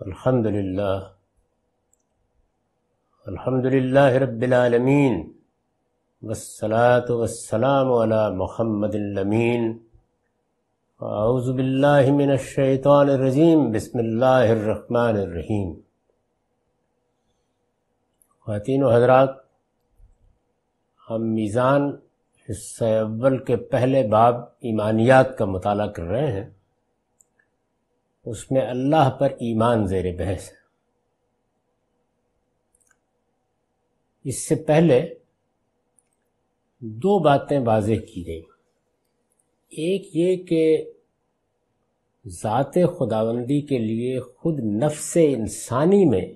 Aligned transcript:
الحمد 0.00 0.46
لله. 0.46 1.00
الحمد 3.26 3.66
لله 3.66 4.18
رب 4.18 4.42
العالمين. 4.42 5.32
والصلاة 6.22 7.16
والسلام 7.18 7.92
على 7.92 8.36
محمد 8.36 8.94
الأمين. 8.94 9.72
أعوذ 11.00 11.52
بالله 11.52 12.14
من 12.14 12.30
الشيطان 12.30 13.08
الرجيم. 13.08 13.72
بسم 13.72 13.98
الله 13.98 14.52
الرحمن 14.52 15.16
الرحيم. 15.20 15.80
خواتین 18.40 18.82
و 18.82 18.90
حضرات، 18.90 19.30
ہم 21.10 21.34
میزان 21.34 21.96
حصہ 22.50 22.84
اول 22.84 23.44
کے 23.44 23.56
پہلے 23.56 24.08
باب 24.08 24.34
ایمانیات 24.60 25.38
کا 25.38 25.44
مطالعہ 25.44 25.86
کر 25.86 26.02
رہے 26.02 26.32
ہیں۔ 26.32 26.55
اس 28.26 28.50
میں 28.50 28.60
اللہ 28.60 29.10
پر 29.10 29.30
ایمان 29.30 29.86
زیر 29.86 30.16
بحث 30.16 30.50
ہے۔ 30.50 30.56
اس 34.24 34.48
سے 34.48 34.54
پہلے 34.54 35.14
دو 36.78 37.18
باتیں 37.18 37.58
واضح 37.58 37.92
کی 38.14 38.26
گئیں۔ 38.26 38.42
ایک 39.68 40.16
یہ 40.16 40.36
کہ 40.36 40.92
ذات 42.26 42.74
خداوندی 42.74 43.60
کے 43.60 43.78
لیے 43.78 44.20
خود 44.20 44.60
نفس 44.60 45.18
انسانی 45.20 46.04
میں 46.04 46.32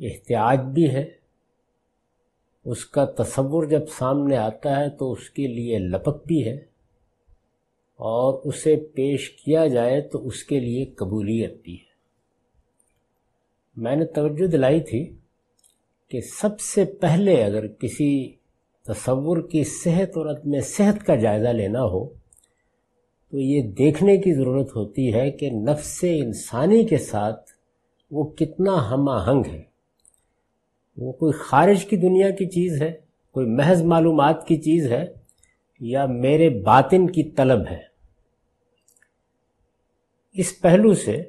احتیاط 0.00 0.58
بھی 0.58 0.90
ہے۔ 0.90 1.10
اس 2.64 2.86
کا 2.86 3.04
تصور 3.04 3.64
جب 3.64 3.88
سامنے 3.88 4.36
آتا 4.36 4.80
ہے 4.80 4.90
تو 4.90 5.12
اس 5.12 5.30
کے 5.30 5.46
لیے 5.46 5.78
لپک 5.78 6.26
بھی 6.26 6.48
ہے۔ 6.48 6.73
اور 7.96 8.40
اسے 8.44 8.76
پیش 8.76 9.30
کیا 9.30 9.66
جائے 9.66 10.00
تو 10.00 10.26
اس 10.26 10.44
کے 10.44 10.60
لیے 10.60 10.84
قبولیت 10.84 11.62
بھی 11.62 11.74
ہے۔ 11.74 11.94
میں 13.76 13.96
نے 13.96 14.04
توجہ 14.04 14.46
دلائی 14.46 14.80
تھی 14.80 15.16
کہ 16.08 16.20
سب 16.20 16.60
سے 16.60 16.84
پہلے 16.84 17.44
اگر 17.44 17.66
کسی 17.66 18.32
تصور 18.86 19.48
کی 19.48 19.64
صحت 19.64 20.16
اور 20.16 20.26
عدم 20.26 20.60
صحت 20.60 21.06
کا 21.06 21.14
جائزہ 21.14 21.48
لینا 21.48 21.82
ہو، 21.82 22.08
تو 23.30 23.38
یہ 23.38 23.62
دیکھنے 23.62 24.16
کی 24.16 24.34
ضرورت 24.34 24.76
ہوتی 24.76 25.14
ہے 25.14 25.30
کہ 25.30 25.50
نفس 25.50 26.04
انسانی 26.08 26.84
کے 26.84 26.98
ساتھ 26.98 27.50
وہ 28.10 28.24
کتنا 28.24 28.90
ہم 28.90 29.08
آہنگ 29.08 29.42
ہے۔ 29.46 29.62
وہ 30.96 31.12
کوئی 31.12 31.32
خارج 31.32 31.84
کی 31.84 31.96
دنیا 31.96 32.30
کی 32.30 32.46
چیز 32.46 32.82
ہے، 32.82 32.92
کوئی 33.32 33.46
محض 33.46 33.82
معلومات 33.82 34.46
کی 34.46 34.56
چیز 34.56 34.92
ہے 34.92 35.23
یا 35.80 36.06
میرے 36.06 36.48
باطن 36.48 37.10
کی 37.10 37.22
طلب 37.22 37.66
ہے۔ 37.70 37.82
اس 40.32 40.60
پہلو 40.60 40.94
سے 40.94 41.22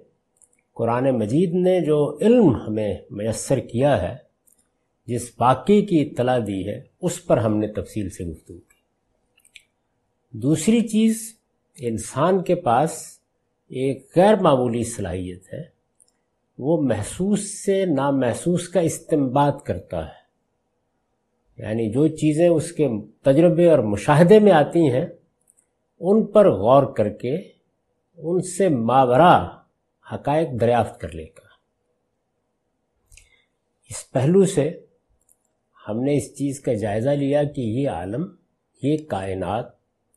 قرآن 0.73 1.11
مجید 1.11 1.53
نے 1.53 1.81
جو 1.81 2.17
علم 2.21 2.55
ہمیں 2.55 2.97
میسر 3.09 3.59
کیا 3.59 4.01
ہے، 4.01 4.17
جس 5.07 5.31
واقعے 5.39 5.81
کی 5.81 6.01
اطلاع 6.01 6.39
دی 6.47 6.67
ہے، 6.67 6.81
اس 7.01 7.25
پر 7.25 7.37
ہم 7.37 7.57
نے 7.57 7.67
تفصیل 7.67 8.09
سے 8.09 8.23
گفتگو 8.23 8.57
کی۔ 8.57 8.75
دوسری 10.31 10.87
چیز، 10.87 11.37
انسان 11.77 12.43
کے 12.43 12.55
پاس 12.55 13.19
ایک 13.69 14.07
غیر 14.15 14.35
معمولی 14.35 14.83
صلاحیت 14.83 15.53
ہے۔ 15.53 15.63
وہ 16.57 16.81
محسوس 16.81 17.65
سے 17.65 17.85
نامحسوس 17.85 18.69
کا 18.69 18.79
استمباد 18.79 19.51
کرتا 19.65 20.05
ہے۔ 20.05 20.24
یعنی 21.57 21.91
جو 21.91 22.07
چیزیں 22.07 22.47
اس 22.49 22.71
کے 22.71 22.87
تجربے 23.23 23.69
اور 23.69 23.79
مشاہدے 23.79 24.39
میں 24.39 24.51
آتی 24.51 24.89
ہیں، 24.89 25.05
ان 25.99 26.25
پر 26.25 26.51
غور 26.51 26.93
کر 26.93 27.09
کے 27.09 27.35
ان 28.17 28.41
سے 28.41 28.69
ماورا 28.69 29.47
حقائق 30.13 30.49
دریافت 30.61 30.99
کر 31.01 31.09
لے 31.09 31.23
گا۔ 31.23 31.47
اس 33.89 34.11
پہلو 34.11 34.45
سے 34.45 34.79
ہم 35.87 35.99
نے 35.99 36.17
اس 36.17 36.35
چیز 36.35 36.59
کا 36.59 36.73
جائزہ 36.73 37.09
لیا 37.09 37.43
کہ 37.43 37.61
یہ 37.61 37.89
عالم، 37.89 38.25
یہ 38.83 38.97
کائنات، 39.09 39.65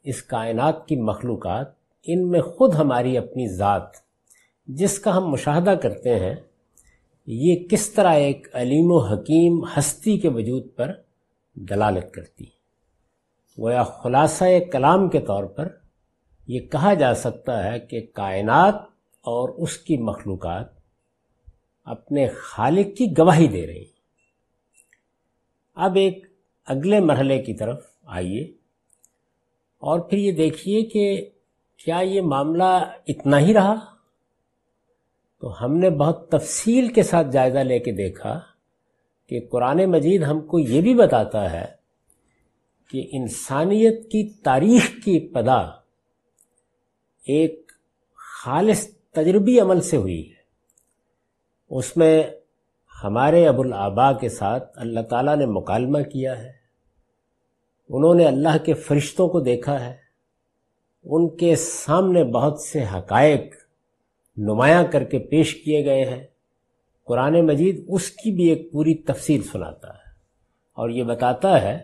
اس 0.04 0.22
کائنات 0.22 0.86
کی 0.88 0.96
مخلوقات، 0.96 1.66
ان 2.06 2.30
میں 2.30 2.40
خود 2.40 2.74
ہماری 2.74 3.18
اپنی 3.18 3.48
ذات، 3.48 3.96
جس 4.66 4.98
کا 4.98 5.16
ہم 5.16 5.30
مشاہدہ 5.30 5.70
کرتے 5.70 6.18
ہیں، 6.18 6.34
یہ 7.26 7.68
کس 7.70 7.90
طرح 7.90 8.12
ایک 8.12 8.48
علیم 8.52 8.92
و 8.92 8.98
حکیم 8.98 9.64
ہستی 9.64 10.18
کے 10.18 10.28
وجود 10.28 10.66
پر 10.76 10.92
دلالت 11.60 12.14
کرتی۔ 12.14 12.44
گویا 13.58 13.82
خلاصہ 13.82 14.44
کلام 14.72 15.08
کے 15.08 15.20
طور 15.20 15.44
پر 15.44 15.68
یہ 16.46 16.60
کہا 16.60 16.94
جا 16.94 17.14
سکتا 17.14 17.64
ہے 17.64 17.80
کہ 17.80 18.06
کائنات 18.14 18.74
اور 19.20 19.48
اس 19.48 19.76
کی 19.76 19.96
مخلوقات 19.96 20.66
اپنے 21.84 22.28
خالق 22.28 22.96
کی 22.96 23.06
گواہی 23.18 23.48
دے 23.48 23.66
رہی 23.66 23.84
اب 25.74 25.96
ایک 25.96 26.26
اگلے 26.66 27.00
مرحلے 27.00 27.42
کی 27.42 27.54
طرف 27.54 27.84
آئیے 28.04 28.42
اور 29.78 30.00
پھر 30.00 30.18
یہ 30.18 30.32
دیکھیے 30.32 30.82
کہ 30.82 31.30
کیا 31.76 31.96
یہ 31.96 32.20
معاملہ 32.20 32.92
اتنا 33.08 33.38
ہی 33.38 33.54
رہا؟ 33.54 33.74
تو 35.40 35.64
ہم 35.64 35.76
نے 35.76 35.90
بہت 35.90 36.30
تفصیل 36.30 36.92
کے 36.92 37.02
ساتھ 37.02 37.26
جائزہ 37.32 37.58
لے 37.58 37.78
کے 37.78 37.92
دیکھا 37.92 38.40
کہ 39.28 39.40
قرآن 39.50 39.84
مجید 39.84 40.22
ہم 40.22 40.40
کو 40.40 40.58
یہ 40.58 40.80
بھی 40.80 40.94
بتاتا 40.94 41.52
ہے 41.52 41.64
کہ 42.90 43.08
انسانیت 43.12 44.10
کی 44.10 44.32
تاریخ 44.42 45.04
کی 45.04 45.16
ابتدا 45.16 45.58
ایک 47.26 47.72
خالص 48.14 48.88
تجربی 48.88 49.60
عمل 49.60 49.80
سے 49.80 49.96
ہوئی 49.96 50.30
ہے۔ 50.30 50.38
اس 51.70 51.96
میں 51.96 52.22
ہمارے 53.04 53.48
ابو 53.48 53.62
الآبا 53.62 54.12
کے 54.12 54.28
ساتھ 54.28 54.78
اللہ 54.78 55.00
تعالیٰ 55.00 55.36
نے 55.36 55.46
مکالمہ 55.46 55.98
کیا 55.98 56.38
ہے۔ 56.38 56.52
انہوں 57.88 58.14
نے 58.14 58.24
اللہ 58.24 58.64
کے 58.64 58.74
فرشتوں 58.74 59.28
کو 59.28 59.40
دیکھا 59.40 59.86
ہے۔ 59.86 59.96
ان 61.04 61.36
کے 61.36 61.56
سامنے 61.56 62.24
بہت 62.24 62.60
سے 62.60 62.84
حقائق 62.84 63.54
نمایاں 64.36 64.84
کر 64.84 65.04
کے 65.04 65.18
پیش 65.18 65.54
کیے 65.54 65.84
گئے 65.84 66.04
ہیں۔ 66.04 66.26
قرآن 67.08 67.46
مجید 67.46 67.84
اس 67.88 68.10
کی 68.10 68.30
بھی 68.30 68.44
ایک 68.44 68.72
پوری 68.72 68.94
تفصیل 68.94 69.42
سناتا 69.42 69.88
ہے 69.88 70.10
اور 70.74 70.90
یہ 70.90 71.04
بتاتا 71.04 71.62
ہے 71.62 71.78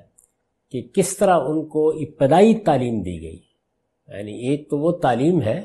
کہ 0.70 0.88
کس 0.94 1.16
طرح 1.16 1.40
ان 1.46 1.66
کو 1.66 1.90
ابتدائی 1.90 2.54
تعلیم 2.54 3.02
دی 3.02 3.22
گئی۔ 3.22 3.38
یعنی 4.08 4.32
ایک 4.32 4.70
تو 4.70 4.78
وہ 4.78 4.92
تعلیم 4.92 5.42
ہے 5.42 5.62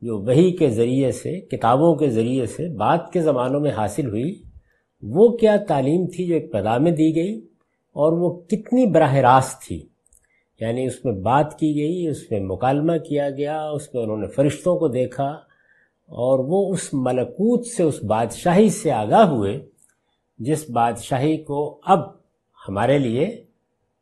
جو 0.00 0.18
وہی 0.18 0.56
کے 0.56 0.68
ذریعے 0.68 1.12
سے، 1.12 1.40
کتابوں 1.40 1.94
کے 1.94 2.08
ذریعے 2.08 2.46
سے 2.46 2.68
بعد 2.68 2.98
کے 3.12 3.20
زمانوں 3.20 3.60
میں 3.60 3.70
حاصل 3.70 4.06
ہوئی۔ 4.06 4.42
وہ 5.02 5.36
کیا 5.36 5.56
تعلیم 5.56 6.06
تھی 6.06 6.26
جو 6.26 6.36
ابتدا 6.36 6.78
میں 6.78 6.92
دی 6.92 7.16
گئی 7.16 7.38
اور 7.92 8.12
وہ 8.12 8.40
کتنی 8.40 8.86
براہ 8.86 9.14
راست 9.14 9.62
تھی؟ 9.62 9.88
یعنی 10.60 10.86
اس 10.86 11.04
میں 11.04 11.12
بات 11.12 11.58
کی 11.58 11.74
گئی، 11.74 12.08
اس 12.08 12.30
میں 12.30 12.40
مکالمہ 12.40 12.96
کیا 12.96 13.30
گیا، 13.30 13.68
اس 13.68 13.94
میں 13.94 14.02
انہوں 14.02 14.16
نے 14.16 14.26
فرشتوں 14.26 14.78
کو 14.78 14.88
دیکھا 14.88 15.36
اور 16.10 16.38
وہ 16.38 16.72
اس 16.72 16.88
ملکوت 16.94 17.66
سے، 17.66 17.82
اس 17.82 18.02
بادشاہی 18.04 18.68
سے 18.70 18.92
آگاہ 18.92 19.24
ہوئے، 19.26 19.58
جس 20.38 20.68
بادشاہی 20.70 21.36
کو 21.36 21.80
اب 21.84 22.06
ہمارے 22.68 22.98
لیے 22.98 23.44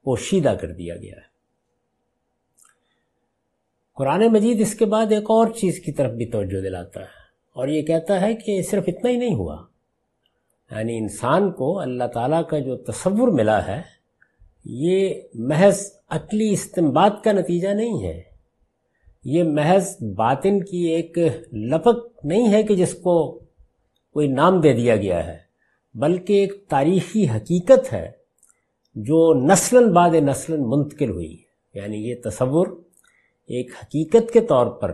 پوشیدہ 0.07 0.55
کر 0.61 0.73
دیا 0.73 0.97
گیا 0.97 1.17
ہے۔ 1.17 1.25
قرآن 3.97 4.27
مجید 4.33 4.61
اس 4.61 4.75
کے 4.75 4.85
بعد 4.85 5.13
ایک 5.13 5.31
اور 5.31 5.51
چیز 5.51 5.81
کی 5.81 5.93
طرف 5.93 6.13
بھی 6.13 6.27
توجہ 6.27 6.61
دلاتا 6.63 7.01
ہے، 7.01 7.25
اور 7.57 7.69
یہ 7.69 7.83
کہتا 7.83 8.21
ہے 8.21 8.35
کہ 8.35 8.61
صرف 8.63 8.85
اتنا 8.87 9.11
ہی 9.11 9.17
نہیں 9.17 9.35
ہوا۔ 9.35 9.57
یعنی 10.71 10.97
انسان 10.99 11.51
کو 11.53 11.79
اللہ 11.81 12.05
تعالیٰ 12.05 12.43
کا 12.49 12.59
جو 12.59 12.77
تصور 12.77 13.29
ملا 13.29 13.67
ہے، 13.67 13.81
یہ 14.65 15.21
محض 15.35 15.81
عقلی 16.11 16.53
استمباد 16.53 17.11
کا 17.25 17.33
نتیجہ 17.33 17.69
نہیں 17.69 18.03
ہے۔ 18.05 18.36
یہ 19.29 19.43
محض 19.43 20.03
باطن 20.03 20.65
کی 20.65 20.79
ایک 20.79 21.19
لپک 21.53 22.25
نہیں 22.25 22.53
ہے 22.53 22.63
کہ 22.63 22.77
جس 22.77 22.95
کو 22.95 23.39
کوئی 24.13 24.29
نام 24.29 24.61
دے 24.61 24.73
دیا 24.73 24.97
گیا 24.97 25.27
ہے، 25.27 25.37
بلکہ 25.95 26.33
ایک 26.33 26.69
تاریخی 26.69 27.29
حقیقت 27.29 27.93
ہے 27.93 28.11
جو 28.95 29.35
نسل 29.35 29.93
بعد 29.93 30.11
نسل 30.11 30.57
منتقل 30.57 31.11
ہوئی 31.11 31.37
یعنی 31.75 32.11
یہ 32.11 32.15
تصور 32.25 32.67
ایک 33.49 33.71
حقیقت 33.83 34.33
کے 34.33 34.41
طور 34.41 34.67
پر 34.67 34.93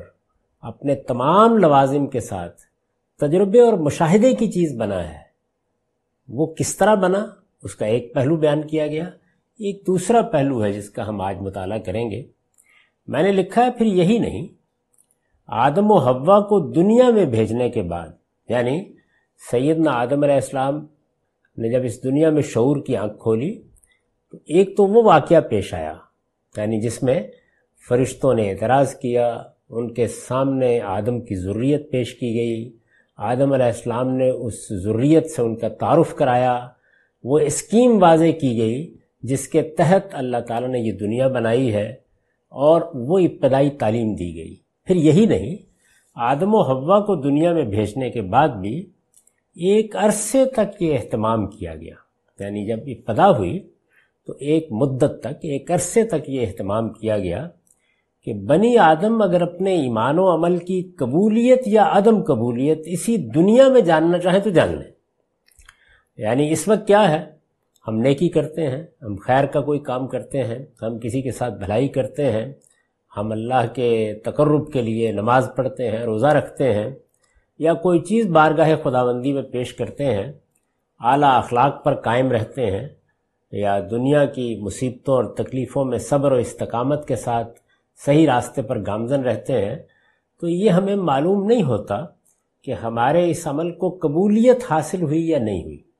اپنے 0.61 0.95
تمام 0.95 1.57
لوازم 1.57 2.07
کے 2.07 2.21
ساتھ 2.21 2.61
تجربے 3.21 3.61
اور 3.61 3.73
مشاہدے 3.73 4.35
کی 4.35 4.53
چیز 4.53 4.77
بنا 4.77 5.13
ہے۔ 5.13 5.19
وہ 6.29 6.55
کس 6.55 6.77
طرح 6.77 6.95
بنا؟ 6.95 7.27
اس 7.63 7.75
کا 7.75 7.87
ایک 7.87 8.15
پہلو 8.15 8.37
بیان 8.37 8.63
کیا 8.63 8.87
گیا۔ 8.87 9.05
ایک 9.59 9.87
دوسرا 9.87 10.23
پہلو 10.23 10.65
ہے 10.65 10.73
جس 10.73 10.91
کا 10.91 11.09
ہم 11.09 11.21
آج 11.21 11.37
مطالعہ 11.41 11.79
کریں 11.79 12.11
گے۔ 12.11 12.42
میں 13.13 13.23
نے 13.23 13.33
لکھا 13.33 13.65
ہے، 13.65 13.71
پھر 13.71 13.87
یہی 13.87 14.19
نہیں۔ 14.19 14.47
آدم 15.47 15.91
و 15.91 15.99
ہوا 15.99 16.41
کو 16.41 16.71
دنیا 16.73 17.11
میں 17.11 17.25
بھیجنے 17.25 17.71
کے 17.71 17.83
بعد 17.83 18.09
یعنی 18.49 18.85
سیدنا 19.51 19.91
آدم 19.91 20.23
علیہ 20.23 20.35
السلام 20.35 20.87
نے 21.59 21.71
جب 21.71 21.81
اس 21.85 22.05
دنیا 22.05 22.31
میں 22.31 22.43
شعور 22.43 22.77
کی 22.87 22.97
آنکھ 22.97 23.19
کھولی، 23.19 23.63
تو 24.31 24.39
ایک 24.45 24.77
تو 24.77 24.87
وہ 24.87 25.03
واقعہ 25.03 25.41
پیش 25.41 25.75
آیا 25.75 25.95
یعنی 26.57 26.81
جس 26.81 27.03
میں 27.03 27.23
فرشتوں 27.89 28.35
نے 28.35 28.51
اعتراض 28.51 28.95
کیا، 28.95 29.43
ان 29.71 29.95
کے 29.95 30.07
سامنے 30.07 30.81
آدم 30.81 31.21
کی 31.21 31.35
ضروریت 31.35 31.91
پیش 31.91 32.15
کی 32.15 32.37
گئی۔ 32.37 32.77
آدم 33.17 33.53
علیہ 33.53 33.67
السلام 33.67 34.15
نے 34.15 34.31
اس 34.31 34.69
ضروریت 34.69 35.31
سے 35.31 35.43
ان 35.43 35.57
کا 35.57 35.69
تعارف 35.69 36.15
کرایا۔ 36.15 36.69
وہ 37.25 37.39
اسکیم 37.39 38.03
واضح 38.03 38.31
کی 38.41 38.57
گئی، 38.59 38.95
جس 39.23 39.49
کے 39.49 39.63
تحت 39.63 40.07
اللہ 40.13 40.37
تعالیٰ 40.37 40.69
نے 40.69 40.79
یہ 40.79 40.93
دنیا 40.93 41.29
بنائی 41.29 41.75
ہے۔ 41.75 42.02
اور 42.53 42.83
وہ 42.95 43.19
ابتدائی 43.19 43.71
تعلیم 43.71 44.15
دی 44.15 44.37
گئی۔ 44.37 44.57
پھر 44.85 44.97
یہی 44.97 45.27
نہیں، 45.27 45.57
آدم 46.15 46.55
و 46.55 46.63
ہوا 46.63 47.01
کو 47.01 47.17
دنیا 47.17 47.53
میں 47.53 47.65
بھیجنے 47.65 48.11
کے 48.11 48.23
بعد 48.23 48.49
بھی 48.49 48.87
ایک 49.57 49.97
عرصے 49.97 50.45
تک 50.45 50.83
یہ 50.83 50.95
اہتمام 50.95 51.47
کیا 51.47 51.75
گیا۔ 51.75 51.95
یعنی 52.41 52.67
جب 52.67 52.79
ابتدا 52.87 53.31
ہوئی 53.31 53.59
تو 54.27 54.33
ایک 54.41 54.73
مدت 54.73 55.21
تک، 55.21 55.35
ایک 55.43 55.71
عرصے 55.71 56.05
تک 56.05 56.29
یہ 56.29 56.47
اہتمام 56.47 56.93
کیا 56.93 57.19
گیا 57.19 57.49
کہ 58.25 58.35
بنی 58.35 58.79
آدم 58.79 59.23
اگر 59.23 59.43
اپنے 59.43 59.75
ایمان 59.75 60.19
و 60.19 60.35
عمل 60.35 60.59
کی 60.59 60.83
قبولیت 60.83 61.63
یا 61.67 61.89
عدم 61.93 62.23
قبولیت 62.23 62.83
اسی 62.85 63.17
دنیا 63.17 63.69
میں 63.69 63.81
جاننا 63.81 64.19
چاہیں 64.19 64.41
تو 64.41 64.51
جان 64.51 64.69
لیں۔ 64.69 64.91
یعنی 66.17 66.53
اس 66.53 66.69
وقت 66.69 66.87
کیا 66.87 67.13
ہے؟ 67.13 67.42
ہم 67.87 67.97
نیکی 67.97 68.29
کرتے 68.29 68.69
ہیں، 68.71 68.83
ہم 69.03 69.17
خیر 69.17 69.47
کا 69.47 69.61
کوئی 69.61 69.79
کام 69.79 70.07
کرتے 70.07 70.45
ہیں، 70.45 70.59
ہم 70.83 70.99
کسی 70.99 71.23
کے 71.23 71.31
ساتھ 71.31 71.55
بھلائی 71.55 71.89
کرتے 71.89 72.31
ہیں، 72.33 72.53
ہم 73.17 73.33
اللہ 73.33 73.67
کے 73.75 74.21
تقرب 74.25 74.73
کے 74.73 74.83
لیے 74.83 75.13
نماز 75.13 75.49
پڑھتے 75.57 75.91
ہیں، 75.91 75.99
روزہ 75.99 76.27
رکھتے 76.27 76.73
ہیں، 76.75 76.91
یا 77.59 77.75
کوئی 77.75 78.01
چیز 78.01 78.27
بارگاہ 78.27 78.75
خداوندی 78.83 79.33
میں 79.33 79.43
پیش 79.43 79.75
کرتے 79.75 80.05
ہیں، 80.05 80.33
اعلیٰ 81.01 81.37
اخلاق 81.39 81.85
پر 81.85 81.95
قائم 81.95 82.33
رہتے 82.33 82.71
ہیں، 82.71 82.89
یا 83.53 83.79
دنیا 83.91 84.25
کی 84.25 84.57
مصیبتوں 84.63 85.15
اور 85.15 85.25
تکلیفوں 85.25 85.85
میں 85.85 85.99
صبر 85.99 86.33
و 86.33 86.37
استقامت 86.37 87.09
کے 87.09 87.17
ساتھ 87.17 87.61
صحیح 88.01 88.27
راستے 88.27 88.63
پر 88.63 88.79
گامزن 88.87 89.23
رہتے 89.23 89.65
ہیں، 89.65 89.77
تو 90.43 90.49
یہ 90.49 90.71
ہمیں 90.71 90.97
معلوم 90.97 91.45
نہیں 91.47 91.63
ہوتا 91.63 92.05
کہ 92.63 92.73
ہمارے 92.73 93.31
اس 93.31 93.47
عمل 93.47 93.71
کو 93.73 93.99
قبولیت 94.03 94.71
حاصل 94.71 95.03
ہوئی 95.03 95.29
یا 95.29 95.39
نہیں 95.39 95.65
ہوئی۔ 95.65 95.92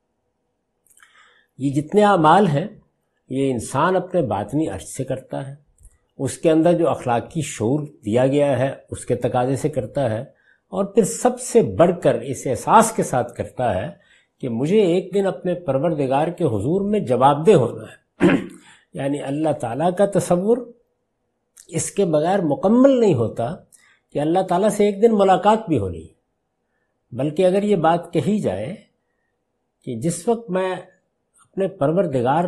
یہ 1.57 1.69
جتنے 1.69 2.03
اعمال 2.03 2.47
ہیں، 2.47 2.67
یہ 3.29 3.51
انسان 3.51 3.95
اپنے 3.95 4.21
باطنی 4.21 4.67
عرض 4.67 4.89
سے 4.89 5.03
کرتا 5.03 5.47
ہے۔ 5.47 5.55
اس 6.17 6.37
کے 6.37 6.51
اندر 6.51 6.73
جو 6.73 6.89
اخلاقی 6.89 7.41
شعور 7.41 7.79
دیا 8.05 8.27
گیا 8.27 8.59
ہے، 8.59 8.71
اس 8.91 9.05
کے 9.05 9.15
تقاضے 9.15 9.55
سے 9.55 9.69
کرتا 9.69 10.09
ہے۔ 10.09 10.21
اور 10.69 10.85
پھر 10.85 11.03
سب 11.03 11.39
سے 11.39 11.61
بڑھ 11.61 12.01
کر 12.03 12.15
اس 12.15 12.37
احساس 12.45 12.91
کے 12.91 13.03
ساتھ 13.03 13.35
کرتا 13.35 13.75
ہے 13.75 13.89
کہ 14.41 14.49
مجھے 14.49 14.81
ایک 14.81 15.13
دن 15.13 15.25
اپنے 15.25 15.53
پروردگار 15.53 16.27
کے 16.27 16.43
حضور 16.43 16.81
میں 16.81 16.99
جواب 16.99 17.47
دہ 17.47 17.51
ہونا 17.51 17.83
ہے۔ 17.83 18.27
یعنی 18.93 19.21
اللہ 19.21 19.49
تعالیٰ 19.49 19.89
کا 19.97 20.05
تصور 20.05 20.57
اس 21.67 21.91
کے 21.91 22.05
بغیر 22.05 22.39
مکمل 22.41 22.99
نہیں 22.99 23.13
ہوتا 23.13 23.55
کہ 24.13 24.19
اللہ 24.19 24.39
تعالیٰ 24.39 24.69
سے 24.69 24.85
ایک 24.85 25.01
دن 25.01 25.17
ملاقات 25.17 25.59
بھی 25.67 25.79
ہونی 25.79 26.07
بلکہ 27.11 27.45
اگر 27.45 27.63
یہ 27.63 27.75
بات 27.75 28.13
کہی 28.13 28.39
جائے 28.39 28.75
کہ 29.85 29.95
جس 29.95 30.27
وقت 30.27 30.49
میں 30.49 30.75
اپنے 31.53 31.67
پروردگار 31.67 32.43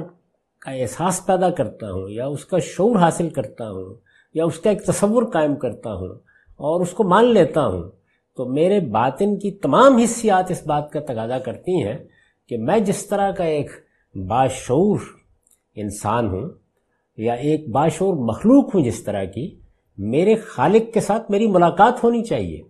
کا 0.59 0.71
احساس 0.71 1.25
پیدا 1.25 1.49
کرتا 1.49 1.91
ہوں، 1.91 2.09
یا 2.09 2.25
اس 2.25 2.45
کا 2.45 2.59
شعور 2.59 2.95
حاصل 2.95 3.29
کرتا 3.29 3.69
ہوں، 3.69 3.93
یا 4.33 4.45
اس 4.45 4.59
کا 4.59 4.69
ایک 4.69 4.83
تصور 4.83 5.23
قائم 5.23 5.55
کرتا 5.55 5.93
ہوں 5.93 6.15
اور 6.59 6.81
اس 6.81 6.91
کو 6.91 7.03
مان 7.03 7.25
لیتا 7.25 7.65
ہوں، 7.65 7.83
تو 8.37 8.45
میرے 8.45 8.79
باطن 8.79 9.37
کی 9.39 9.51
تمام 9.51 9.97
حصیات 9.97 10.51
اس 10.51 10.65
بات 10.67 10.91
کا 10.91 10.99
تقاضا 10.99 11.37
کرتی 11.39 11.83
ہیں 11.83 11.97
کہ 12.49 12.57
میں 12.57 12.79
جس 12.79 13.05
طرح 13.05 13.31
کا 13.31 13.43
ایک 13.43 13.69
باشعور 14.15 14.99
انسان 15.75 16.29
ہوں، 16.29 16.49
یا 17.17 17.33
ایک 17.33 17.69
باشعور 17.69 18.13
مخلوق 18.13 18.75
ہوں 18.75 18.83
جس 18.83 19.03
طرح 19.03 19.23
کی، 19.23 19.59
میرے 19.97 20.35
خالق 20.35 20.93
کے 20.93 20.99
ساتھ 20.99 21.31
میری 21.31 21.47
ملاقات 21.47 22.03
ہونی 22.03 22.23
چاہیے۔ 22.23 22.61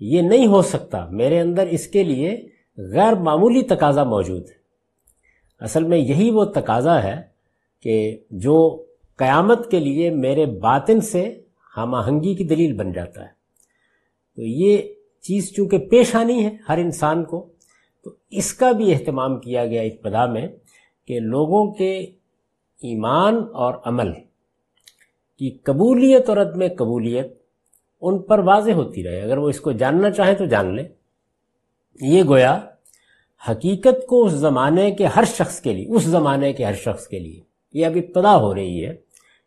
یہ 0.00 0.22
نہیں 0.22 0.46
ہو 0.46 0.62
سکتا، 0.62 1.04
میرے 1.10 1.40
اندر 1.40 1.66
اس 1.66 1.86
کے 1.86 2.04
لیے 2.04 2.48
غیر 2.78 3.14
معمولی 3.14 3.62
تقاضا 3.62 4.04
موجود 4.04 4.50
ہے۔ 4.50 4.59
اصل 5.60 5.84
میں 5.84 5.98
یہی 5.98 6.30
وہ 6.30 6.44
تقاضا 6.44 7.02
ہے 7.02 7.22
کہ 7.82 8.18
جو 8.30 8.84
قیامت 9.16 9.70
کے 9.70 9.80
لیے 9.80 10.10
میرے 10.10 10.46
باطن 10.46 11.00
سے 11.00 11.40
ہم 11.76 11.94
آہنگی 11.94 12.34
کی 12.34 12.44
دلیل 12.44 12.72
بن 12.72 12.92
جاتا 12.92 13.22
ہے۔ 13.22 13.40
تو 14.36 14.42
یہ 14.42 14.78
چیز 15.20 15.52
چونکہ 15.52 15.78
پیش 15.78 16.14
آنی 16.14 16.44
ہے 16.44 16.50
ہر 16.68 16.78
انسان 16.78 17.24
کو، 17.24 17.48
تو 18.04 18.10
اس 18.30 18.54
کا 18.54 18.72
بھی 18.72 18.92
اہتمام 18.92 19.40
کیا 19.40 19.66
گیا 19.66 19.82
ابتدا 19.82 20.26
میں 20.26 20.48
کہ 21.06 21.20
لوگوں 21.20 21.72
کے 21.72 21.98
ایمان 22.82 23.36
اور 23.52 23.74
عمل 23.84 24.12
کی 25.38 25.50
قبولیت 25.50 26.28
اور 26.28 26.36
عدم 26.36 26.62
قبولیت 26.78 27.42
ان 28.00 28.18
پر 28.18 28.38
واضح 28.38 28.72
ہوتی 28.72 29.04
رہے۔ 29.04 29.20
اگر 29.20 29.38
وہ 29.38 29.48
اس 29.48 29.60
کو 29.60 29.72
جاننا 29.72 30.10
چاہیں 30.10 30.34
تو 30.34 30.44
جان 30.44 30.76
لیں۔ 30.76 30.88
یہ 32.00 32.22
گویا 32.22 32.60
حقیقت 33.48 34.06
کو 34.06 34.24
اس 34.24 34.32
زمانے 34.32 34.90
کے 34.90 35.06
ہر 35.06 35.24
شخص 35.24 35.60
کے 35.60 35.72
لیے، 35.72 35.86
اس 35.88 36.02
زمانے 36.02 36.52
کے 36.52 36.64
ہر 36.64 36.74
شخص 36.74 37.06
کے 37.06 37.18
لیے 37.18 37.40
یہ 37.72 37.86
اب 37.86 37.92
ابتدا 37.96 38.36
ہو 38.36 38.54
رہی 38.54 38.86
ہے، 38.86 38.94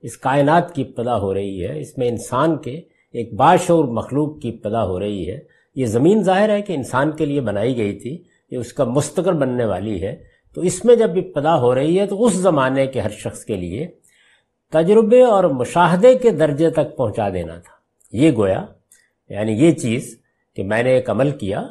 اس 0.01 0.18
کائنات 0.18 0.75
کی 0.75 0.81
ابتدا 0.81 1.19
ہو 1.19 1.34
رہی 1.34 1.68
ہے، 1.68 1.80
اس 1.80 1.98
میں 1.98 2.07
انسان 2.07 2.57
کے 2.57 2.81
ایک 3.12 3.34
باشعور 3.34 3.86
مخلوق 3.86 4.42
کی 4.42 4.50
ابتدا 4.50 4.86
ہو 4.86 5.00
رہی 5.00 5.31
ہے۔ 5.31 5.40
یہ 5.75 5.86
زمین 5.86 6.24
ظاہر 6.24 6.50
ہے 6.50 6.62
کہ 6.62 6.74
انسان 6.74 7.12
کے 7.12 7.25
لیے 7.25 7.42
بنائی 7.42 7.78
گئی 7.78 8.00
تھی، 8.00 8.24
یہ 8.51 8.57
اس 8.57 8.74
کا 8.74 8.84
مستقر 8.84 9.34
بننے 9.34 9.66
والی 9.66 10.01
ہے۔ 10.01 10.34
تو 10.56 10.62
اس 10.62 10.86
میں 10.86 10.96
جب 10.96 11.12
ابتدا 11.16 11.60
ہو 11.60 11.75
رہی 11.75 12.00
ہے 12.00 12.06
تو 12.06 12.25
اس 12.25 12.34
زمانے 12.34 12.88
کے 12.88 13.00
ہر 13.00 13.10
شخص 13.10 13.46
کے 13.46 13.56
لیے 13.56 13.88
تجربے 14.69 15.24
اور 15.24 15.44
مشاہدے 15.44 16.18
کے 16.18 16.30
درجے 16.30 16.69
تک 16.69 16.98
پہنچا 16.98 17.30
دینا 17.30 17.56
تھا۔ 17.56 17.74
یہ 18.12 18.31
گویا 18.38 18.66
یعنی 19.30 19.51
یہ 19.51 19.72
چیز 19.72 20.19
کہ 20.56 20.63
میں 20.63 20.84
نے 20.84 20.89
ایک 20.89 21.10
عمل 21.10 21.31
کیا 21.31 21.63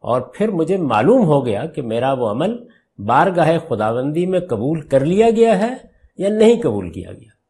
اور 0.00 0.20
پھر 0.20 0.48
مجھے 0.48 0.76
معلوم 0.76 1.24
ہو 1.24 1.46
گیا 1.46 1.66
کہ 1.66 1.82
میرا 1.82 2.12
وہ 2.12 2.30
عمل 2.30 2.56
بارگاہ 2.98 3.50
خداوندی 3.68 4.26
میں 4.26 4.40
قبول 4.40 4.80
کر 4.80 5.04
لیا 5.04 5.30
گیا 5.30 5.58
ہے 5.58 5.74
یا 6.18 6.28
نہیں 6.28 6.62
قبول 6.62 6.90
کیا 6.90 7.12
گیا۔ 7.12 7.40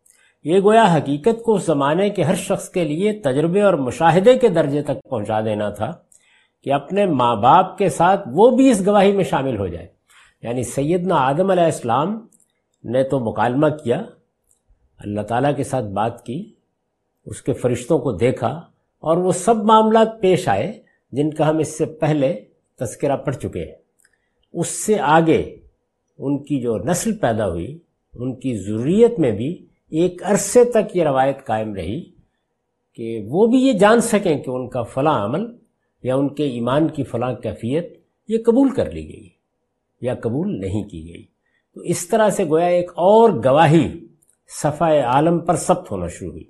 یہ 0.44 0.61
گویا 0.61 0.94
حقیقت 0.94 1.43
کو 1.43 1.55
اس 1.55 1.64
زمانے 1.64 2.11
کے 2.11 2.23
ہر 2.23 2.35
شخص 2.35 2.69
کے 2.69 2.85
لیے 2.85 3.12
تجربے 3.12 3.62
اور 3.62 3.75
مشاہدے 3.75 4.38
کے 4.38 4.49
درجے 4.49 4.83
تک 4.83 5.11
پہنچا 5.11 5.40
دینا 5.40 5.71
تھا 5.71 5.90
کہ 6.64 6.73
اپنے 6.73 7.07
ماں 7.07 7.37
باپ 7.37 7.78
کے 7.78 7.88
ساتھ 7.88 8.28
وہ 8.33 8.50
بھی 8.50 8.71
اس 8.71 8.87
گواہی 8.87 9.12
میں 9.12 9.25
شامل 9.25 9.59
ہو 9.59 9.66
جائے۔ 9.66 9.87
یعنی 10.42 10.62
سیدنا 10.62 11.14
آدم 11.14 11.50
علیہ 11.50 11.64
السلام 11.64 12.26
نے 12.85 13.02
تو 13.02 13.21
مکالمہ 13.21 13.69
کیا، 13.69 14.02
اللہ 14.99 15.21
تعالیٰ 15.21 15.57
کے 15.57 15.64
ساتھ 15.64 15.87
بات 15.87 16.25
کی، 16.25 16.52
اس 17.26 17.42
کے 17.42 17.52
فرشتوں 17.52 17.99
کو 17.99 18.12
دیکھا 18.12 18.49
اور 19.00 19.16
وہ 19.16 19.33
سب 19.33 19.57
معاملات 19.57 20.21
پیش 20.21 20.49
آئے۔ 20.49 20.89
جن 21.12 21.31
کا 21.31 21.50
ہم 21.50 21.59
اس 21.59 21.79
سے 21.79 21.87
پہلے 21.87 22.45
تذکرہ 22.81 23.17
پڑھ 23.17 23.37
چکے 23.37 23.64
ہیں۔ 23.64 23.75
اس 24.52 24.69
سے 24.69 24.99
آگے 24.99 25.57
ان 26.19 26.43
کی 26.43 26.61
جو 26.61 26.79
نسل 26.79 27.17
پیدا 27.17 27.49
ہوئی، 27.49 27.79
ان 28.14 28.35
کی 28.35 28.57
ضروریت 28.57 29.19
میں 29.19 29.33
بھی 29.33 29.67
ایک 29.90 30.23
عرصے 30.25 30.64
تک 30.64 30.97
یہ 30.97 31.05
روایت 31.05 31.45
قائم 31.45 31.75
رہی 31.75 32.11
کہ 32.95 33.25
وہ 33.29 33.47
بھی 33.47 33.59
یہ 33.59 33.73
جان 33.73 34.00
سکیں 34.00 34.38
کہ 34.38 34.50
ان 34.50 34.69
کا 34.69 34.83
فلاں 34.83 35.25
عمل 35.25 35.57
یا 36.02 36.17
ان 36.17 36.29
کے 36.35 36.45
ایمان 36.45 36.88
کی 36.88 37.05
فلاں 37.05 37.35
کیفیت 37.35 38.00
یہ 38.29 38.38
قبول 38.47 38.71
کر 38.71 38.90
لی 38.90 39.09
گئی 39.09 39.29
یا 40.00 40.14
قبول 40.14 40.61
نہیں 40.61 40.85
کی 40.85 41.09
گئی۔ 41.09 41.23
تو 41.75 41.81
اس 41.81 42.09
طرح 42.09 42.31
سے 42.31 42.45
گویا 42.45 42.67
ایک 42.67 42.90
اور 42.90 43.31
گواہی 43.31 44.07
صفحہ 44.62 45.02
عالم 45.02 45.38
پر 45.38 45.57
ثبت 45.57 45.90
ہونا 45.90 46.07
شروع 46.07 46.31
ہوئی۔ 46.31 46.45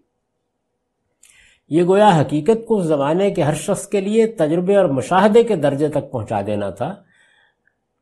یہ 1.71 1.83
گویا 1.85 2.21
حقیقت 2.21 2.67
کو 2.67 2.79
اس 2.79 2.85
زمانے 2.85 3.31
کے 3.31 3.43
ہر 3.43 3.55
شخص 3.55 3.87
کے 3.87 4.00
لیے 4.00 4.27
تجربے 4.27 4.77
اور 4.77 4.85
مشاہدے 4.85 5.43
کے 5.43 5.57
درجے 5.57 5.89
تک 5.89 6.11
پہنچا 6.11 6.41
دینا 6.47 6.71
تھا 6.71 6.95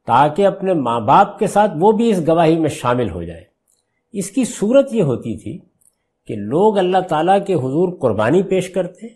تاکہ 0.06 0.46
اپنے 0.46 0.74
ماں 0.74 1.00
باپ 1.00 1.38
کے 1.38 1.46
ساتھ 1.46 1.72
وہ 1.80 1.92
بھی 1.92 2.10
اس 2.10 2.28
گواہی 2.28 2.58
میں 2.58 2.68
شامل 2.68 3.10
ہو 3.10 3.22
جائے۔ 3.22 3.44
اس 4.12 4.30
کی 4.30 4.44
صورت 4.44 4.94
یہ 4.94 5.02
ہوتی 5.02 5.36
تھی 5.38 5.58
کہ 6.26 6.36
لوگ 6.36 6.78
اللہ 6.78 6.98
تعالیٰ 6.98 7.46
کے 7.46 7.54
حضور 7.54 7.98
قربانی 7.98 8.42
پیش 8.42 8.70
کرتے، 8.70 9.06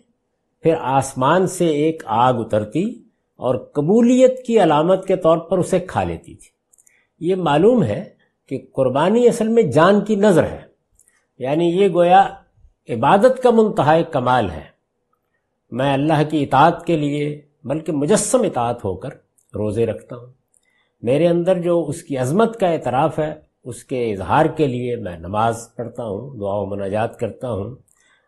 پھر 0.63 0.73
آسمان 0.79 1.47
سے 1.47 1.67
ایک 1.67 2.03
آگ 2.05 2.33
اترتی 2.33 3.03
اور 3.35 3.55
قبولیت 3.55 4.45
کی 4.45 4.63
علامت 4.63 5.07
کے 5.07 5.15
طور 5.15 5.37
پر 5.37 5.57
اسے 5.57 5.79
کھا 5.79 6.03
لیتی 6.03 6.35
تھی۔ 6.35 6.49
یہ 7.19 7.35
معلوم 7.35 7.83
ہے 7.83 8.09
کہ 8.49 8.65
قربانی 8.73 9.27
اصل 9.27 9.47
میں 9.47 9.63
جان 9.63 10.01
کی 10.01 10.15
نظر 10.15 10.43
ہے 10.43 10.61
یعنی 11.39 11.65
یہ 11.65 11.89
گویا 11.93 12.29
عبادت 12.89 13.43
کا 13.43 13.49
منتہا 13.49 14.01
کمال 14.01 14.51
ہے۔ 14.51 14.63
میں 15.71 15.93
اللہ 15.93 16.29
کی 16.29 16.43
اطاعت 16.43 16.85
کے 16.85 16.97
لیے، 16.97 17.41
بلکہ 17.63 17.91
مجسم 17.91 18.41
اطاعت 18.41 18.85
ہو 18.85 18.95
کر 18.95 19.09
روزے 19.55 19.85
رکھتا 19.85 20.15
ہوں۔ 20.15 20.27
میرے 21.01 21.27
اندر 21.27 21.61
جو 21.61 21.85
اس 21.87 22.03
کی 22.03 22.17
عظمت 22.17 22.59
کا 22.59 22.67
اعتراف 22.67 23.19
ہے، 23.19 23.33
اس 23.63 23.83
کے 23.83 24.11
اظہار 24.11 24.45
کے 24.45 24.67
لیے 24.67 24.95
میں 24.95 25.17
نماز 25.17 25.75
پڑھتا 25.75 26.03
ہوں، 26.03 26.37
دعا 26.37 26.53
و 26.53 26.65
مناجات 26.65 27.19
کرتا 27.19 27.51
ہوں۔ 27.51 27.75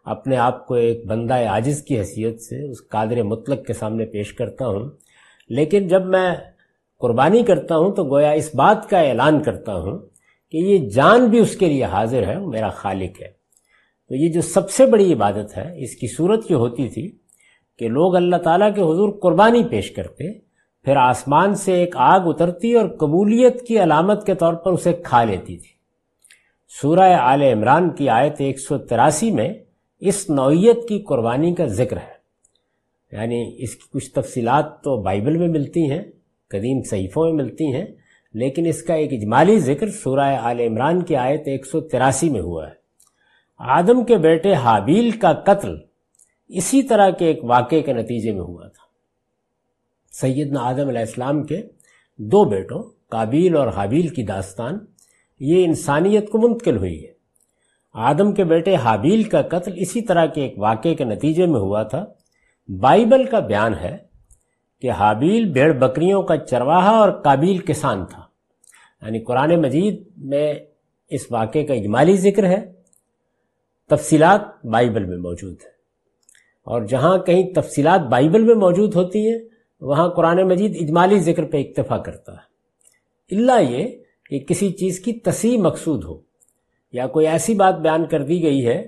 اپنے 0.06 0.38
آپ 0.38 0.68
کو 0.68 0.74
ایک 0.74 1.06
بندہ 1.06 1.34
عاجز 1.34 1.84
کی 1.84 2.00
حیثیت 2.00 2.42
سے، 2.42 2.72
اس 2.72 2.88
قادر 2.88 3.24
مطلق 3.24 3.66
کے 3.66 3.74
سامنے 3.74 4.06
پیش 4.06 4.34
کرتا 4.34 4.68
ہوں۔ 4.68 4.90
لیکن 5.50 5.88
جب 5.88 6.06
میں 6.06 6.36
قربانی 7.00 7.44
کرتا 7.44 7.78
ہوں، 7.78 7.92
تو 7.92 8.04
گویا 8.04 8.32
اس 8.32 8.56
بات 8.56 8.90
کا 8.90 9.00
اعلان 9.00 9.44
کرتا 9.44 9.76
ہوں 9.76 10.00
کہ 10.52 10.58
یہ 10.58 10.90
جان 10.90 11.26
بھی 11.26 11.40
اس 11.40 11.56
کے 11.56 11.66
لیے 11.66 11.84
حاضر 11.84 12.28
ہے، 12.28 12.38
وہ 12.38 12.48
میرا 12.48 12.70
خالق 12.70 13.22
ہے۔ 13.22 13.45
تو 14.10 14.16
یہ 14.16 14.30
جو 14.30 14.42
سب 14.42 14.72
سے 14.72 14.86
بڑی 14.86 15.14
عبادت 15.14 15.58
ہے، 15.58 15.84
اس 15.84 15.96
کی 15.96 16.08
صورت 16.08 16.50
جو 16.50 16.56
ہوتی 16.56 16.90
تھی 16.90 17.18
کہ 17.80 17.88
لوگ 17.88 18.16
اللہ 18.16 18.36
تعالیٰ 18.36 18.76
کے 18.76 18.82
حضور 18.82 19.20
قربانی 19.22 19.64
پیش 19.64 19.92
کرتے، 19.92 20.34
پھر 20.84 20.96
آسمان 20.96 21.56
سے 21.56 21.74
ایک 21.74 21.96
آگ 21.98 22.20
اترتی 22.24 22.74
اور 22.74 22.90
قبولیت 22.90 23.62
کی 23.68 23.84
علامت 23.84 24.26
کے 24.26 24.36
طور 24.36 24.54
پر 24.54 24.72
اسے 24.72 24.94
کھا 24.94 25.24
لیتی 25.24 25.58
تھی۔ 25.58 25.76
سورہ 26.82 27.18
آل 27.20 27.42
عمران 27.42 27.90
کی 27.90 28.10
آیت 28.10 28.34
ایک 28.38 28.60
سو 28.60 28.78
تراسی 28.78 29.32
میں 29.32 29.54
اس 30.00 30.30
نوعیت 30.30 30.88
کی 30.88 31.00
قربانی 31.00 31.56
کا 31.56 31.66
ذکر 31.66 31.98
ہے۔ 31.98 32.16
یعنی 33.12 33.56
اس 33.58 33.76
کی 33.76 33.90
کچھ 33.94 34.12
تفصیلات 34.12 34.82
تو 34.82 35.02
بائبل 35.02 35.38
میں 35.38 35.48
ملتی 35.48 35.92
ہیں، 35.92 36.02
قدیم 36.50 36.84
صحیفوں 36.84 37.24
میں 37.26 37.34
ملتی 37.34 37.74
ہیں، 37.74 37.86
لیکن 38.34 38.66
اس 38.66 38.82
کا 38.82 38.94
ایک 38.94 39.14
اجمالی 39.14 39.60
ذکر 39.60 39.90
سورہ 39.90 40.38
آل 40.40 40.60
عمران 40.60 41.02
کی 41.02 41.16
آیت 41.16 41.42
ایک 41.46 41.66
سو 41.66 41.82
تراسی 41.82 42.30
میں 42.30 42.42
ہوا 42.42 42.68
ہے۔ 42.68 42.85
آدم 43.58 44.04
کے 44.04 44.18
بیٹے 44.18 44.54
حابیل 44.54 45.12
کا 45.12 45.34
قتل 45.34 45.78
اسی 46.48 46.84
طرح 46.84 47.10
کے 47.10 47.26
ایک 47.26 47.44
واقعے 47.44 47.82
کے 47.82 47.94
نتیجے 47.94 48.32
میں 48.32 48.42
ہوا 48.42 48.68
تھا۔ 48.68 48.84
سیدنا 50.12 50.60
آدم 50.62 50.88
علیہ 50.88 51.00
السلام 51.00 51.44
کے 51.44 51.62
دو 52.18 52.46
بیٹوں، 52.46 52.84
قابیل 53.10 53.58
اور 53.58 53.68
حابیل 53.68 54.08
کی 54.08 54.24
داستان، 54.24 54.78
یہ 55.40 55.66
انسانیت 55.66 56.30
کو 56.30 56.38
منتقل 56.38 56.78
ہوئی 56.78 57.06
ہے۔ 57.06 57.14
آدم 57.94 58.32
کے 58.32 58.44
بیٹے 58.44 58.76
حابیل 58.76 59.24
کا 59.24 59.42
قتل 59.42 59.72
اسی 59.76 60.02
طرح 60.02 60.26
کے 60.26 60.42
ایک 60.42 60.54
واقعے 60.58 60.96
کے 60.96 61.04
نتیجے 61.04 61.46
میں 61.46 61.60
ہوا 61.60 61.84
تھا۔ 61.84 62.06
بائبل 62.80 63.24
کا 63.24 63.40
بیان 63.40 63.74
ہے 63.76 63.98
کہ 64.82 64.92
حابیل 64.92 65.46
بیڑ 65.46 65.74
بکریوں 65.74 66.24
کا 66.24 66.38
چرواہا 66.38 66.90
اور 66.90 67.12
قابیل 67.12 67.58
کسان 67.58 68.06
تھا۔ 68.06 68.22
یعنی 69.02 69.20
قرآن 69.20 69.62
مجید 69.62 70.04
میں 70.18 70.54
اس 71.10 71.32
واقعے 71.32 71.64
کا 71.64 71.74
اجمالی 71.74 72.18
ذکر 72.18 72.46
ہے۔ 72.46 72.75
تفصیلات 73.90 74.42
بائبل 74.66 75.06
میں 75.06 75.18
موجود 75.18 75.54
ہے 75.54 75.70
اور 76.68 76.82
جہاں 76.82 77.18
کہیں 77.18 77.44
تفصیلات 77.54 78.02
بائبل 78.02 78.44
میں 78.44 78.56
موجود 78.56 78.96
ہوتی 78.96 79.28
ہیں، 79.28 79.40
وہاں 79.82 80.08
قرآن 80.10 80.42
مجید 80.48 80.78
اجمالی 80.82 81.20
ذکر 81.20 81.44
پہ 81.44 81.58
اکتفا 81.58 81.98
کرتا 81.98 82.34
ہے۔ 82.34 83.36
اللہ 83.36 83.62
یہ 83.62 83.88
کہ 84.30 84.40
کسی 84.40 84.72
چیز 84.72 85.00
کی 85.00 85.14
تصحیح 85.14 85.58
مقصود 85.58 86.04
ہو، 86.04 86.20
یا 86.94 87.08
کوئی 87.08 87.28
ایسی 87.28 87.54
بات 87.54 87.80
بیان 87.80 88.06
کر 88.06 88.24
دی 88.24 88.42
گئی 88.44 88.66
ہے 88.68 88.82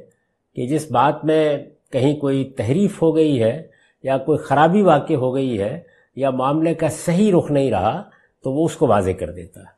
کہ 0.56 0.68
جس 0.68 0.92
بات 0.92 1.26
میں 1.26 1.58
کہیں 1.92 2.16
کوئی 2.16 2.44
تحریف 2.58 3.02
ہو 3.02 3.16
گئی 3.16 3.42
ہے، 3.44 3.68
یا 4.04 4.18
کوئی 4.18 4.38
خرابی 4.38 4.82
واقع 4.82 5.14
ہو 5.14 5.34
گئی 5.36 5.60
ہے، 5.60 5.80
یا 6.16 6.30
معاملے 6.30 6.74
کا 6.74 6.90
صحیح 6.90 7.32
رخ 7.38 7.52
نہیں 7.52 7.72
رہا، 7.72 8.02
تو 8.44 8.52
وہ 8.52 8.66
اس 8.66 8.76
کو 8.76 8.88
واضح 8.88 9.12
کر 9.12 9.32
دیتا 9.32 9.62
ہے۔ 9.62 9.77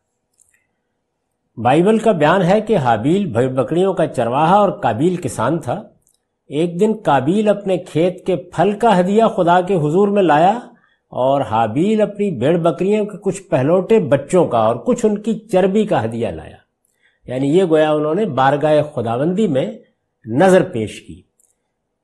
بائبل 1.64 1.98
کا 1.98 2.12
بیان 2.12 2.42
ہے 2.42 2.62
کہ 2.62 2.78
حابیل 2.78 3.26
بھیڑ 3.26 3.50
بکریوں 3.50 3.94
کا 3.94 4.08
چرواہا 4.08 4.56
اور 4.56 4.70
قابیل 4.70 5.16
کسان 5.16 5.60
تھا۔ 5.60 5.84
ایک 6.48 6.80
دن 6.80 6.92
قابیل 7.04 7.50
اپنے 7.50 7.78
کھیت 7.78 8.26
کے 8.26 8.36
پھل 8.36 8.72
کا 8.72 9.00
ہدیہ 9.00 9.24
خدا 9.36 9.62
کے 9.62 9.76
حضور 9.76 10.08
میں 10.08 10.24
لایا 10.24 10.60
اور 11.10 11.42
حابیل 11.42 12.02
اپنی 12.02 12.32
بھیڑ 12.32 12.58
بکریوں 12.58 13.06
کے 13.06 13.18
کچھ 13.18 13.44
پہلوٹے 13.44 14.00
بچوں 14.00 14.46
کا 14.46 14.58
اور 14.58 14.76
کچھ 14.76 15.06
ان 15.06 15.18
کی 15.18 15.40
چربی 15.40 15.86
کا 15.86 16.04
ہدیہ 16.04 16.28
لایا۔ 16.28 16.56
یعنی 17.28 17.58
یہ 17.58 17.64
گویا 17.64 17.92
انہوں 17.92 18.16
نے 18.16 18.26
بارگاہ 18.26 18.82
خداوندی 18.96 19.48
میں 19.48 19.72
نظر 20.26 20.64
پیش 20.64 21.02
کی۔ 21.02 21.22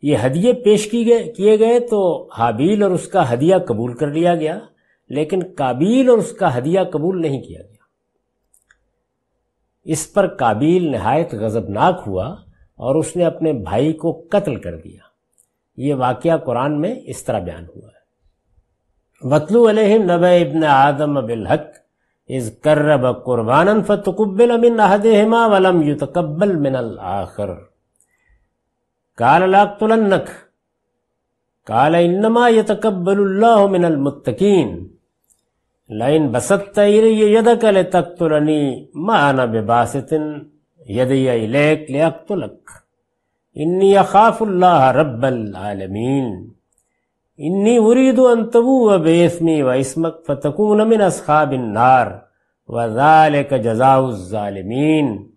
یہ 0.01 0.17
ہدیے 0.25 0.53
پیش 0.53 0.87
کی 0.87 1.07
گئے 1.07 1.23
کیے 1.23 1.59
گئے 1.59 1.79
تو 1.79 2.29
حابیل 2.37 2.83
اور 2.83 2.91
اس 2.91 3.07
کا 3.07 3.33
ہدیہ 3.33 3.55
قبول 3.67 3.93
کر 3.93 4.07
لیا 4.07 4.35
گیا، 4.35 4.59
لیکن 5.09 5.39
قابیل 5.55 6.09
اور 6.09 6.17
اس 6.17 6.31
کا 6.31 6.57
ہدیہ 6.57 6.79
قبول 6.91 7.21
نہیں 7.21 7.41
کیا 7.41 7.61
گیا۔ 7.61 7.74
اس 9.85 10.13
پر 10.13 10.27
قابیل 10.27 10.91
نہایت 10.91 11.33
غضبناک 11.33 12.03
ہوا 12.07 12.25
اور 12.75 12.95
اس 12.95 13.15
نے 13.15 13.25
اپنے 13.25 13.53
بھائی 13.53 13.93
کو 13.93 14.25
قتل 14.31 14.55
کر 14.55 14.77
دیا۔ 14.77 14.99
یہ 15.77 15.93
واقعہ 15.93 16.37
قرآن 16.37 16.81
میں 16.81 16.95
اس 17.05 17.23
طرح 17.23 17.39
بیان 17.39 17.65
ہوا 17.75 17.87
ہے۔ 17.87 17.95
وطلو 19.21 19.69
علیہ 19.69 19.97
نب 19.97 20.23
ابن 20.23 20.63
آدم 20.63 21.13
بالحق 21.13 21.75
از 22.29 22.51
کرب 22.63 23.25
قربان 23.25 23.83
فتقبل 23.83 24.57
من 24.57 24.79
احدهما 24.79 25.45
ولم 25.45 25.81
يتقبل 25.81 26.55
من 26.55 26.75
الاخر 26.75 27.53
قال 29.17 29.49
لا 29.49 29.65
قال 31.67 31.95
انما 31.95 32.49
يتقبل 32.49 33.19
الله 33.19 33.67
من 33.69 33.85
المتقين۔ 33.85 34.94
لائن 35.89 36.31
بسط 36.31 36.77
یدک 36.77 37.65
لتقتلنی 37.65 38.89
ما 38.93 39.29
انا 39.29 39.45
بباسط 39.45 40.13
یدی 40.87 41.29
الیک 41.29 41.91
لیقتلک 41.91 42.69
انی 43.55 43.97
اخاف 43.97 44.41
اللہ 44.41 44.91
رب 44.95 45.25
العالمین 45.25 46.25
انی 47.37 47.77
اريد 47.77 48.19
ان 48.19 48.49
تبوء 48.49 48.97
باسمي 48.97 49.63
واسمك 49.63 50.15
فتكون 50.25 50.87
من 50.87 51.01
اصحاب 51.01 51.53
النار 51.53 52.21
وذلك 52.67 53.53
جزاء 53.53 53.99
الظالمين 53.99 55.29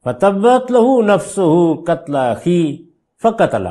فتبت 0.00 0.70
له 0.70 1.02
نفسه 1.02 1.74
قتل 1.74 2.16
اخي 2.16 2.84
فقتل 3.18 3.68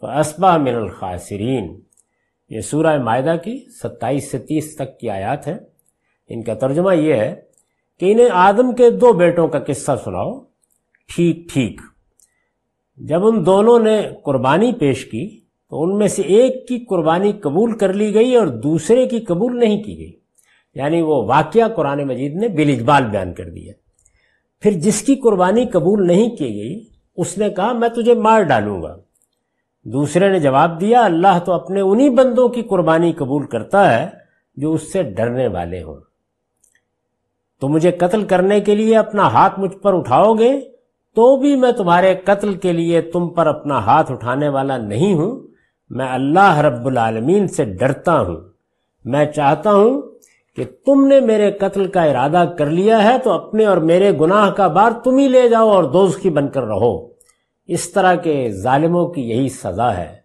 فاصبح 0.00 0.54
من 0.54 0.74
الخاسرين 0.74 1.85
یہ 2.48 2.60
سورہ 2.60 3.02
معدہ 3.02 3.36
کی 3.44 3.64
ستائیس 3.82 4.30
سے 4.30 4.38
تیس 4.38 4.76
تک 4.76 4.98
کی 4.98 5.10
آیات 5.10 5.46
ہیں۔ 5.46 5.58
ان 6.28 6.42
کا 6.42 6.54
ترجمہ 6.54 6.96
یہ 6.96 7.14
ہے 7.14 7.34
کہ 8.00 8.12
انہیں 8.12 8.28
آدم 8.32 8.74
کے 8.74 8.90
دو 8.90 9.12
بیٹوں 9.12 9.48
کا 9.48 9.58
قصہ 9.58 9.92
سناؤ۔ 10.04 10.40
ٹھیک 11.14 11.52
ٹھیک۔ 11.52 11.80
جب 12.96 13.26
ان 13.26 13.46
دونوں 13.46 13.78
نے 13.78 14.02
قربانی 14.22 14.72
پیش 14.72 15.04
کی 15.04 15.40
تو 15.70 15.82
ان 15.82 15.98
میں 15.98 16.08
سے 16.08 16.22
ایک 16.22 16.68
کی 16.68 16.78
قربانی 16.78 17.32
قبول 17.32 17.78
کر 17.78 17.92
لی 17.92 18.14
گئی 18.14 18.36
اور 18.36 18.46
دوسرے 18.46 19.08
کی 19.08 19.20
قبول 19.20 19.60
نہیں 19.60 19.82
کی 19.82 19.98
گئی۔ 19.98 20.12
یعنی 20.74 21.00
وہ 21.00 21.24
واقعہ 21.24 21.68
قرآن 21.68 22.04
مجید 22.04 22.34
نے 22.34 22.48
بل 22.48 22.74
اجبال 22.78 23.04
بیان 23.04 23.34
کر 23.34 23.50
دیا۔ 23.50 23.72
پھر 24.60 24.70
جس 24.70 25.02
کی 25.02 25.14
قربانی 25.14 25.66
قبول 25.66 26.06
نہیں 26.06 26.36
کی 26.36 26.48
گئی، 26.48 26.84
اس 27.16 27.38
نے 27.38 27.50
کہا، 27.50 27.72
میں 27.72 27.88
تجھے 27.88 28.14
مار 28.14 28.42
ڈالوں 28.42 28.82
گا۔ 28.82 29.05
دوسرے 29.92 30.28
نے 30.28 30.40
جواب 30.40 30.80
دیا، 30.80 31.04
اللہ 31.04 31.38
تو 31.44 31.52
اپنے 31.52 31.80
انہی 31.80 32.10
بندوں 32.10 32.48
کی 32.48 32.62
قربانی 32.62 33.12
قبول 33.12 33.46
کرتا 33.46 34.00
ہے 34.00 34.08
جو 34.56 34.72
اس 34.72 34.92
سے 34.92 35.02
ڈرنے 35.02 35.48
والے 35.48 35.82
ہوں۔ 35.82 35.96
تو 37.60 37.68
مجھے 37.68 37.90
قتل 37.90 38.24
کرنے 38.24 38.60
کے 38.60 38.74
لیے 38.74 38.96
اپنا 38.96 39.26
ہاتھ 39.26 39.60
مجھ 39.60 39.76
پر 39.76 39.94
اٹھاؤ 39.94 40.34
گے؟ 40.34 40.60
تو 41.14 41.36
بھی 41.36 41.56
میں 41.56 41.72
تمہارے 41.72 42.14
قتل 42.24 42.54
کے 42.54 42.72
لیے 42.72 43.00
تم 43.00 43.28
پر 43.28 43.46
اپنا 43.46 43.78
ہاتھ 43.78 44.12
اٹھانے 44.12 44.48
والا 44.48 44.76
نہیں 44.76 45.14
ہوں۔ 45.14 45.46
میں 45.90 46.08
اللہ 46.08 46.58
رب 46.58 46.86
العالمین 46.86 47.48
سے 47.48 47.64
ڈرتا 47.64 48.20
ہوں۔ 48.20 48.36
میں 49.04 49.24
چاہتا 49.24 49.72
ہوں 49.72 50.02
کہ 50.56 50.64
تم 50.86 51.06
نے 51.06 51.20
میرے 51.20 51.52
قتل 51.52 51.86
کا 51.86 52.02
ارادہ 52.02 52.52
کر 52.58 52.66
لیا 52.66 53.04
ہے 53.04 53.18
تو 53.18 53.32
اپنے 53.32 53.64
اور 53.64 53.76
میرے 53.76 54.12
گناہ 54.20 54.50
کا 54.50 54.66
بار 54.66 54.90
تم 55.04 55.16
ہی 55.16 55.28
لے 55.28 55.48
جاؤ 55.48 55.68
اور 55.68 55.84
دوست 55.84 56.20
کی 56.20 56.30
بن 56.30 56.48
کر 56.48 56.64
رہو۔ 56.64 57.15
اس 57.66 57.90
طرح 57.90 58.14
کے 58.14 58.50
ظالموں 58.50 59.08
کی 59.08 59.30
یہی 59.30 59.48
سزا 59.48 59.96
ہے۔ 59.96 60.16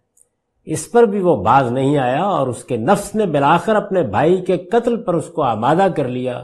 اس 0.66 0.92
پر 0.92 1.04
بھی 1.04 1.20
وہ 1.20 1.44
باز 1.44 1.72
نہیں 1.72 1.98
آیا 1.98 2.24
اور 2.24 2.48
اس 2.48 2.64
کے 2.64 2.78
نفس 2.78 3.16
نے 3.16 3.26
بلاخر 3.26 3.76
اپنے 3.76 4.04
بھائی 4.04 4.46
کے 4.46 4.58
قتل 4.58 5.04
پر 5.04 5.14
اس 5.14 5.28
کو 5.28 5.44
آمادہ 5.44 5.88
کر 5.96 6.08
لیا 6.08 6.38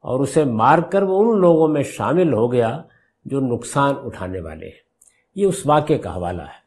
اور 0.00 0.20
اسے 0.20 0.44
مار 0.44 0.78
کر 0.78 1.02
وہ 1.02 1.32
ان 1.32 1.40
لوگوں 1.40 1.68
میں 1.68 1.82
شامل 1.82 2.32
ہو 2.32 2.52
گیا 2.52 2.82
جو 3.24 3.40
نقصان 3.40 3.94
اٹھانے 4.04 4.40
والے 4.40 4.66
ہیں۔ 4.66 4.82
یہ 5.34 5.46
اس 5.46 5.66
واقعے 5.66 5.98
کا 5.98 6.16
حوالہ 6.16 6.42
ہے۔ 6.42 6.62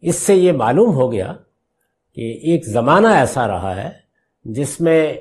اس 0.00 0.16
سے 0.16 0.34
یہ 0.34 0.52
معلوم 0.52 0.94
ہو 0.94 1.12
گیا 1.12 1.32
کہ 2.14 2.20
ایک 2.20 2.66
زمانہ 2.66 3.08
ایسا 3.08 3.48
رہا 3.48 3.84
ہے 3.84 3.90
جس 4.44 4.80
میں 4.80 5.12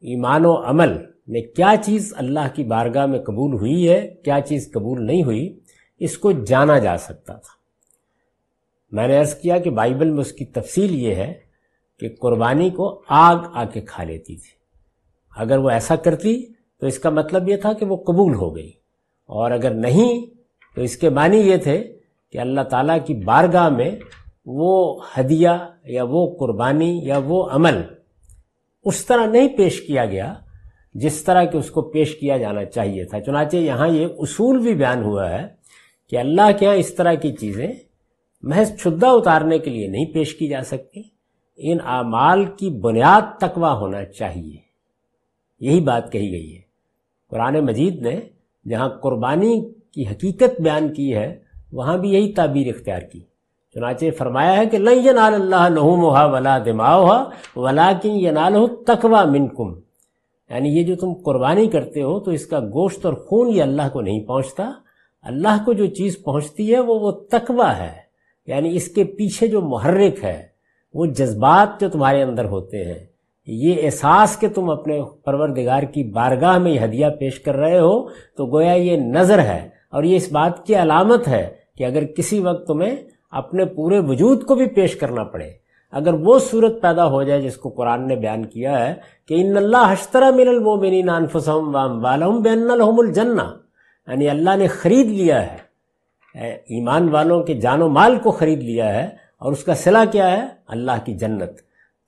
ایمان 0.00 0.46
و 0.46 0.64
عمل 0.64 1.11
میں 1.26 1.42
کیا 1.42 1.74
چیز 1.84 2.14
اللہ 2.16 2.54
کی 2.54 2.64
بارگاہ 2.64 3.06
میں 3.06 3.18
قبول 3.18 3.52
ہوئی 3.52 3.88
ہے، 3.88 4.14
کیا 4.24 4.40
چیز 4.40 4.70
قبول 4.72 5.06
نہیں 5.06 5.22
ہوئی، 5.22 5.60
اس 5.98 6.18
کو 6.18 6.32
جانا 6.32 6.78
جا 6.78 6.98
سکتا 6.98 7.32
تھا۔ 7.32 7.62
میں 8.92 9.08
نے 9.08 9.16
عرض 9.16 9.34
کیا 9.34 9.58
کہ 9.58 9.70
بائبل 9.70 10.10
میں 10.10 10.20
اس 10.20 10.32
کی 10.32 10.44
تفصیل 10.44 10.94
یہ 10.94 11.14
ہے 11.14 11.34
کہ 12.00 12.08
قربانی 12.20 12.70
کو 12.70 13.02
آگ 13.08 13.36
آ 13.52 13.64
کے 13.64 13.80
کھا 13.80 14.04
لیتی 14.04 14.36
تھی۔ 14.36 14.50
اگر 15.36 15.58
وہ 15.58 15.70
ایسا 15.70 15.96
کرتی 15.96 16.46
تو 16.80 16.86
اس 16.86 16.98
کا 16.98 17.10
مطلب 17.10 17.48
یہ 17.48 17.56
تھا 17.56 17.72
کہ 17.72 17.86
وہ 17.86 17.96
قبول 17.96 18.34
ہو 18.34 18.56
گئی۔ 18.56 18.70
اور 19.26 19.50
اگر 19.50 19.70
نہیں 19.70 20.26
تو 20.74 20.80
اس 20.80 20.96
کے 20.96 21.10
معنی 21.10 21.36
یہ 21.36 21.56
تھے 21.56 21.98
کہ 22.32 22.38
اللہ 22.38 22.60
تعالیٰ 22.60 22.98
کی 23.06 23.14
بارگاہ 23.14 23.68
میں 23.68 23.90
وہ 24.46 25.00
ہدیہ 25.18 25.48
یا 25.84 26.04
وہ 26.04 26.36
قربانی 26.38 27.00
یا 27.02 27.20
وہ 27.24 27.48
عمل 27.50 27.82
اس 28.84 29.06
طرح 29.06 29.26
نہیں 29.26 29.48
پیش 29.48 29.80
کیا 29.80 30.04
گیا 30.04 30.34
جس 30.94 31.22
طرح 31.24 31.44
کہ 31.44 31.56
اس 31.56 31.70
کو 31.70 31.82
پیش 31.82 32.14
کیا 32.14 32.36
جانا 32.36 32.64
چاہیے 32.64 33.04
تھا، 33.04 33.20
چنانچہ 33.20 33.56
یہاں 33.56 33.88
یہ 33.88 34.06
اصول 34.18 34.58
بھی 34.58 34.74
بیان 34.74 35.02
ہوا 35.02 35.30
ہے 35.30 35.46
کہ 36.10 36.16
اللہ 36.16 36.58
کے 36.58 36.66
یہاں 36.66 36.76
اس 36.76 36.94
طرح 36.94 37.14
کی 37.14 37.32
چیزیں 37.32 37.72
محض 38.42 38.76
چھدا 38.80 39.10
اتارنے 39.10 39.58
کے 39.58 39.70
لیے 39.70 39.88
نہیں 39.88 40.04
پیش 40.04 40.34
کی 40.34 40.48
جا 40.48 40.62
سکتی، 40.62 41.02
ان 41.56 41.78
اعمال 41.84 42.44
کی 42.44 42.70
بنیاد 42.70 43.40
تقوا 43.40 43.72
ہونا 43.72 44.04
چاہیے۔ 44.04 44.56
یہی 45.60 45.80
بات 45.80 46.12
کہی 46.12 46.32
گئی 46.32 46.56
ہے۔ 46.56 46.60
قرآن 47.30 47.54
مجید 47.54 48.02
نے 48.02 48.20
جہاں 48.68 48.88
قربانی 48.88 49.72
کی 49.94 50.06
حقیقت 50.06 50.60
بیان 50.60 50.94
کی 50.94 51.14
ہے، 51.14 51.38
وہاں 51.72 51.98
بھی 51.98 52.10
یہی 52.10 52.32
تعبیر 52.32 52.66
اختیار 52.66 53.00
کی۔ 53.00 53.20
چنانچہ 53.74 54.04
فرمایا 54.18 54.56
ہے 54.56 54.66
کہ 54.66 54.78
لن 54.78 55.08
ینال 55.08 55.34
اللہ 55.34 55.68
نحومها 55.68 56.32
ولا 56.32 56.58
دماؤها 56.58 57.24
ولكن 57.56 58.10
يناله 58.10 58.64
تقوى 58.86 59.38
منکم۔ 59.38 59.91
یعنی 60.52 60.78
یہ 60.78 60.82
جو 60.82 60.96
تم 60.96 61.12
قربانی 61.14 61.66
کرتے 61.66 62.02
ہو 62.02 62.20
تو 62.20 62.30
اس 62.30 62.46
کا 62.46 62.60
گوشت 62.60 63.06
اور 63.06 63.14
خون 63.14 63.48
یہ 63.48 63.62
اللہ 63.62 63.82
کو 63.92 64.00
نہیں 64.00 64.20
پہنچتا۔ 64.20 64.72
اللہ 65.22 65.62
کو 65.64 65.72
جو 65.72 65.86
چیز 65.86 66.22
پہنچتی 66.22 66.74
ہے 66.74 66.80
وہ 66.80 67.00
وہ 67.00 67.10
تقوی 67.10 67.70
ہے۔ 67.78 67.92
یعنی 68.46 68.76
اس 68.76 68.88
کے 68.88 69.04
پیچھے 69.04 69.46
جو 69.46 69.60
محرک 69.60 70.24
ہے، 70.24 70.42
وہ 70.94 71.06
جذبات 71.06 71.80
جو 71.80 71.88
تمہارے 71.88 72.22
اندر 72.22 72.44
ہوتے 72.44 72.84
ہیں۔ 72.84 73.06
یہ 73.46 73.74
احساس 73.82 74.38
کہ 74.38 74.48
تم 74.48 74.70
اپنے 74.70 75.00
پروردگار 75.24 75.82
کی 75.82 76.02
بارگاہ 76.02 76.58
میں 76.58 76.72
یہ 76.72 76.80
ہدیہ 76.84 77.06
پیش 77.20 77.40
کر 77.40 77.56
رہے 77.56 77.78
ہو 77.78 78.08
تو 78.08 78.46
گویا 78.46 78.72
یہ 78.72 78.96
نظر 78.96 79.38
ہے۔ 79.38 79.68
اور 79.90 80.02
یہ 80.02 80.16
اس 80.16 80.32
بات 80.32 80.66
کی 80.66 80.74
علامت 80.74 81.28
ہے 81.28 81.50
کہ 81.76 81.84
اگر 81.84 82.04
کسی 82.04 82.40
وقت 82.40 82.66
تمہیں 82.66 82.96
اپنے 83.30 83.64
پورے 83.64 83.98
وجود 83.98 84.44
کو 84.44 84.54
بھی 84.54 84.66
پیش 84.66 84.96
کرنا 84.96 85.24
پڑے 85.24 85.61
اگر 85.92 86.14
وہ 86.26 86.38
صورت 86.50 86.80
پیدا 86.82 87.06
ہو 87.14 87.22
جائے 87.22 87.40
جس 87.40 87.56
کو 87.62 87.70
قرآن 87.78 88.06
نے 88.08 88.16
بیان 88.24 88.44
کیا 88.54 88.78
ہے 88.84 88.92
کہ 89.26 89.40
ان 89.40 89.56
اللہ 89.56 89.84
حشترہ 89.92 90.30
من 90.38 90.48
المومنین 90.54 91.08
انفسهم 91.10 91.74
واموالهم 91.74 92.42
بان 92.46 92.64
لهم 92.70 93.02
الجنہ 93.04 93.46
یعنی 94.08 94.28
اللہ 94.28 94.56
نے 94.62 94.66
خرید 94.78 95.08
لیا 95.20 95.40
ہے 95.50 95.60
ایمان 96.74 97.08
والوں 97.08 97.42
کے 97.48 97.54
جان 97.64 97.82
و 97.82 97.88
مال 97.96 98.18
کو 98.22 98.30
خرید 98.38 98.62
لیا 98.62 98.88
ہے، 98.94 99.06
اور 99.42 99.52
اس 99.52 99.62
کا 99.64 99.74
صلہ 99.84 100.02
کیا 100.12 100.30
ہے؟ 100.30 100.42
اللہ 100.74 100.96
کی 101.04 101.14
جنت۔ 101.22 101.52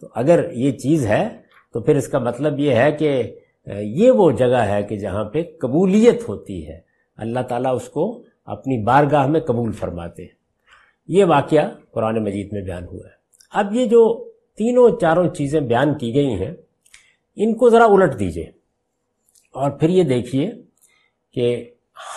تو 0.01 0.09
اگر 0.21 0.39
یہ 0.63 0.71
چیز 0.83 1.07
ہے، 1.07 1.23
تو 1.73 1.81
پھر 1.81 1.97
اس 1.97 2.09
کا 2.09 2.19
مطلب 2.29 2.61
یہ 2.61 2.75
ہے 2.81 2.91
کہ 3.01 3.11
یہ 4.01 4.11
وہ 4.19 4.31
جگہ 4.41 4.63
ہے 4.71 4.83
کہ 4.89 4.97
جہاں 5.05 5.25
پہ 5.33 5.43
قبولیت 5.63 6.29
ہوتی 6.29 6.57
ہے۔ 6.69 6.79
اللہ 7.19 7.43
تعالیٰ 7.51 7.75
اس 7.77 7.89
کو 7.97 8.05
اپنی 8.55 8.77
بارگاہ 8.85 9.27
میں 9.33 9.41
قبول 9.49 9.73
فرماتے 9.81 10.23
ہیں۔ 10.23 10.35
یہ 11.09 11.25
واقعہ 11.35 11.67
قرآن 11.95 12.23
مجید 12.25 12.53
میں 12.53 12.63
بیان 12.63 12.85
ہوا 12.85 13.07
ہے۔ 13.09 13.14
اب 13.55 13.75
یہ 13.75 13.87
جو 13.87 14.31
تینوں 14.57 15.01
چاروں 15.01 15.29
چیزیں 15.29 15.61
بیان 15.61 15.99
کی 15.99 16.15
گئی 16.15 16.33
ہیں، 16.33 16.55
ان 17.37 17.55
کو 17.55 17.69
ذرا 17.69 17.85
الٹ 17.85 18.19
دیجیے۔ 18.19 18.45
اور 19.53 19.71
پھر 19.71 19.89
یہ 19.89 20.03
دیکھیے 20.03 20.53
کہ 21.33 21.71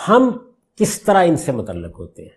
ہم 0.08 0.30
کس 0.76 1.02
طرح 1.02 1.24
ان 1.24 1.36
سے 1.36 1.52
متعلق 1.52 1.98
ہوتے 1.98 2.22
ہیں۔ 2.22 2.36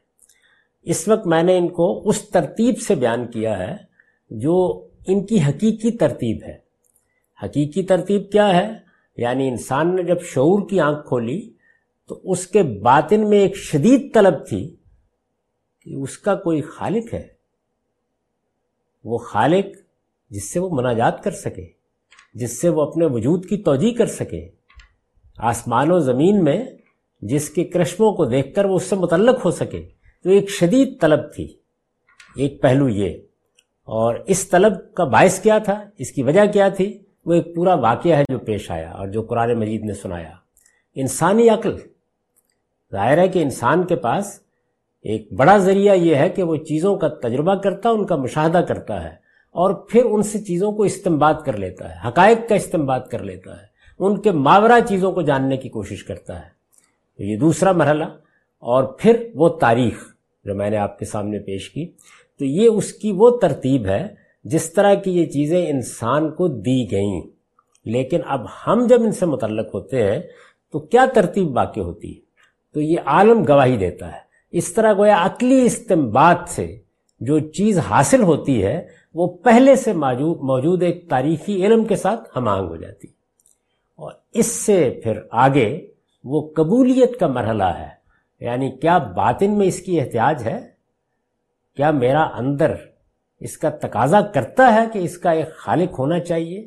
اس 0.82 1.08
وقت 1.08 1.28
میں 1.28 1.44
نے 1.44 1.58
ان 1.58 1.68
کو 1.68 2.10
اس 2.10 2.30
ترتیب 2.30 2.82
سے 2.82 2.96
بیان 2.96 3.32
کیا 3.32 3.60
ہے 3.60 3.78
جو 4.30 4.88
ان 5.08 5.26
کی 5.26 5.42
حقیقی 5.42 5.92
ترتیب 5.92 6.44
ہے۔ 6.44 6.58
حقیقی 7.44 7.84
ترتیب 7.84 8.32
کیا 8.32 8.58
ہے؟ 8.58 8.72
یعنی 9.18 9.48
انسان 9.48 9.96
نے 9.96 10.04
جب 10.04 10.22
شعور 10.22 10.70
کی 10.70 10.80
آنکھ 10.80 11.08
کھولی 11.08 11.50
تو 12.08 12.22
اس 12.24 12.48
کے 12.48 12.64
باطن 12.64 13.30
میں 13.30 13.40
ایک 13.40 13.56
شدید 13.56 14.14
طلب 14.14 14.48
تھی 14.48 14.76
کہ 15.82 15.96
اس 15.96 16.18
کا 16.18 16.36
کوئی 16.36 16.62
خالق 16.62 17.14
ہے۔ 17.14 17.31
وہ 19.04 19.18
خالق 19.18 19.66
جس 20.30 20.54
سے 20.54 20.60
وہ 20.60 20.70
مناجات 20.72 21.24
کر 21.24 21.32
سکے، 21.32 21.68
جس 22.34 22.62
سے 22.62 22.70
وہ 22.70 22.82
اپنے 22.82 23.06
وجود 23.06 23.46
کی 23.46 23.58
توجہ 23.58 23.98
کر 23.98 24.06
سکے۔ 24.06 24.50
آسمان 25.38 25.92
و 25.92 26.00
زمین 26.00 26.44
میں 26.44 26.66
جس 27.22 27.50
کے 27.50 27.64
کرشموں 27.64 28.14
کو 28.14 28.26
دیکھ 28.26 28.56
کر 28.56 28.66
وہ 28.66 28.76
اس 28.76 28.84
سے 28.84 28.96
متعلق 28.96 29.46
ہو 29.46 29.52
سکے۔ 29.52 29.90
تو 30.24 30.30
ایک 30.30 30.50
شدید 30.50 31.02
طلب 31.02 31.20
تھی۔ 31.36 31.54
ایک 32.36 32.62
پہلو 32.62 32.90
یہ۔ 32.90 33.18
اور 33.84 34.16
اس 34.28 34.50
طلب 34.50 34.94
کا 34.94 35.04
باعث 35.04 35.40
کیا 35.40 35.58
تھا؟ 35.58 35.90
اس 35.98 36.12
کی 36.12 36.24
وجہ 36.24 36.52
کیا 36.54 36.70
تھی؟ 36.70 37.00
وہ 37.26 37.34
ایک 37.34 37.56
پورا 37.56 37.74
واقعہ 37.74 38.12
ہے 38.12 38.24
جو 38.30 38.40
پیش 38.40 38.72
آیا 38.72 38.92
اور 38.92 39.08
جو 39.08 39.22
قرآن 39.22 39.60
مجید 39.60 39.84
نے 39.84 39.94
سنایا۔ 39.94 40.32
انسانی 40.96 41.50
عقل۔ 41.50 41.76
ظاہر 42.92 43.18
ہے 43.18 43.28
کہ 43.28 43.44
انسان 43.44 43.88
کے 43.88 43.96
پاس 43.96 44.40
ایک 45.04 45.34
بڑا 45.34 45.58
ذریعہ 45.58 45.96
یہ 45.96 46.16
ہے 46.16 46.30
کہ 46.30 46.44
وہ 46.44 46.56
چیزوں 46.56 46.98
کا 46.98 47.08
تجربہ 47.08 47.56
کرتا، 47.56 47.90
ان 47.90 48.06
کا 48.06 48.16
مشاہدہ 48.16 48.58
کرتا 48.58 49.04
ہے 49.04 49.16
اور 49.52 49.74
پھر 49.74 50.06
ان 50.06 50.24
سے 50.24 50.40
چیزوں 50.40 50.72
کو 50.72 50.84
استعمال 50.84 51.34
کر 51.46 51.58
لیتا 51.58 51.90
ہے، 51.90 52.08
حقائق 52.08 52.50
کا 52.50 52.56
استعمال 52.56 53.00
کر 53.12 53.24
لیتا 53.24 53.52
ہے، 53.52 53.66
ان 54.00 54.22
کے 54.22 54.32
ماورہ 54.32 54.80
چیزوں 54.88 55.12
کو 55.12 55.22
جاننے 55.22 55.58
کی 55.58 55.70
کوشش 55.70 56.04
کرتا 56.04 56.40
ہے۔ 56.40 56.62
یہ 57.24 57.38
دوسرا 57.38 57.72
مرحلہ 57.72 58.06
اور 58.60 58.84
پھر 58.84 59.30
وہ 59.36 59.50
تاریخ 59.50 60.14
جو 60.46 60.56
میں 60.56 60.70
نے 60.70 60.78
آپ 60.78 61.00
کے 61.00 61.06
سامنے 61.06 61.40
پیش 61.40 61.70
کی۔ 61.70 61.92
تو 62.40 62.46
یہ 62.46 62.68
اس 62.68 62.94
کی 62.94 63.12
وہ 63.12 63.38
ترتیب 63.38 63.86
ہے 63.86 64.08
جس 64.44 64.74
طرح 64.74 64.94
کی 64.94 65.12
یہ 65.12 65.26
چیزیں 65.26 65.70
انسان 65.70 66.32
کو 66.32 66.48
دی 66.48 66.92
گئیں۔ 66.92 67.22
لیکن 67.86 68.20
اب 68.26 68.46
ہم 68.68 68.88
جب 68.90 69.02
ان 69.02 69.12
سے 69.12 69.26
متعلق 69.26 69.74
ہوتے 69.74 70.12
ہیں 70.12 70.20
تو 70.72 70.80
کیا 70.80 71.06
ترتیب 71.14 71.48
باقی 71.48 71.82
ہوتی؟ 71.82 72.16
ہے 72.16 72.22
تو 72.74 72.82
یہ 72.82 72.98
عالم 73.06 73.44
گواہی 73.48 73.78
دیتا 73.78 74.12
ہے۔ 74.12 74.31
اس 74.52 74.74
طرح 74.74 74.94
گویا 74.94 75.26
عقلی 75.26 75.66
استمباد 75.66 76.36
سے 76.48 76.80
جو 77.20 77.40
چیز 77.40 77.80
حاصل 77.80 78.22
ہوتی 78.22 78.64
ہے، 78.64 78.88
وہ 79.14 79.38
پہلے 79.38 79.76
سے 79.76 79.94
موجود 79.94 80.84
ایک 80.84 81.10
تاریخی 81.10 81.66
علم 81.66 81.86
کے 81.86 81.96
ساتھ 81.96 82.30
ہم 82.36 82.48
آہنگ 82.48 82.68
ہو 82.68 82.76
جاتی۔ 82.76 83.08
اور 83.96 84.12
اس 84.34 84.46
سے 84.46 85.00
پھر 85.04 85.20
آگے 85.32 85.88
وہ 86.24 86.54
قبولیت 86.56 87.20
کا 87.20 87.28
مرحلہ 87.28 87.64
ہے۔ 87.64 87.90
یعنی 88.40 88.72
کیا 88.72 88.98
باطن 88.98 89.58
میں 89.58 89.68
اس 89.68 89.80
کی 89.80 90.02
احتیاج 90.02 90.44
ہے؟ 90.44 90.68
کیا 91.76 91.92
میرا 91.92 92.24
اندر 92.24 92.76
اس 93.40 93.58
کا 93.58 93.70
تقاضا 93.70 94.22
کرتا 94.22 94.74
ہے 94.74 94.82
کہ 94.94 95.00
اس 95.00 95.18
کا 95.18 95.32
ایک 95.32 95.56
خالق 95.56 96.00
ہونا 96.00 96.20
چاہیے؟ 96.20 96.60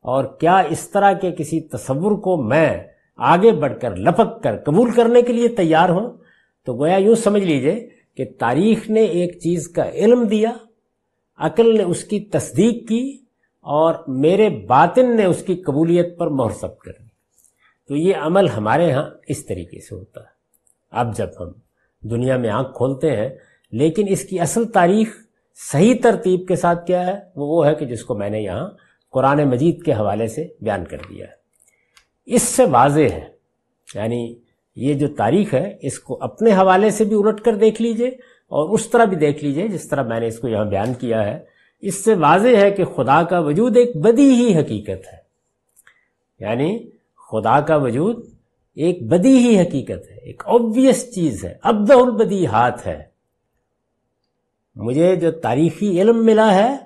اور 0.00 0.24
کیا 0.24 0.58
اس 0.58 0.90
طرح 0.90 1.12
کے 1.12 1.30
کسی 1.30 1.60
تصور 1.60 2.12
کو 2.12 2.42
میں 2.42 2.84
آگے 3.16 3.52
بڑھ 3.52 3.80
کر 3.80 3.96
لپک 3.96 4.42
کر 4.42 4.56
قبول 4.56 4.90
کرنے 4.90 5.22
کے 5.22 5.32
لیے 5.32 5.48
تیار 5.48 5.88
ہوں؟ 5.88 6.21
تو 6.64 6.74
گویا 6.74 6.96
یوں 6.96 7.14
سمجھ 7.14 7.42
لیجیے 7.42 7.88
کہ 8.16 8.24
تاریخ 8.38 8.90
نے 8.90 9.00
ایک 9.00 9.38
چیز 9.40 9.68
کا 9.68 9.90
علم 9.90 10.24
دیا، 10.24 10.52
عقل 11.38 11.76
نے 11.76 11.82
اس 11.82 12.04
کی 12.04 12.20
تصدیق 12.20 12.88
کی، 12.88 13.18
اور 13.60 13.94
میرے 14.08 14.48
باطن 14.48 15.16
نے 15.16 15.24
اس 15.24 15.42
کی 15.42 15.54
قبولیت 15.54 16.18
پر 16.18 16.26
محرسب 16.26 16.78
کر 16.78 16.92
دی۔ 16.92 17.08
تو 17.88 17.96
یہ 17.96 18.14
عمل 18.16 18.48
ہمارے 18.48 18.92
ہاں 18.92 19.10
اس 19.28 19.46
طریقے 19.46 19.80
سے 19.80 19.94
ہوتا 19.94 20.20
ہے۔ 20.20 20.26
اب 20.90 21.16
جب 21.16 21.28
ہم 21.40 21.48
دنیا 22.00 22.36
میں 22.36 22.50
آنکھ 22.50 22.76
کھولتے 22.76 23.16
ہیں، 23.16 23.28
لیکن 23.72 24.06
اس 24.08 24.24
کی 24.24 24.40
اصل 24.40 24.64
تاریخ 24.64 25.08
صحیح 25.54 25.94
ترتیب 26.02 26.48
کے 26.48 26.56
ساتھ 26.56 26.86
کیا 26.86 27.06
ہے، 27.06 27.18
وہ 27.36 27.46
وہ 27.46 27.66
ہے 27.66 27.74
کہ 27.74 27.86
جس 27.86 28.04
کو 28.04 28.14
میں 28.14 28.30
نے 28.30 28.40
یہاں 28.40 28.70
قرآن 29.10 29.48
مجید 29.48 29.82
کے 29.82 29.92
حوالے 29.92 30.26
سے 30.26 30.48
بیان 30.60 30.84
کر 30.84 30.98
دیا 31.10 31.26
ہے۔ 31.26 31.32
اس 32.26 32.42
سے 32.42 32.64
واضح 32.64 33.08
ہے 33.12 33.32
یعنی 33.94 34.34
یہ 34.76 34.94
جو 34.94 35.08
تاریخ 35.08 35.54
ہے، 35.54 35.76
اس 35.80 35.98
کو 35.98 36.18
اپنے 36.20 36.52
حوالے 36.52 36.90
سے 36.90 37.04
بھی 37.04 37.16
الٹ 37.16 37.40
کر 37.40 37.54
دیکھ 37.54 37.82
لیجیے 37.82 38.08
اور 38.48 38.68
اس 38.68 38.90
طرح 38.90 39.04
بھی 39.04 39.16
دیکھ 39.16 39.44
لیجیے 39.44 39.68
جس 39.68 39.88
طرح 39.88 40.02
میں 40.02 40.20
نے 40.20 40.26
اس 40.26 40.38
کو 40.38 40.48
یہاں 40.48 40.64
بیان 40.64 40.94
کیا 40.94 41.24
ہے۔ 41.24 41.44
اس 41.80 42.04
سے 42.04 42.14
واضح 42.14 42.56
ہے 42.56 42.70
کہ 42.70 42.84
خدا 42.84 43.22
کا 43.22 43.38
وجود 43.38 43.76
ایک 43.76 43.96
بدی 43.96 44.30
ہی 44.30 44.60
حقیقت 44.60 45.12
ہے۔ 45.12 45.18
یعنی 46.40 46.90
خدا 47.30 47.60
کا 47.60 47.76
وجود 47.76 48.26
ایک 48.74 49.08
بدی 49.08 49.36
ہی 49.36 49.60
حقیقت 49.60 50.10
ہے، 50.10 50.16
ایک 50.16 50.42
آبویس 50.46 51.14
چیز 51.14 51.44
ہے 51.44 51.56
ابدہ 51.62 51.94
البدی 51.94 52.46
ہاتھ 52.46 52.86
ہے۔ 52.86 53.02
مجھے 54.76 55.16
جو 55.16 55.30
تاریخی 55.30 56.00
علم 56.00 56.24
ملا 56.24 56.54
ہے، 56.54 56.76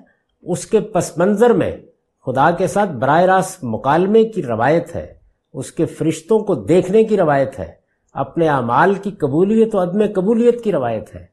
اس 0.41 0.65
کے 0.65 0.79
پس 0.79 1.17
منظر 1.17 1.49
میں 1.49 1.77
خدا 2.25 2.51
کے 2.51 2.67
ساتھ 2.67 2.89
براہ 2.89 3.21
راست 3.21 3.63
مکالمے 3.63 4.23
کی 4.23 4.43
روایت 4.43 4.95
ہے۔ 4.95 5.16
اس 5.57 5.71
کے 5.71 5.85
فرشتوں 5.85 6.39
کو 6.39 6.55
دیکھنے 6.55 7.03
کی 7.03 7.17
روایت 7.17 7.59
ہے۔ 7.59 7.71
اپنے 8.13 8.49
اعمال 8.49 8.93
کی 8.93 9.11
قبولیت 9.11 9.75
و 9.75 9.81
عدم 9.81 10.01
قبولیت 10.15 10.63
کی 10.63 10.71
روایت 10.71 11.15
ہے۔ 11.15 11.25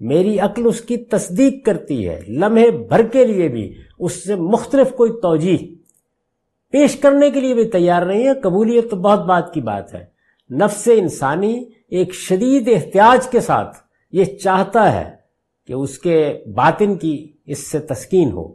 میری 0.00 0.38
عقل 0.38 0.62
اس 0.66 0.80
کی 0.80 0.96
تصدیق 0.96 1.66
کرتی 1.66 2.08
ہے۔ 2.08 2.20
لمحے 2.28 2.70
بھر 2.70 3.02
کے 3.02 3.26
لیے 3.26 3.48
بھی 3.48 3.74
اس 3.98 4.24
سے 4.24 4.34
مختلف 4.34 4.90
کوئی 4.90 5.12
توجہ 5.22 5.56
پیش 6.72 6.96
کرنے 6.96 7.30
کے 7.30 7.40
لیے 7.40 7.54
بھی 7.54 7.64
تیار 7.64 8.02
نہیں 8.02 8.26
ہے۔ 8.26 8.34
قبولیت 8.34 8.90
تو 8.90 8.96
بہت 8.96 9.18
بات 9.18 9.54
کی 9.54 9.60
بات 9.60 9.94
ہے۔ 9.94 10.04
نفس 10.54 10.88
انسانی 10.94 11.64
ایک 11.88 12.14
شدید 12.14 12.68
احتیاج 12.68 13.28
کے 13.28 13.40
ساتھ 13.40 13.76
یہ 14.12 14.24
چاہتا 14.24 14.92
ہے 14.92 15.10
کہ 15.66 15.72
اس 15.72 15.98
کے 15.98 16.44
باطن 16.54 16.94
کی 16.94 17.32
اس 17.46 17.70
سے 17.70 17.78
تسکین 17.78 18.32
ہو۔ 18.32 18.54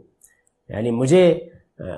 یعنی 0.68 0.90
مجھے 0.90 1.38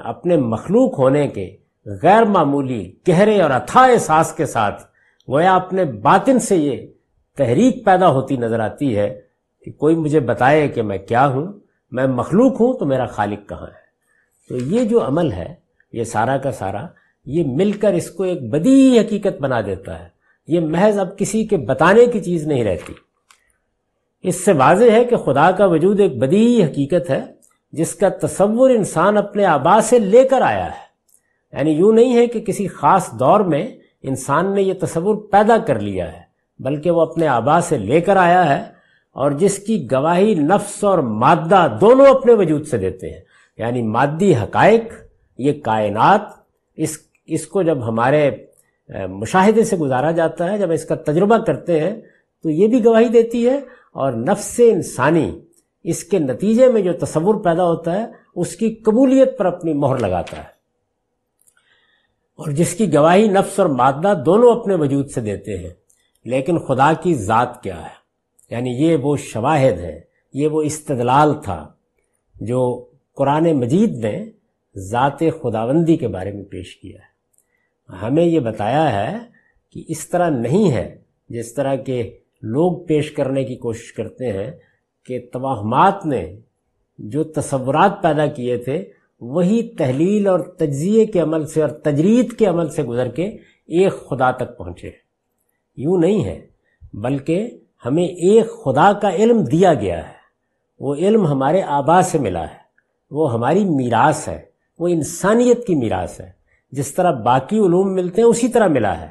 اپنے 0.05 0.37
مخلوق 0.37 0.99
ہونے 0.99 1.29
کے 1.29 1.57
غیر 2.03 2.25
معمولی 2.25 2.93
گہرے 3.09 3.41
اور 3.41 3.51
اتھا 3.51 3.85
احساس 3.85 4.33
کے 4.33 4.47
ساتھ 4.47 4.83
گویا 5.31 5.57
اپنے 5.57 5.85
باطن 5.85 6.39
سے 6.39 6.57
یہ 6.57 6.87
تحریک 7.37 7.85
پیدا 7.85 8.09
ہوتی 8.09 8.37
نظر 8.37 8.61
آتی 8.61 8.99
ہے 8.99 9.21
کہ 9.65 9.73
کوئی 9.73 9.97
مجھے 9.97 10.21
بتائے 10.21 10.69
کہ 10.69 10.83
میں 10.83 10.99
کیا 10.99 11.27
ہوں، 11.27 11.53
میں 11.91 12.07
مخلوق 12.07 12.61
ہوں 12.61 12.79
تو 12.79 12.87
میرا 12.87 13.07
خالق 13.07 13.49
کہاں 13.49 13.67
ہے؟ 13.67 13.89
تو 14.49 14.57
یہ 14.57 14.85
جو 14.85 15.07
عمل 15.07 15.33
ہے، 15.33 15.55
یہ 15.93 16.05
سارا 16.05 16.37
کا 16.37 16.53
سارا، 16.53 16.87
یہ 17.27 17.45
مل 17.47 17.73
کر 17.73 17.93
اس 17.93 18.11
کو 18.11 18.23
ایک 18.23 18.51
بدی 18.51 18.99
حقیقت 18.99 19.41
بنا 19.41 19.61
دیتا 19.61 19.99
ہے۔ 19.99 20.09
یہ 20.47 20.61
محض 20.61 20.99
اب 20.99 21.19
کسی 21.19 21.45
کے 21.45 21.57
بتانے 21.57 22.07
کی 22.07 22.21
چیز 22.21 22.47
نہیں 22.47 22.65
رہتی۔ 22.65 22.93
اس 24.23 24.45
سے 24.45 24.53
واضح 24.53 24.91
ہے 24.93 25.05
کہ 25.05 25.17
خدا 25.17 25.51
کا 25.51 25.65
وجود 25.65 26.01
ایک 26.01 26.19
بدی 26.19 26.65
حقیقت 26.65 27.11
ہے، 27.11 27.25
جس 27.73 27.95
کا 27.95 28.09
تصور 28.09 28.71
انسان 28.71 29.17
اپنے 29.17 29.45
آبا 29.45 29.81
سے 29.81 29.99
لے 29.99 30.25
کر 30.25 30.41
آیا 30.41 30.67
ہے۔ 30.67 30.88
یعنی 31.53 31.71
یوں 31.71 31.93
نہیں 31.93 32.17
ہے 32.17 32.27
کہ 32.27 32.41
کسی 32.41 32.69
خاص 32.69 33.13
دور 33.13 33.41
میں 33.41 33.69
انسان 34.03 34.55
نے 34.55 34.63
یہ 34.63 34.75
تصور 34.81 35.17
پیدا 35.17 35.59
کر 35.59 35.81
لیا 35.81 36.13
ہے، 36.13 36.21
بلکہ 36.59 36.91
وہ 36.91 37.01
اپنے 37.01 37.29
آبا 37.29 37.61
سے 37.61 37.79
لے 37.79 38.01
کر 38.01 38.17
آیا 38.17 38.57
ہے 38.57 38.65
اور 39.13 39.31
جس 39.31 39.59
کی 39.59 39.91
گواہی 39.93 40.35
نفس 40.35 40.85
اور 40.85 40.99
مادہ 40.99 41.79
دونوں 41.81 42.07
اپنے 42.07 42.33
وجود 42.33 42.67
سے 42.67 42.79
دیتے 42.79 43.11
ہیں۔ 43.11 43.21
یعنی 43.59 43.83
مادی 43.83 44.35
حقائق، 44.35 44.93
یہ 45.39 45.53
کائنات، 45.65 46.21
اس 46.77 46.99
اس 47.27 47.47
کو 47.47 47.63
جب 47.63 47.89
ہمارے 47.89 48.31
مشاہدے 49.09 49.65
سے 49.65 49.77
گزارا 49.77 50.11
جاتا 50.11 50.53
ہے، 50.53 50.59
جب 50.59 50.73
اس 50.73 50.85
کا 50.85 50.95
تجربہ 50.95 51.39
کرتے 51.39 51.81
ہیں، 51.81 52.01
تو 52.43 52.51
یہ 52.51 52.69
بھی 52.69 52.85
گواہی 52.85 53.09
دیتی 53.09 53.49
ہے 53.49 53.57
اور 53.93 54.13
نفس 54.13 54.61
انسانی، 54.65 55.41
اس 55.85 56.05
کے 56.05 56.19
نتیجے 56.19 56.67
میں 56.67 56.83
جو 56.83 56.93
تصور 56.93 57.35
پیدا 57.35 57.65
ہوتا 57.65 58.01
ہے، 58.01 58.07
اس 58.37 58.57
کی 58.57 58.75
قبولیت 58.75 59.39
پر 59.39 59.45
اپنی 59.45 59.75
مہر 59.75 59.99
لگاتا 59.99 60.37
ہے۔ 60.37 60.58
اور 62.39 62.51
جس 62.51 62.75
کی 62.75 62.95
گواہی 62.95 63.29
نفس 63.29 63.61
اور 63.61 63.69
مادہ 63.69 64.23
دونوں 64.27 64.61
اپنے 64.61 64.75
وجود 64.75 65.11
سے 65.11 65.21
دیتے 65.21 65.59
ہیں، 65.59 65.71
لیکن 66.25 66.59
خدا 66.59 66.93
کی 67.03 67.15
ذات 67.15 67.63
کیا 67.63 67.83
ہے؟ 67.83 67.97
یعنی 68.51 68.71
یہ 68.71 68.97
وہ 68.97 69.17
شواہد 69.17 69.79
ہے 69.79 70.01
یہ 70.35 70.49
وہ 70.49 70.63
استدلال 70.63 71.35
تھا 71.45 71.73
جو 72.41 72.91
قرآن 73.15 73.53
مجید 73.53 74.05
نے 74.05 74.31
ذات 74.77 75.21
خداوندی 75.43 75.97
کے 75.97 76.09
بارے 76.09 76.33
میں 76.33 76.45
پیش 76.45 76.77
کیا 76.77 76.99
ہے۔ 76.99 77.97
ہمیں 78.03 78.25
یہ 78.25 78.41
بتایا 78.41 78.87
ہے 78.93 79.19
کہ 79.71 79.85
اس 79.89 80.09
طرح 80.09 80.31
نہیں 80.31 80.73
ہے، 80.73 80.99
جس 81.29 81.55
طرح 81.55 81.75
کے 81.77 82.19
لوگ 82.43 82.87
پیش 82.87 83.11
کرنے 83.13 83.45
کی 83.45 83.57
کوشش 83.57 83.93
کرتے 83.93 84.33
ہیں، 84.33 84.51
کہ 85.07 85.19
توہمات 85.33 86.07
نے 86.07 86.37
جو 86.99 87.25
تصورات 87.25 88.03
پیدا 88.03 88.27
کیے 88.27 88.57
تھے 88.57 88.85
وہی 89.21 89.75
تحلیل 89.77 90.27
اور 90.27 90.41
تجزیے 90.41 91.07
کے 91.07 91.21
عمل 91.21 91.47
سے 91.47 91.63
اور 91.63 91.69
تجرید 91.69 92.33
کے 92.33 92.47
عمل 92.47 92.69
سے 92.71 92.83
گزر 92.83 93.09
کے 93.09 93.25
ایک 93.67 93.93
خدا 93.93 94.31
تک 94.31 94.59
پہنچے۔ 94.59 94.91
یوں 95.77 95.99
نہیں 95.99 96.25
ہے، 96.25 96.47
بلکہ 96.93 97.51
ہمیں 97.87 98.05
ایک 98.05 98.51
خدا 98.65 98.93
کا 98.93 99.11
علم 99.11 99.45
دیا 99.45 99.75
گیا 99.75 100.09
ہے۔ 100.09 100.13
وہ 100.81 100.95
علم 100.95 101.27
ہمارے 101.27 101.63
آبا 101.63 102.03
سے 102.03 102.19
ملا 102.19 102.43
ہے۔ 102.43 102.69
وہ 103.11 103.33
ہماری 103.33 103.65
میراث 103.65 104.29
ہے۔ 104.29 104.43
وہ 104.79 104.89
انسانیت 104.89 105.67
کی 105.67 105.75
میراث 105.75 106.21
ہے۔ 106.21 106.31
جس 106.73 106.95
طرح 106.95 107.11
باقی 107.11 107.59
علوم 107.59 107.95
ملتے 107.95 108.23
ہیں، 108.23 108.29
اسی 108.29 108.49
طرح 108.49 108.67
ملا 108.67 109.01
ہے۔ 109.01 109.09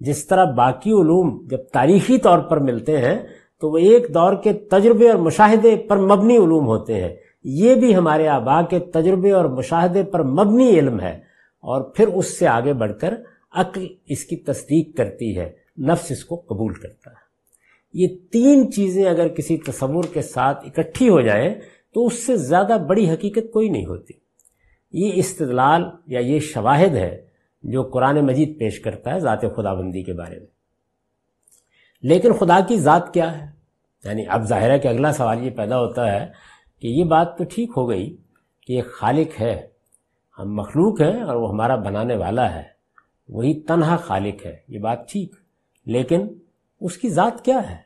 جس 0.00 0.26
طرح 0.26 0.44
باقی 0.44 0.90
علوم 0.90 1.46
جب 1.50 1.58
تاریخی 1.72 2.18
طور 2.18 2.38
پر 2.38 2.56
ملتے 2.56 2.98
ہیں، 2.98 3.18
تو 3.60 3.70
وہ 3.70 3.78
ایک 3.78 4.14
دور 4.14 4.34
کے 4.34 4.52
تجربے 4.52 5.10
اور 5.10 5.18
مشاہدے 5.18 5.76
پر 5.76 5.96
مبنی 5.96 6.36
علوم 6.36 6.66
ہوتے 6.66 7.00
ہیں۔ 7.00 7.16
یہ 7.44 7.74
بھی 7.74 7.96
ہمارے 7.96 8.28
آبا 8.28 8.62
کے 8.62 8.78
تجربے 8.78 9.32
اور 9.32 9.44
مشاہدے 9.44 10.02
پر 10.02 10.22
مبنی 10.22 10.78
علم 10.78 11.00
ہے 11.00 11.12
اور 11.60 11.82
پھر 11.82 12.08
اس 12.08 12.38
سے 12.38 12.46
آگے 12.46 12.72
بڑھ 12.72 12.92
کر 13.00 13.14
عقل 13.52 13.86
اس 14.06 14.24
کی 14.24 14.36
تصدیق 14.36 14.96
کرتی 14.96 15.38
ہے، 15.38 15.52
نفس 15.78 16.10
اس 16.10 16.24
کو 16.24 16.36
قبول 16.36 16.74
کرتا 16.74 17.10
ہے۔ 17.10 17.30
یہ 17.92 18.08
تین 18.32 18.72
چیزیں 18.72 19.04
اگر 19.04 19.28
کسی 19.28 19.56
تصور 19.56 20.04
کے 20.12 20.22
ساتھ 20.22 20.66
اکٹھی 20.66 21.08
ہو 21.08 21.20
جائیں 21.20 21.54
تو 21.94 22.06
اس 22.06 22.26
سے 22.26 22.36
زیادہ 22.36 22.76
بڑی 22.88 23.10
حقیقت 23.10 23.52
کوئی 23.52 23.68
نہیں 23.68 23.86
ہوتی۔ 23.86 24.14
یہ 24.92 25.12
استدلال 25.14 25.84
یا 26.06 26.20
یہ 26.20 26.38
شواہد 26.38 26.94
ہے 26.94 27.26
جو 27.62 27.82
قرآن 27.82 28.26
مجید 28.26 28.58
پیش 28.58 28.80
کرتا 28.80 29.14
ہے 29.14 29.20
ذات 29.20 29.40
خدا 29.40 29.74
بندی 29.74 30.02
کے 30.02 30.12
بارے 30.12 30.38
میں۔ 30.38 30.46
لیکن 32.02 32.32
خدا 32.32 32.60
کی 32.68 32.76
ذات 32.76 33.14
کیا 33.14 33.40
ہے؟ 33.40 33.46
یعنی 34.04 34.24
اب 34.28 34.42
ظاہر 34.42 34.70
ہے 34.70 34.78
کہ 34.78 34.88
اگلا 34.88 35.12
سوال 35.12 35.44
یہ 35.44 35.50
پیدا 35.50 35.78
ہوتا 35.80 36.12
ہے 36.12 36.26
کہ 36.80 36.86
یہ 36.86 37.04
بات 37.04 37.38
تو 37.38 37.44
ٹھیک 37.44 37.70
ہو 37.76 37.88
گئی 37.88 38.16
کہ 38.60 38.72
ایک 38.72 38.92
خالق 38.92 39.40
ہے، 39.40 39.68
ہم 40.38 40.54
مخلوق 40.54 41.00
ہیں 41.00 41.22
اور 41.22 41.36
وہ 41.36 41.50
ہمارا 41.50 41.76
بنانے 41.76 42.16
والا 42.16 42.54
ہے۔ 42.54 42.62
وہی 43.28 43.60
تنہا 43.60 43.96
خالق 43.96 44.46
ہے، 44.46 44.56
یہ 44.68 44.78
بات 44.78 45.10
ٹھیک۔ 45.10 45.34
لیکن 45.86 46.28
اس 46.80 46.96
کی 46.96 47.08
ذات 47.08 47.44
کیا 47.44 47.70
ہے؟ 47.70 47.76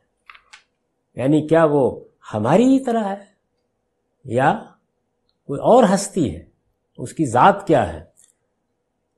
یعنی 1.14 1.46
کیا 1.46 1.64
وہ 1.64 2.04
ہماری 2.34 2.64
ہی 2.64 2.84
طرح 2.84 3.04
ہے 3.04 3.24
یا 4.24 4.64
کوئی 5.46 5.60
اور 5.60 5.84
ہستی 5.94 6.36
ہے؟ 6.36 6.44
اس 6.98 7.12
کی 7.12 7.24
ذات 7.24 7.66
کیا 7.66 7.92
ہے؟ 7.92 8.04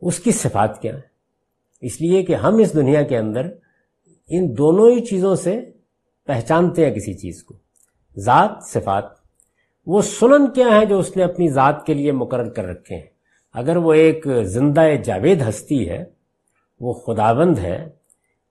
اس 0.02 0.18
کی 0.18 0.32
صفات 0.32 0.82
کیا 0.82 0.94
ہے 0.94 1.16
اس 1.80 2.00
لیے 2.00 2.22
کہ 2.22 2.34
ہم 2.34 2.56
اس 2.56 2.74
دنیا 2.74 3.02
کے 3.02 3.18
اندر 3.18 3.46
ان 4.28 4.58
دونوں 4.58 4.90
ہی 4.90 5.04
چیزوں 5.04 5.34
سے 5.34 5.70
پہچانتے 6.24 6.86
ہیں 6.86 6.94
کسی 6.94 7.14
چیز 7.14 7.44
کو۔ 7.44 7.54
ذات، 8.18 8.50
صفات 8.64 9.04
وہ 9.86 10.02
سنن 10.02 10.50
کیا 10.50 10.66
ہے 10.80 10.86
جو 10.86 10.98
اس 10.98 11.16
نے 11.16 11.24
اپنی 11.24 11.48
ذات 11.48 11.86
کے 11.86 11.94
لیے 11.94 12.12
مقرر 12.12 12.48
کر 12.48 12.64
رکھے 12.64 12.96
ہیں؟ 12.96 13.06
اگر 13.54 13.76
وہ 13.76 13.92
ایک 13.92 14.26
زندہ 14.42 14.80
جاوید 15.04 15.48
ہستی 15.48 15.88
ہے، 15.88 16.04
وہ 16.80 16.92
خداوند 16.92 17.58
ہے، 17.58 17.88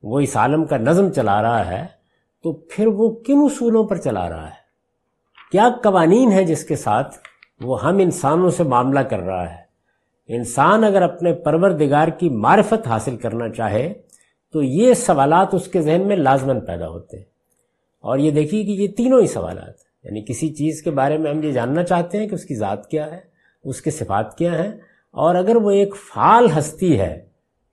وہ 0.03 0.19
اس 0.19 0.37
عالم 0.37 0.65
کا 0.65 0.77
نظم 0.77 1.09
چلا 1.09 1.41
رہا 1.41 1.67
ہے، 1.67 1.85
تو 2.43 2.53
پھر 2.53 2.87
وہ 2.87 3.15
کن 3.15 3.35
اصولوں 3.37 3.83
پر 3.83 3.97
چلا 3.97 4.29
رہا 4.29 4.47
ہے؟ 4.47 4.65
کیا 5.51 5.69
قوانین 5.83 6.31
ہے 6.31 6.43
جس 6.43 6.63
کے 6.63 6.75
ساتھ 6.75 7.15
وہ 7.61 7.83
ہم 7.83 7.97
انسانوں 7.97 8.49
سے 8.49 8.63
معاملہ 8.63 8.99
کر 8.99 9.19
رہا 9.19 9.49
ہے؟ 9.49 9.65
انسان 10.27 10.83
اگر 10.83 11.01
اپنے 11.01 11.33
پروردگار 11.33 12.07
کی 12.07 12.29
معرفت 12.29 12.87
حاصل 12.87 13.17
کرنا 13.17 13.49
چاہے، 13.49 13.93
تو 14.53 14.63
یہ 14.63 14.93
سوالات 14.93 15.53
اس 15.53 15.67
کے 15.67 15.81
ذہن 15.81 16.07
میں 16.07 16.15
لازمن 16.15 16.59
پیدا 16.59 16.87
ہوتے 16.87 17.17
ہیں۔ 17.17 17.25
اور 18.01 18.17
یہ 18.17 18.31
دیکھیے 18.31 18.63
کہ 18.63 18.71
یہ 18.71 18.87
تینوں 18.87 19.21
ہی 19.21 19.27
سوالات 19.27 19.84
یعنی 20.05 20.21
کسی 20.21 20.53
چیز 20.53 20.81
کے 20.81 20.91
بارے 20.91 21.17
میں 21.17 21.31
ہم 21.31 21.43
یہ 21.43 21.51
جاننا 21.51 21.83
چاہتے 21.83 22.17
ہیں 22.17 22.27
کہ 22.27 22.35
اس 22.35 22.45
کی 22.45 22.55
ذات 22.55 22.89
کیا 22.89 23.11
ہے، 23.11 23.19
اس 23.63 23.81
کے 23.81 23.91
صفات 23.91 24.37
کیا 24.37 24.63
ہیں، 24.63 24.71
اور 25.11 25.35
اگر 25.35 25.55
وہ 25.55 25.71
ایک 25.71 25.95
فعال 25.95 26.47
ہستی 26.57 26.99
ہے 26.99 27.25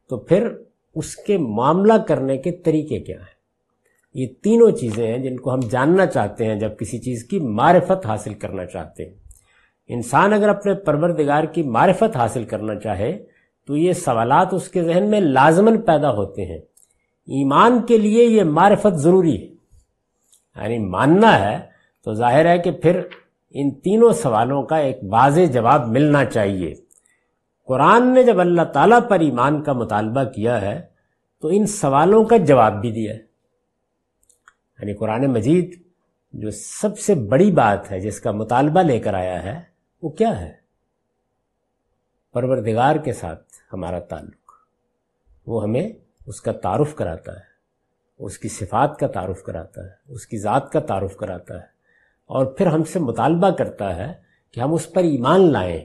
تو 0.08 0.16
پھر 0.16 0.48
اس 0.94 1.16
کے 1.16 1.38
معاملہ 1.38 1.92
کرنے 2.08 2.38
کے 2.38 2.52
طریقے 2.52 3.00
کیا 3.00 3.16
ہیں۔ 3.16 3.42
یہ 4.14 4.26
تینوں 4.42 4.70
چیزیں 4.70 5.06
ہیں 5.06 5.18
جن 5.18 5.36
کو 5.36 5.54
ہم 5.54 5.60
جاننا 5.70 6.06
چاہتے 6.06 6.46
ہیں 6.46 6.60
جب 6.60 6.78
کسی 6.78 6.98
چیز 6.98 7.24
کی 7.24 7.38
معرفت 7.38 8.06
حاصل 8.06 8.34
کرنا 8.34 8.66
چاہتے 8.66 9.06
ہیں۔ 9.06 9.14
انسان 9.88 10.32
اگر 10.32 10.48
اپنے 10.48 10.74
پروردگار 10.74 11.44
کی 11.44 11.62
معرفت 11.62 12.16
حاصل 12.16 12.44
کرنا 12.44 12.74
چاہے 12.74 13.24
تو 13.66 13.76
یہ 13.76 13.92
سوالات 13.92 14.54
اس 14.54 14.68
کے 14.68 14.82
ذہن 14.82 15.10
میں 15.10 15.20
لازمن 15.20 15.80
پیدا 15.80 16.10
ہوتے 16.10 16.44
ہیں۔ 16.44 16.58
ایمان 17.28 17.82
کے 17.82 17.98
لیے 17.98 18.24
یہ 18.24 18.44
معرفت 18.44 18.94
ضروری 18.94 19.36
ہے 19.36 19.52
یعنی 20.62 20.78
ماننا 20.78 21.40
ہے 21.40 21.71
تو 22.04 22.14
ظاہر 22.14 22.46
ہے 22.46 22.58
کہ 22.58 22.70
پھر 22.70 23.00
ان 23.50 23.70
تینوں 23.70 24.12
سوالوں 24.12 24.62
کا 24.62 24.76
ایک 24.76 24.98
واضح 25.08 25.40
جواب 25.52 25.88
ملنا 25.88 26.24
چاہیے۔ 26.24 26.74
قرآن 27.66 28.14
نے 28.14 28.22
جب 28.22 28.40
اللہ 28.40 28.62
تعالیٰ 28.62 29.08
پر 29.08 29.20
ایمان 29.20 29.62
کا 29.62 29.72
مطالبہ 29.72 30.24
کیا 30.24 30.60
ہے، 30.60 30.86
تو 31.40 31.48
ان 31.48 31.66
سوالوں 31.66 32.24
کا 32.24 32.36
جواب 32.36 32.80
بھی 32.80 32.90
دیا 32.90 33.12
ہے۔ 33.12 33.18
یعنی 34.78 34.94
قرآن 34.94 35.26
مجید 35.26 35.82
جو 36.32 36.50
سب 36.50 36.98
سے 36.98 37.14
بڑی 37.14 37.52
بات 37.52 37.90
ہے، 37.90 38.00
جس 38.00 38.20
کا 38.20 38.30
مطالبہ 38.30 38.80
لے 38.80 39.00
کر 39.00 39.14
آیا 39.14 39.42
ہے، 39.42 39.60
وہ 40.02 40.08
کیا 40.08 40.40
ہے؟ 40.40 40.52
پروردگار 42.32 42.96
کے 42.96 43.12
ساتھ 43.12 43.44
ہمارا 43.72 43.98
تعلق۔ 43.98 44.52
وہ 45.46 45.62
ہمیں 45.62 45.88
اس 46.26 46.40
کا 46.40 46.52
تعارف 46.52 46.94
کراتا 46.94 47.32
ہے، 47.32 47.44
اس 48.18 48.38
کی 48.38 48.48
صفات 48.48 48.98
کا 48.98 49.06
تعارف 49.06 49.42
کراتا 49.42 49.84
ہے، 49.84 49.90
اس 50.08 50.26
کی 50.26 50.38
ذات 50.38 50.72
کا 50.72 50.80
تعارف 50.80 51.16
کراتا 51.16 51.54
ہے۔ 51.54 51.71
اور 52.32 52.46
پھر 52.46 52.66
ہم 52.66 52.84
سے 52.84 52.98
مطالبہ 52.98 53.50
کرتا 53.50 53.96
ہے 53.96 54.12
کہ 54.54 54.60
ہم 54.60 54.74
اس 54.74 54.92
پر 54.92 55.02
ایمان 55.02 55.52
لائیں۔ 55.52 55.80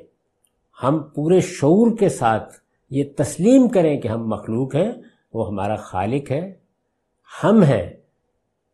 ہم 0.83 0.99
پورے 0.99 1.39
شعور 1.39 1.97
کے 1.97 2.09
ساتھ 2.09 2.53
یہ 2.89 3.03
تسلیم 3.17 3.67
کریں 3.67 4.01
کہ 4.01 4.07
ہم 4.07 4.27
مخلوق 4.27 4.75
ہیں، 4.75 4.91
وہ 5.33 5.47
ہمارا 5.47 5.75
خالق 5.75 6.31
ہے۔ 6.31 6.53
ہم 7.43 7.63
ہیں 7.63 7.89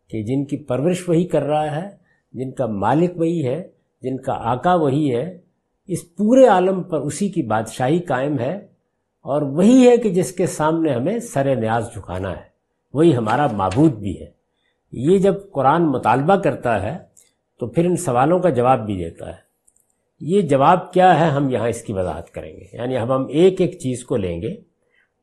کہ 0.10 0.24
جن 0.24 0.46
کی 0.46 0.58
پرورش 0.58 1.10
وہی 1.10 1.28
کر 1.28 1.44
رہا 1.44 1.76
ہے، 1.76 1.90
جن 2.34 2.52
کا 2.52 2.66
مالک 2.66 3.12
وہی 3.16 3.48
ہے، 3.48 3.68
جن 4.02 4.18
کا 4.18 4.34
آقا 4.34 4.76
وہی 4.76 5.16
ہے۔ 5.16 5.38
اس 5.88 6.16
پورے 6.16 6.48
عالم 6.48 6.84
پر 6.84 6.98
اسی 6.98 7.30
کی 7.30 7.44
بادشاہی 7.44 8.00
قائم 8.00 8.40
ہے 8.40 8.56
اور 9.22 9.42
وہی 9.42 9.90
ہے 9.90 9.98
کہ 9.98 10.10
جس 10.10 10.32
کے 10.32 10.48
سامنے 10.48 10.94
ہمیں 10.94 11.20
سر 11.20 11.56
نیاز 11.56 11.94
جھکانا 11.94 12.32
ہے۔ 12.32 12.54
وہی 12.94 13.16
ہمارا 13.16 13.48
معبود 13.48 13.94
بھی 13.94 14.22
ہے۔ 14.22 14.32
یہ 14.92 15.18
جب 15.18 15.34
قرآن 15.52 15.84
مطالبہ 15.86 16.36
کرتا 16.36 16.82
ہے 16.82 17.13
تو 17.60 17.68
پھر 17.68 17.86
ان 17.86 17.96
سوالوں 17.96 18.40
کا 18.40 18.50
جواب 18.50 18.86
بھی 18.86 18.98
دیتا 18.98 19.28
ہے۔ 19.28 19.44
یہ 20.20 20.42
جواب 20.42 20.94
کیا 20.94 21.20
ہے 21.20 21.26
ہم 21.26 21.50
یہاں 21.50 21.70
اس 21.70 21.82
کی 21.82 21.94
وضاحت 21.94 22.32
کریں 22.32 22.54
گے۔ 22.54 22.66
یعنی 22.74 22.98
اب 22.98 23.16
ہم 23.16 23.26
ایک 23.30 23.62
ایک 23.62 23.80
چیز 23.80 24.06
کو 24.06 24.16
لیں 24.16 24.42
گے 24.42 24.52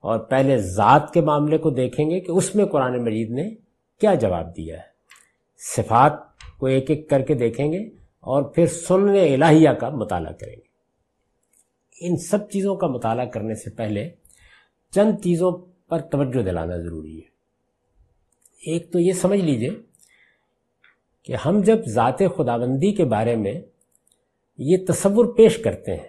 اور 0.00 0.18
پہلے 0.18 0.58
ذات 0.58 1.12
کے 1.14 1.20
معاملے 1.20 1.58
کو 1.58 1.70
دیکھیں 1.70 2.10
گے 2.10 2.20
کہ 2.20 2.30
اس 2.30 2.54
میں 2.54 2.64
قرآن 2.64 3.04
مجید 3.04 3.30
نے 3.30 3.54
کیا 4.00 4.14
جواب 4.14 4.56
دیا 4.56 4.76
ہے۔ 4.76 4.90
صفات 5.76 6.12
کو 6.58 6.66
ایک 6.66 6.90
ایک 6.90 7.10
کر 7.10 7.22
کے 7.22 7.34
دیکھیں 7.34 7.72
گے 7.72 7.78
اور 8.20 8.42
پھر 8.42 8.66
سننے 8.66 9.34
الہیہ 9.34 9.70
کا 9.70 9.88
مطالعہ 9.88 10.32
کریں 10.32 10.56
گے۔ 10.56 10.70
ان 12.00 12.16
سب 12.16 12.50
چیزوں 12.50 12.76
کا 12.76 12.86
مطالعہ 12.86 13.24
کرنے 13.24 13.54
سے 13.54 13.70
پہلے 13.70 14.10
چند 14.90 15.12
چیزوں 15.24 15.52
پر 15.88 15.98
توجہ 15.98 16.42
دلانا 16.42 16.76
ضروری 16.76 17.16
ہے۔ 17.16 17.30
ایک 18.66 18.92
تو 18.92 18.98
یہ 18.98 19.12
سمجھ 19.12 19.40
لیجیے 19.40 19.70
کہ 21.24 21.36
ہم 21.44 21.60
جب 21.60 21.78
ذات 21.86 22.18
خداوندی 22.36 22.92
کے 22.92 23.04
بارے 23.04 23.36
میں 23.36 23.60
یہ 24.58 24.76
تصور 24.88 25.24
پیش 25.26 25.58
کرتے 25.58 25.96
ہیں، 25.96 26.08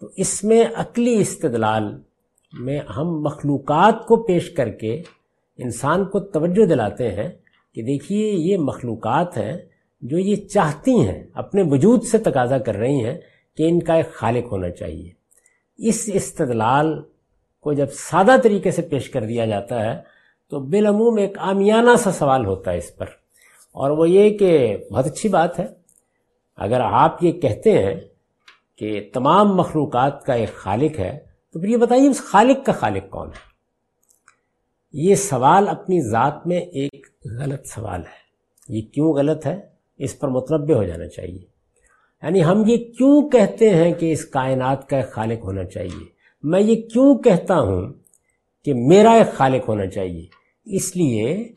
تو 0.00 0.08
اس 0.16 0.44
میں 0.44 0.64
عقلی 0.74 1.20
استدلال 1.20 1.98
میں 2.52 2.78
ہم 2.96 3.22
مخلوقات 3.22 4.06
کو 4.06 4.22
پیش 4.22 4.50
کر 4.50 4.70
کے 4.70 5.02
انسان 5.58 6.04
کو 6.04 6.20
توجہ 6.20 6.66
دلاتے 6.66 7.10
ہیں 7.10 7.28
کہ 7.74 7.82
دیکھیے 7.82 8.30
یہ 8.30 8.56
مخلوقات 8.56 9.36
ہیں 9.36 9.58
جو 10.02 10.18
یہ 10.18 10.36
چاہتی 10.36 11.00
ہیں، 11.00 11.24
اپنے 11.34 11.62
وجود 11.62 12.02
سے 12.02 12.18
تقاضا 12.18 12.58
کر 12.58 12.74
رہی 12.74 13.04
ہیں 13.04 13.18
کہ 13.56 13.68
ان 13.68 13.80
کا 13.80 13.94
ایک 13.94 14.12
خالق 14.12 14.52
ہونا 14.52 14.70
چاہیے۔ 14.70 15.10
اس 15.78 16.10
استدلال 16.14 17.02
کو 17.60 17.72
جب 17.72 17.86
سادہ 17.92 18.36
طریقے 18.42 18.70
سے 18.70 18.82
پیش 18.82 19.10
کر 19.10 19.24
دیا 19.24 19.46
جاتا 19.46 19.84
ہے، 19.84 20.00
تو 20.48 20.60
بالعموم 20.60 21.16
ایک 21.16 21.38
آمیانہ 21.38 21.96
سا 21.96 22.10
سوال 22.10 22.46
ہوتا 22.46 22.72
ہے 22.72 22.78
اس 22.78 22.96
پر۔ 22.96 23.21
اور 23.72 23.90
وہ 23.90 24.10
یہ 24.10 24.38
کہ 24.38 24.76
بہت 24.90 25.06
اچھی 25.06 25.28
بات 25.28 25.58
ہے۔ 25.58 25.66
اگر 26.56 26.80
آپ 26.80 27.24
یہ 27.24 27.32
کہتے 27.32 27.82
ہیں 27.82 28.00
کہ 28.76 29.10
تمام 29.14 29.56
مخلوقات 29.56 30.24
کا 30.24 30.32
ایک 30.32 30.54
خالق 30.54 31.00
ہے، 31.00 31.18
تو 31.52 31.60
پھر 31.60 31.68
یہ 31.68 31.76
بتائیے 31.76 32.08
اس 32.08 32.20
خالق 32.20 32.66
کا 32.66 32.72
خالق 32.72 33.10
کون 33.10 33.28
ہے؟ 33.28 33.52
یہ 34.92 35.14
سوال 35.14 35.68
اپنی 35.68 36.00
ذات 36.00 36.46
میں 36.46 36.60
ایک 36.60 37.06
غلط 37.24 37.66
سوال 37.66 38.00
ہے۔ 38.00 38.22
یہ 38.68 38.82
کیوں 38.82 39.14
غلط 39.14 39.46
ہے؟ 39.46 39.60
اس 39.98 40.18
پر 40.18 40.28
متنوع 40.28 40.74
ہو 40.74 40.84
جانا 40.84 41.08
چاہیے۔ 41.08 41.44
یعنی 42.22 42.44
ہم 42.44 42.62
یہ 42.66 42.76
کیوں 42.76 43.28
کہتے 43.28 43.70
ہیں 43.70 43.92
کہ 43.92 44.12
اس 44.12 44.24
کائنات 44.24 44.88
کا 44.88 44.96
ایک 44.96 45.10
خالق 45.10 45.44
ہونا 45.44 45.64
چاہیے؟ 45.64 46.04
میں 46.42 46.60
یہ 46.60 46.88
کیوں 46.88 47.18
کہتا 47.18 47.60
ہوں 47.60 47.92
کہ 48.64 48.74
میرا 48.74 49.10
ایک 49.10 49.34
خالق 49.34 49.68
ہونا 49.68 49.86
چاہیے؟ 49.86 50.26
اس 50.64 50.96
لیے 50.96 51.52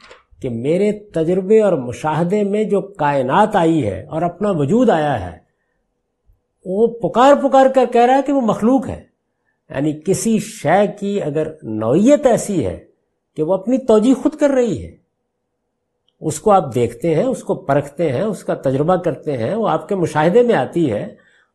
کہ 0.45 0.49
میرے 0.49 0.91
تجربے 0.91 1.62
اور 1.62 1.73
مشاہدے 1.73 2.43
میں 2.43 2.63
جو 2.63 2.81
کائنات 2.81 3.55
آئی 3.55 3.88
ہے 3.88 4.05
اور 4.10 4.21
اپنا 4.21 4.51
وجود 4.51 4.89
آیا 4.89 5.31
ہے، 5.31 5.38
وہ 6.65 6.88
پکار 6.88 7.34
پکار 7.36 7.65
کر 7.75 7.86
کہہ 7.93 8.01
رہا 8.01 8.17
ہے 8.17 8.21
کہ 8.25 8.34
وہ 8.34 8.41
مخلوق 8.41 8.88
ہے۔ 8.88 9.03
یعنی 9.69 9.99
کسی 10.05 10.39
شے 10.39 10.88
کی 10.99 11.21
اگر 11.21 11.47
نوعیت 11.63 12.25
ایسی 12.25 12.65
ہے 12.65 12.86
کہ 13.36 13.43
وہ 13.43 13.53
اپنی 13.53 13.77
توجہ 13.77 14.21
خود 14.21 14.36
کر 14.36 14.49
رہی 14.49 14.86
ہے، 14.86 14.91
اس 16.21 16.39
کو 16.39 16.51
آپ 16.51 16.75
دیکھتے 16.75 17.15
ہیں، 17.15 17.23
اس 17.23 17.43
کو 17.43 17.55
پرکھتے 17.55 18.12
ہیں، 18.12 18.21
اس 18.21 18.43
کا 18.43 18.53
تجربہ 18.53 18.95
کرتے 18.95 19.38
ہیں، 19.38 19.55
وہ 19.55 19.69
آپ 19.69 19.89
کے 19.89 19.95
مشاہدے 19.95 20.41
میں 20.41 20.55
آتی 20.55 20.91
ہے 20.91 21.03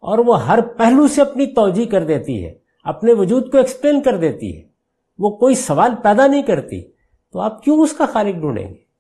اور 0.00 0.18
وہ 0.18 0.46
ہر 0.46 0.60
پہلو 0.60 1.08
سے 1.08 1.20
اپنی 1.20 1.46
توجہ 1.46 1.90
کر 1.90 2.04
دیتی 2.04 2.46
ہے، 2.46 2.52
اپنے 2.84 3.12
وجود 3.12 3.52
کو 3.52 3.58
ایکسپلین 3.58 4.02
کر 4.02 4.16
دیتی 4.16 4.56
ہے۔ 4.56 4.62
وہ 5.18 5.30
کوئی 5.30 5.54
سوال 5.54 5.90
پیدا 6.02 6.26
نہیں 6.26 6.42
کرتی۔ 6.42 6.99
تو 7.32 7.40
آپ 7.40 7.64
کیوں 7.64 7.82
اس 7.82 7.92
کا 7.92 8.06
خالق 8.06 8.34
ڈھونڈیں 8.34 8.68
گے؟ 8.68 8.90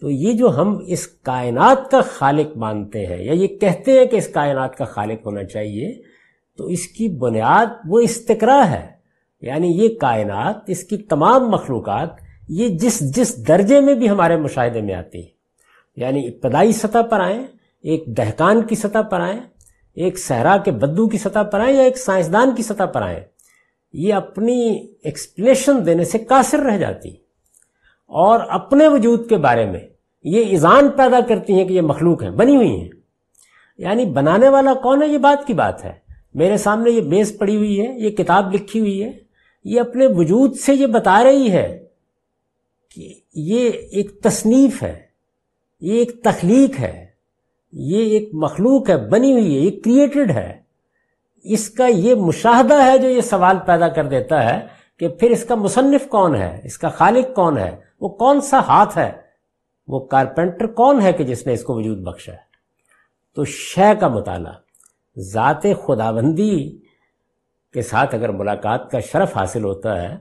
تو 0.00 0.10
یہ 0.10 0.32
جو 0.32 0.56
ہم 0.56 0.78
اس 0.86 1.06
کائنات 1.06 1.90
کا 1.90 2.00
خالق 2.00 2.56
مانتے 2.56 3.06
ہیں 3.06 3.24
یا 3.24 3.32
یہ 3.32 3.46
کہتے 3.46 3.98
ہیں 3.98 4.04
کہ 4.04 4.16
اس 4.16 4.28
کائنات 4.28 4.76
کا 4.76 4.84
خالق 4.84 5.26
ہونا 5.26 5.44
چاہیے، 5.44 6.02
تو 6.56 6.66
اس 6.66 6.86
کی 6.86 7.08
بنیاد 7.08 7.66
وہ 7.86 8.00
استقرا 8.00 8.70
ہے۔ 8.70 9.00
یعنی 9.40 9.68
یہ 9.68 9.98
کائنات، 10.00 10.56
اس 10.66 10.84
کی 10.84 10.96
تمام 10.96 11.50
مخلوقات، 11.50 12.08
یہ 12.48 12.68
جس 12.68 13.16
جس 13.16 13.48
درجے 13.48 13.80
میں 13.80 13.94
بھی 13.94 14.10
ہمارے 14.10 14.36
مشاہدے 14.36 14.80
میں 14.80 14.94
آتی 14.94 15.18
ہے 15.18 15.28
یعنی 15.96 16.28
ابتدائی 16.28 16.72
سطح 16.72 17.02
پر 17.10 17.20
آئیں، 17.20 17.42
ایک 17.82 18.04
دہکان 18.06 18.62
کی 18.62 18.74
سطح 18.74 18.98
پر 18.98 19.20
آئیں، 19.20 19.40
ایک 19.94 20.18
صحرا 20.18 20.56
کے 20.56 20.70
بدو 20.70 21.08
کی 21.08 21.18
سطح 21.18 21.42
پر 21.42 21.60
آئیں 21.60 21.76
یا 21.76 21.82
ایک 21.82 21.98
سائنسدان 21.98 22.54
کی 22.54 22.62
سطح 22.62 22.84
پر 22.84 23.02
آئیں۔ 23.02 23.20
یہ 23.92 24.14
اپنی 24.14 24.86
ایکسپلیشن 25.02 25.86
دینے 25.86 26.04
سے 26.04 26.18
قاصر 26.18 26.58
رہ 26.58 26.78
جاتی 26.78 27.10
اور 28.06 28.40
اپنے 28.48 28.88
وجود 28.88 29.28
کے 29.28 29.36
بارے 29.36 29.66
میں 29.66 29.80
یہ 30.22 30.44
ایزان 30.44 30.88
پیدا 30.88 31.20
کرتی 31.28 31.52
ہیں 31.52 31.64
کہ 31.64 31.72
یہ 31.72 31.80
مخلوق 31.80 32.22
ہیں، 32.22 32.30
بنی 32.30 32.56
ہوئی 32.56 32.80
ہیں۔ 32.80 32.88
یعنی 33.78 34.04
بنانے 34.04 34.48
والا 34.48 34.74
کون 34.74 35.02
ہے؟ 35.02 35.08
یہ 35.08 35.18
بات 35.18 35.46
کی 35.46 35.54
بات 35.54 35.84
ہے۔ 35.84 35.92
میرے 36.34 36.56
سامنے 36.56 36.90
یہ 36.90 37.00
بیس 37.00 37.38
پڑی 37.38 37.56
ہوئی 37.56 37.80
ہے، 37.80 37.98
یہ 37.98 38.10
کتاب 38.10 38.54
لکھی 38.54 38.80
ہوئی 38.80 39.04
ہے۔ 39.04 39.12
یہ 39.64 39.80
اپنے 39.80 40.06
وجود 40.06 40.56
سے 40.56 40.74
یہ 40.74 40.86
بتا 40.86 41.24
رہی 41.24 41.50
ہے 41.50 41.84
کہ 42.94 43.14
یہ 43.34 43.70
ایک 43.70 44.20
تصنیف 44.22 44.82
ہے، 44.82 45.02
یہ 45.80 45.92
ایک 45.92 46.22
تخلیق 46.22 46.80
ہے، 46.80 47.06
یہ 47.72 48.04
ایک 48.04 48.28
مخلوق 48.32 48.90
ہے، 48.90 48.96
بنی 48.96 49.32
ہوئی 49.32 49.54
ہے، 49.54 49.60
یہ 49.60 49.70
کریٹڈ 49.70 50.30
ہے۔ 50.30 50.69
اس 51.44 51.70
کا 51.70 51.86
یہ 51.86 52.14
مشاہدہ 52.14 52.82
ہے 52.84 52.98
جو 52.98 53.08
یہ 53.08 53.20
سوال 53.20 53.56
پیدا 53.66 53.88
کر 53.88 54.04
دیتا 54.04 54.44
ہے 54.44 54.66
کہ 54.98 55.08
پھر 55.08 55.30
اس 55.30 55.44
کا 55.44 55.54
مصنف 55.54 56.08
کون 56.08 56.34
ہے؟ 56.34 56.60
اس 56.64 56.78
کا 56.78 56.88
خالق 56.88 57.34
کون 57.34 57.58
ہے؟ 57.58 57.76
وہ 58.00 58.08
کون 58.08 58.40
سا 58.40 58.58
ہاتھ 58.58 58.98
ہے؟ 58.98 59.12
وہ 59.88 60.00
کارپینٹر 60.00 60.66
کون 60.66 61.00
ہے 61.02 61.12
کہ 61.12 61.24
جس 61.24 61.46
نے 61.46 61.52
اس 61.52 61.62
کو 61.62 61.74
وجود 61.74 61.98
بخشا 61.98 62.32
ہے؟ 62.32 62.50
تو 63.34 63.44
شے 63.44 63.94
کا 64.00 64.08
مطالعہ، 64.08 64.52
ذات 65.18 65.62
خداوندی 65.62 66.78
کے 67.72 67.82
ساتھ 67.82 68.14
اگر 68.14 68.28
ملاقات 68.28 68.90
کا 68.90 69.00
شرف 69.00 69.36
حاصل 69.36 69.64
ہوتا 69.64 70.02
ہے 70.02 70.14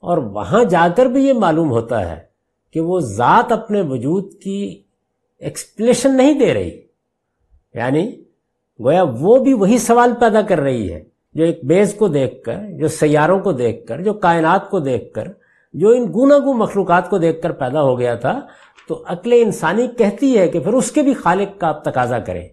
اور 0.00 0.18
وہاں 0.18 0.64
جا 0.64 0.86
کر 0.96 1.06
بھی 1.06 1.28
یہ 1.28 1.32
معلوم 1.32 1.70
ہوتا 1.70 2.10
ہے 2.10 2.20
کہ 2.72 2.80
وہ 2.80 3.00
ذات 3.00 3.52
اپنے 3.52 3.80
وجود 3.80 4.34
کی 4.34 4.82
ایکسپلیشن 5.38 6.16
نہیں 6.16 6.34
دے 6.34 6.54
رہی 6.54 6.80
یعنی 7.74 8.24
گویا 8.80 9.02
وہ 9.02 9.44
بھی 9.44 9.54
وہی 9.54 9.78
سوال 9.78 10.12
پیدا 10.20 10.42
کر 10.42 10.60
رہی 10.60 10.92
ہے 10.92 11.04
جو 11.34 11.44
ایک 11.44 11.60
بیز 11.64 11.94
کو 11.94 12.08
دیکھ 12.08 12.42
کر، 12.42 12.56
جو 12.78 12.88
سیاروں 12.88 13.40
کو 13.40 13.52
دیکھ 13.52 13.86
کر، 13.86 14.00
جو 14.00 14.12
کائنات 14.12 14.70
کو 14.70 14.78
دیکھ 14.78 15.14
کر، 15.14 15.28
جو 15.72 15.88
ان 15.88 16.04
گنا 16.16 16.38
گو 16.38 16.52
مخلوقات 16.52 17.10
کو 17.10 17.18
دیکھ 17.18 17.42
کر 17.42 17.52
پیدا 17.52 17.82
ہو 17.82 17.98
گیا 17.98 18.14
تھا، 18.14 18.40
تو 18.88 19.04
عقل 19.06 19.32
انسانی 19.32 19.88
کہتی 19.98 20.38
ہے 20.38 20.48
کہ 20.48 20.60
پھر 20.60 20.72
اس 20.72 20.92
کے 20.92 21.02
بھی 21.02 21.14
خالق 21.14 21.60
کا 21.60 21.66
آپ 21.66 21.84
تقاضا 21.84 22.18
کریں۔ 22.18 22.48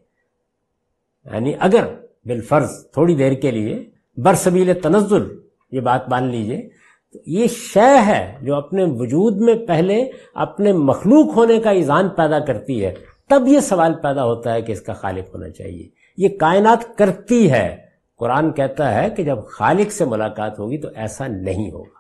یعنی 1.25 1.53
اگر 1.59 1.85
بالفرض 2.25 2.85
تھوڑی 2.91 3.15
دیر 3.15 3.33
کے 3.33 3.51
لیے 3.51 3.89
برسبیل 4.17 4.73
تنزل 4.73 5.23
یہ 5.71 5.79
بات 5.79 6.09
مان 6.09 6.23
لیجیے، 6.23 6.69
تو 7.13 7.19
یہ 7.25 7.47
شے 7.47 7.99
ہے 8.05 8.37
جو 8.41 8.55
اپنے 8.55 8.83
وجود 8.83 9.37
میں 9.37 9.55
پہلے 9.67 10.09
اپنے 10.33 10.73
مخلوق 10.73 11.35
ہونے 11.35 11.59
کا 11.59 11.69
ایزان 11.69 12.09
پیدا 12.09 12.39
کرتی 12.39 12.85
ہے۔ 12.85 12.93
تب 13.29 13.43
یہ 13.47 13.59
سوال 13.59 13.93
پیدا 13.93 14.23
ہوتا 14.23 14.53
ہے 14.53 14.61
کہ 14.61 14.71
اس 14.71 14.81
کا 14.81 14.93
خالق 14.93 15.35
ہونا 15.35 15.49
چاہیے۔ 15.49 16.06
یہ 16.17 16.37
کائنات 16.37 16.97
کرتی 16.97 17.51
ہے۔ 17.51 17.77
قرآن 18.19 18.51
کہتا 18.53 18.93
ہے 18.93 19.09
کہ 19.09 19.23
جب 19.23 19.37
خالق 19.47 19.91
سے 19.91 20.05
ملاقات 20.05 20.59
ہوگی 20.59 20.77
تو 20.77 20.87
ایسا 20.95 21.27
نہیں 21.27 21.71
ہوگا۔ 21.71 21.99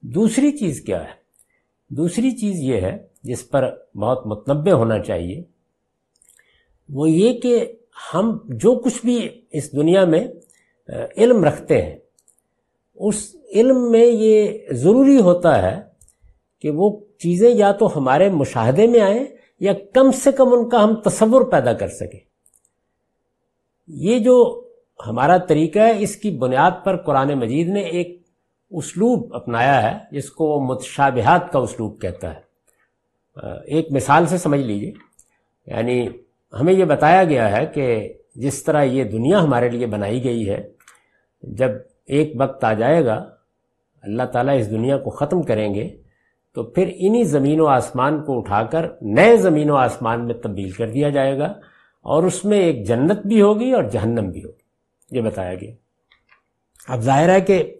دوسری 0.00 0.50
چیز 0.52 0.80
کیا 0.80 1.02
ہے؟ 1.04 1.20
دوسری 1.90 2.30
چیز 2.30 2.58
یہ 2.58 2.80
ہے، 2.80 2.96
جس 3.22 3.48
پر 3.48 3.68
بہت 3.94 4.26
متنوع 4.26 4.78
ہونا 4.78 4.98
چاہیے، 4.98 5.42
وہ 6.88 7.10
یہ 7.10 7.40
کہ 7.40 7.72
ہم 8.14 8.38
جو 8.44 8.74
کچھ 8.74 9.00
بھی 9.04 9.28
اس 9.50 9.72
دنیا 9.72 10.04
میں، 10.04 10.26
علم 11.16 11.44
رکھتے 11.44 11.82
ہیں، 11.82 11.96
اس 12.94 13.36
علم 13.54 13.90
میں 13.90 14.06
یہ 14.06 14.58
ضروری 14.72 15.20
ہوتا 15.20 15.62
ہے 15.62 15.80
کہ 16.60 16.70
وہ 16.70 16.90
چیزیں 17.18 17.50
یا 17.50 17.72
تو 17.72 17.98
ہمارے 17.98 18.28
مشاہدے 18.30 18.86
میں 18.86 19.00
آئیں 19.00 19.24
یا 19.60 19.72
کم 19.94 20.10
سے 20.10 20.32
کم 20.32 20.52
ان 20.52 20.68
کا 20.68 20.84
ہم 20.84 20.94
تصور 20.94 21.50
پیدا 21.50 21.72
کر 21.72 21.88
سکیں۔ 21.88 22.31
یہ 23.94 24.18
جو 24.18 24.64
ہمارا 25.06 25.36
طریقہ 25.36 25.78
ہے، 25.78 25.92
اس 25.98 26.16
کی 26.16 26.30
بنیاد 26.30 26.70
پر 26.84 26.96
قرآن 26.96 27.38
مجید 27.38 27.68
نے 27.68 27.80
ایک 27.80 28.22
اسلوب 28.70 29.34
اپنایا 29.34 29.82
ہے، 29.82 29.98
جس 30.10 30.30
کو 30.30 30.44
وہ 30.44 30.60
متشابہات 30.60 31.52
کا 31.52 31.58
اسلوب 31.58 32.00
کہتا 32.00 32.34
ہے۔ 32.34 32.52
ایک 33.64 33.92
مثال 33.92 34.26
سے 34.26 34.38
سمجھ 34.38 34.60
لیجیے۔ 34.60 34.92
یعنی 35.66 36.08
ہمیں 36.60 36.72
یہ 36.72 36.84
بتایا 36.84 37.24
گیا 37.24 37.56
ہے 37.56 37.66
کہ 37.66 38.12
جس 38.34 38.62
طرح 38.62 38.82
یہ 38.82 39.04
دنیا 39.04 39.42
ہمارے 39.42 39.68
لیے 39.68 39.86
بنائی 39.86 40.24
گئی 40.24 40.48
ہے، 40.48 40.68
جب 41.42 41.70
ایک 42.06 42.32
وقت 42.38 42.64
آ 42.64 42.72
جائے 42.72 43.04
گا، 43.04 43.30
اللہ 44.02 44.22
تعالیٰ 44.22 44.58
اس 44.58 44.70
دنیا 44.70 44.98
کو 44.98 45.10
ختم 45.10 45.42
کریں 45.42 45.74
گے، 45.74 45.96
تو 46.54 46.62
پھر 46.62 46.90
انہی 46.96 47.24
زمین 47.24 47.60
و 47.60 47.66
آسمان 47.66 48.24
کو 48.24 48.38
اٹھا 48.38 48.62
کر 48.62 48.86
نئے 49.00 49.36
زمین 49.36 49.70
و 49.70 49.76
آسمان 49.76 50.26
میں 50.26 50.34
تبدیل 50.34 50.70
کر 50.70 50.90
دیا 50.90 51.08
جائے 51.08 51.38
گا۔ 51.38 51.52
اور 52.02 52.22
اس 52.22 52.44
میں 52.44 52.58
ایک 52.58 52.86
جنت 52.86 53.26
بھی 53.26 53.42
ہوگی 53.42 53.72
اور 53.72 53.84
جہنم 53.84 54.30
بھی 54.30 54.44
ہوگی۔ 54.44 54.62
یہ 55.10 55.20
بتایا 55.20 55.54
گیا۔ 55.54 55.72
اب 56.88 57.00
ظاہر 57.00 57.28
ہے 57.28 57.40
کہ 57.40 57.74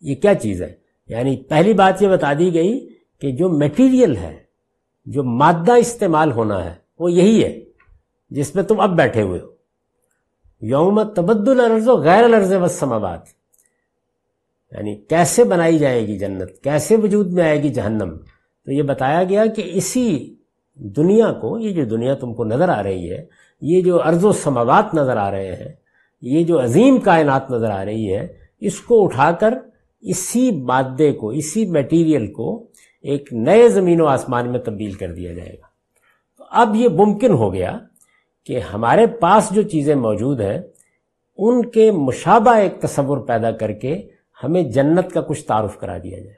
یہ 0.00 0.14
کیا 0.14 0.34
چیز 0.34 0.62
ہے؟ 0.62 0.74
یعنی 1.08 1.36
پہلی 1.36 1.72
بات 1.72 2.02
یہ 2.02 2.08
بتا 2.08 2.32
دی 2.38 2.54
گئی 2.54 2.88
کہ 3.20 3.32
جو 3.32 3.48
میٹیریل 3.48 4.16
ہے، 4.16 4.38
جو 5.06 5.24
مادہ 5.24 5.72
استعمال 5.72 6.32
ہونا 6.32 6.64
ہے، 6.64 6.74
وہ 6.98 7.12
یہی 7.12 7.44
ہے 7.44 7.64
جس 8.30 8.54
میں 8.54 8.62
تم 8.62 8.80
اب 8.80 8.96
بیٹھے 8.96 9.22
ہوئے 9.22 9.40
ہو۔ 9.40 9.46
یوم 10.60 11.02
تبدل 11.02 11.60
الرض 11.60 11.88
و 11.88 11.96
غیر 11.96 12.24
الرض 12.24 12.52
وسمآباد 12.52 13.18
یعنی 14.72 14.96
کیسے 14.96 15.44
بنائی 15.44 15.78
جائے 15.78 16.06
گی 16.06 16.18
جنت؟ 16.18 16.62
کیسے 16.62 16.96
وجود 16.96 17.32
میں 17.32 17.44
آئے 17.44 17.62
گی 17.62 17.68
جہنم؟ 17.68 18.16
تو 18.64 18.72
یہ 18.72 18.82
بتایا 18.82 19.24
گیا 19.24 19.46
کہ 19.46 19.70
اسی 19.74 20.34
دنیا 20.74 21.32
کو، 21.32 21.58
یہ 21.58 21.70
جو 21.70 21.84
دنیا 21.84 22.14
تم 22.14 22.34
کو 22.34 22.44
نظر 22.44 22.68
آ 22.68 22.82
رہی 22.82 23.12
ہے 23.12 23.45
یہ 23.60 23.80
جو 23.80 24.02
ارض 24.02 24.24
و 24.24 24.32
سماوات 24.32 24.94
نظر 24.94 25.16
آ 25.16 25.30
رہے 25.30 25.54
ہیں، 25.54 25.72
یہ 26.22 26.44
جو 26.44 26.62
عظیم 26.62 27.00
کائنات 27.00 27.50
نظر 27.50 27.70
آ 27.70 27.84
رہی 27.84 28.16
ہے، 28.16 28.28
اس 28.60 28.80
کو 28.80 29.04
اٹھا 29.04 29.32
کر 29.32 29.54
اسی 30.00 30.50
مادے 30.50 31.12
کو، 31.12 31.28
اسی 31.28 31.66
میٹیریل 31.66 32.32
کو 32.32 32.66
ایک 33.02 33.32
نئے 33.32 33.68
زمین 33.68 34.00
و 34.00 34.06
آسمان 34.06 34.52
میں 34.52 34.60
تبدیل 34.60 34.92
کر 34.92 35.14
دیا 35.14 35.32
جائے 35.32 35.52
گا۔ 35.52 35.66
تو 36.38 36.44
اب 36.50 36.76
یہ 36.76 36.88
ممکن 36.88 37.30
ہو 37.30 37.52
گیا 37.52 37.78
کہ 38.44 38.58
ہمارے 38.58 39.06
پاس 39.06 39.48
جو 39.50 39.62
چیزیں 39.62 39.94
موجود 39.94 40.40
ہیں، 40.40 40.58
ان 41.38 41.70
کے 41.70 41.90
مشابہ 41.90 42.50
ایک 42.50 42.80
تصور 42.80 43.18
پیدا 43.18 43.50
کر 43.50 43.72
کے 43.72 44.08
ہمیں 44.44 44.62
جنت 44.62 45.12
کا 45.12 45.20
کچھ 45.20 45.44
تعارف 45.44 45.78
کرا 45.78 45.98
دیا 45.98 46.18
جائے۔ 46.18 46.34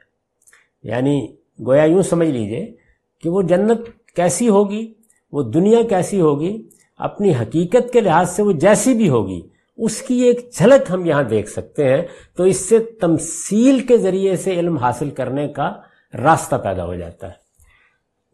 یعنی 0.83 1.35
گویا 1.65 1.83
یوں 1.83 2.01
سمجھ 2.01 2.29
لیجیے 2.29 2.75
کہ 3.23 3.29
وہ 3.29 3.41
جنت 3.41 3.79
کیسی 4.15 4.49
ہوگی، 4.49 4.93
وہ 5.31 5.43
دنیا 5.43 5.79
کیسی 5.89 6.21
ہوگی 6.21 6.69
اپنی 6.99 7.31
حقیقت 7.35 7.93
کے 7.93 8.01
لحاظ 8.01 8.29
سے 8.29 8.43
وہ 8.43 8.51
جیسی 8.51 8.93
بھی 8.93 9.09
ہوگی، 9.09 9.41
اس 9.77 10.01
کی 10.01 10.21
ایک 10.21 10.49
جھلک 10.53 10.91
ہم 10.91 11.05
یہاں 11.05 11.23
دیکھ 11.23 11.49
سکتے 11.49 11.93
ہیں، 11.93 12.01
تو 12.37 12.43
اس 12.43 12.69
سے 12.69 12.79
تمثیل 12.79 13.79
کے 13.79 13.97
ذریعے 13.97 14.35
سے 14.35 14.59
علم 14.59 14.77
حاصل 14.77 15.09
کرنے 15.09 15.47
کا 15.47 15.73
راستہ 16.13 16.55
پیدا 16.55 16.85
ہو 16.85 16.95
جاتا 16.95 17.27
ہے۔ 17.27 17.49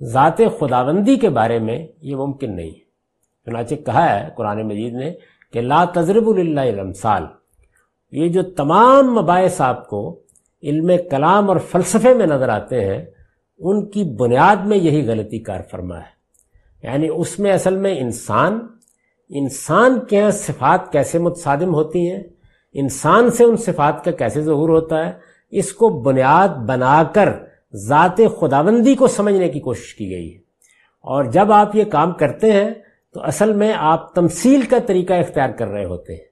ذات 0.06 0.38
خداوندی 0.38 1.16
کے 1.16 1.30
بارے 1.30 1.60
میں 1.60 1.88
یہ 2.02 2.16
ممکن 2.16 2.56
نہیں۔ 2.56 2.72
چنانچہ 3.46 3.76
کہا 3.76 4.20
ہے 4.20 4.30
قرآن 4.38 4.68
مجید 4.68 4.94
نے 4.94 5.14
کہ 5.54 5.62
لا 5.62 5.86
تجرب 5.86 6.30
اللہ 6.30 6.62
علم 6.62 6.94
سال 6.94 7.24
یہ 8.12 8.28
جو 8.28 8.42
تمام 8.42 9.16
مباحث 9.16 9.62
آپ 9.62 9.90
کو 9.90 10.20
علم 10.64 10.92
کلام 11.12 11.50
اور 11.50 11.58
فلسفے 11.58 12.14
میں 12.14 12.26
نظر 12.26 12.50
آتے 12.50 12.86
ہیں، 12.86 13.06
ان 13.60 13.86
کی 13.86 14.04
بنیاد 14.04 14.56
میں 14.56 14.78
یہی 14.78 15.08
غلطی 15.08 15.40
کار 15.40 15.60
فرما 15.72 15.98
ہے۔ 15.98 16.15
یعنی 16.86 17.08
اس 17.16 17.40
میں 17.40 17.52
اصل 17.52 17.78
میں 17.78 18.00
انسان 18.00 18.60
انسان 19.30 20.00
کے 20.06 20.18
یہاں 20.18 20.32
صفات 20.32 20.92
کیسے 20.92 21.20
متصادم 21.20 21.74
ہوتی 21.74 22.12
ہیں؟ 22.12 22.24
انسان 22.74 23.32
سے 23.32 23.44
ان 23.44 23.58
صفات 23.58 24.06
کا 24.06 24.12
کیسے 24.12 24.42
ظہور 24.42 24.70
ہوتا 24.70 25.08
ہے؟ 25.08 25.14
اس 25.50 25.74
کو 25.74 25.90
بنیاد 25.90 26.50
بنا 26.50 27.04
کر 27.04 27.30
ذات 27.74 28.22
خداوندی 28.40 28.96
کو 28.96 29.08
سمجھنے 29.08 29.50
کی 29.50 29.60
کوشش 29.60 29.96
کی 29.96 30.10
گئی 30.10 30.34
ہے۔ 30.34 30.38
اور 31.02 31.24
جب 31.24 31.52
آپ 31.52 31.76
یہ 31.76 31.84
کام 31.84 32.12
کرتے 32.12 32.52
ہیں 32.52 32.72
تو 33.14 33.24
اصل 33.24 33.54
میں 33.54 33.74
آپ 33.78 34.14
تمثیل 34.14 34.62
کا 34.62 34.78
طریقہ 34.88 35.14
اختیار 35.14 35.50
کر 35.50 35.68
رہے 35.68 35.86
ہوتے 35.86 36.14
ہیں۔ 36.14 36.26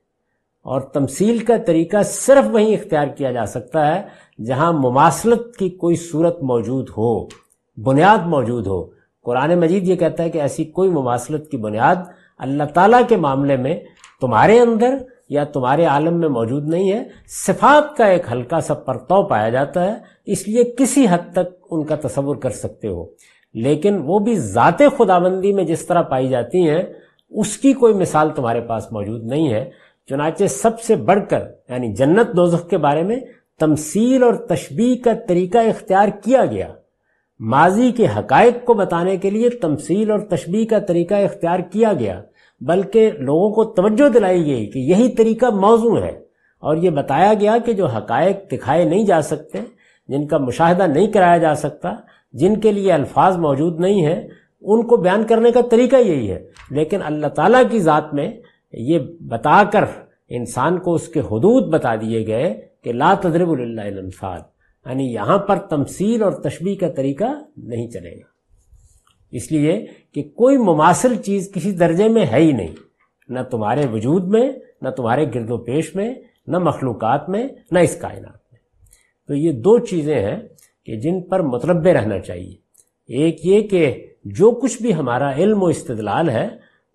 اور 0.61 0.81
تمثیل 0.81 1.37
کا 1.37 1.57
طریقہ 1.57 2.03
صرف 2.03 2.45
وہیں 2.51 2.73
اختیار 2.73 3.07
کیا 3.07 3.31
جا 3.31 3.45
سکتا 3.45 3.95
ہے 3.95 4.01
جہاں 4.43 4.73
مماثلت 4.73 5.57
کی 5.57 5.69
کوئی 5.69 5.95
صورت 5.95 6.43
موجود 6.43 6.89
ہو، 6.89 7.27
بنیاد 7.81 8.17
موجود 8.25 8.67
ہو۔ 8.67 9.02
قرآن 9.23 9.59
مجید 9.59 9.87
یہ 9.87 9.95
کہتا 9.95 10.23
ہے 10.23 10.29
کہ 10.29 10.41
ایسی 10.41 10.65
کوئی 10.65 10.89
مماثلت 10.89 11.51
کی 11.51 11.57
بنیاد 11.57 11.95
اللہ 12.37 12.63
تعالیٰ 12.63 13.01
کے 13.07 13.15
معاملے 13.15 13.57
میں 13.57 13.79
تمہارے 14.21 14.59
اندر 14.59 14.97
یا 15.29 15.43
تمہارے 15.43 15.85
عالم 15.85 16.19
میں 16.19 16.29
موجود 16.29 16.67
نہیں 16.67 16.91
ہے۔ 16.91 17.03
صفات 17.27 17.97
کا 17.97 18.05
ایک 18.05 18.21
ہلکا 18.31 18.59
سا 18.59 18.73
پرتو 18.73 19.23
پایا 19.23 19.49
جاتا 19.49 19.85
ہے، 19.85 19.93
اس 20.25 20.47
لیے 20.47 20.63
کسی 20.77 21.05
حد 21.09 21.33
تک 21.33 21.65
ان 21.71 21.85
کا 21.85 21.95
تصور 21.95 22.35
کر 22.35 22.49
سکتے 22.49 22.87
ہو۔ 22.87 23.05
لیکن 23.53 23.99
وہ 24.05 24.19
بھی 24.19 24.35
ذات 24.35 24.79
خداوندی 24.97 25.53
میں 25.53 25.63
جس 25.63 25.85
طرح 25.85 26.01
پائی 26.01 26.29
جاتی 26.29 26.69
ہیں، 26.69 26.83
اس 27.29 27.57
کی 27.57 27.73
کوئی 27.73 27.93
مثال 27.93 28.29
تمہارے 28.35 28.61
پاس 28.61 28.91
موجود 28.91 29.23
نہیں 29.23 29.53
ہے۔ 29.53 29.71
چنانچہ 30.09 30.45
سب 30.45 30.81
سے 30.81 30.95
بڑھ 30.95 31.19
کر 31.29 31.41
یعنی 31.69 31.93
جنت 31.93 32.35
دوزخ 32.35 32.69
کے 32.69 32.77
بارے 32.77 33.03
میں 33.03 33.19
تمثیل 33.59 34.23
اور 34.23 34.33
تشبیح 34.33 34.95
کا 35.03 35.11
طریقہ 35.27 35.57
اختیار 35.57 36.07
کیا 36.07 36.45
گیا۔ 36.45 36.67
ماضی 37.39 37.91
کے 37.91 38.05
حقائق 38.17 38.65
کو 38.65 38.73
بتانے 38.73 39.17
کے 39.17 39.29
لیے 39.29 39.49
تمثیل 39.49 40.11
اور 40.11 40.19
تشبیح 40.19 40.65
کا 40.65 40.79
طریقہ 40.79 41.13
اختیار 41.13 41.59
کیا 41.59 41.93
گیا، 41.93 42.21
بلکہ 42.61 43.11
لوگوں 43.19 43.49
کو 43.49 43.63
توجہ 43.63 44.09
دلائی 44.09 44.45
گئی 44.45 44.65
کہ 44.65 44.79
یہی 44.79 45.09
طریقہ 45.09 45.45
موضوع 45.45 45.99
ہے۔ 45.99 46.23
اور 46.59 46.77
یہ 46.77 46.89
بتایا 46.89 47.33
گیا 47.33 47.57
کہ 47.65 47.73
جو 47.73 47.85
حقائق 47.85 48.51
دکھائے 48.51 48.85
نہیں 48.85 49.05
جا 49.05 49.21
سکتے، 49.21 49.57
جن 50.07 50.27
کا 50.27 50.37
مشاہدہ 50.37 50.83
نہیں 50.83 51.07
کرایا 51.07 51.37
جا 51.37 51.55
سکتا، 51.55 51.93
جن 52.33 52.59
کے 52.59 52.71
لیے 52.71 52.91
الفاظ 52.91 53.37
موجود 53.37 53.79
نہیں 53.79 54.05
ہیں، 54.05 54.27
ان 54.61 54.87
کو 54.87 54.97
بیان 54.97 55.23
کرنے 55.23 55.51
کا 55.51 55.61
طریقہ 55.61 55.95
یہی 55.95 56.31
ہے۔ 56.31 56.45
لیکن 56.71 56.99
اللہ 57.03 57.27
تعالیٰ 57.27 57.63
کی 57.71 57.79
ذات 57.79 58.13
میں 58.13 58.31
یہ 58.73 58.99
بتا 59.21 59.63
کر 59.71 59.85
انسان 60.29 60.79
کو 60.79 60.93
اس 60.93 61.07
کے 61.07 61.19
حدود 61.19 61.73
بتا 61.73 61.95
دیے 61.95 62.27
گئے 62.27 62.61
کہ 62.83 62.93
لا 62.93 63.13
تدرب 63.21 63.51
اللہ 63.51 63.81
الانفال 63.81 64.39
یعنی 64.85 65.13
یہاں 65.13 65.37
پر 65.37 65.59
تمثیل 65.59 66.23
اور 66.23 66.31
تشبیح 66.31 66.75
کا 66.75 66.87
طریقہ 66.89 67.23
نہیں 67.57 67.87
چلے 67.87 68.15
گا۔ 68.15 68.33
اس 69.31 69.51
لیے 69.51 69.85
کہ 70.13 70.23
کوئی 70.23 70.57
مماثل 70.57 71.15
چیز 71.15 71.51
کسی 71.53 71.71
درجے 71.71 72.07
میں 72.07 72.25
ہے 72.25 72.39
ہی 72.39 72.51
نہیں۔ 72.51 72.75
نہ 73.29 73.39
تمہارے 73.51 73.85
وجود 73.85 74.27
میں، 74.27 74.51
نہ 74.81 74.89
تمہارے 74.89 75.25
گرد 75.35 75.51
و 75.51 75.57
پیش 75.57 75.95
میں، 75.95 76.13
نہ 76.47 76.59
مخلوقات 76.59 77.29
میں، 77.29 77.47
نہ 77.71 77.79
اس 77.79 77.95
کائنات 77.95 78.39
میں۔ 78.51 78.59
تو 79.27 79.33
یہ 79.33 79.51
دو 79.51 79.79
چیزیں 79.79 80.19
ہیں 80.19 80.39
کہ 80.85 80.95
جن 80.95 81.21
پر 81.21 81.39
متربع 81.39 81.93
رہنا 81.93 82.19
چاہیے۔ 82.19 82.55
ایک 83.07 83.45
یہ 83.45 83.61
کہ 83.61 84.07
جو 84.23 84.51
کچھ 84.51 84.81
بھی 84.81 84.93
ہمارا 84.93 85.33
علم 85.33 85.63
و 85.63 85.65
استدلال 85.65 86.29
ہے، 86.29 86.47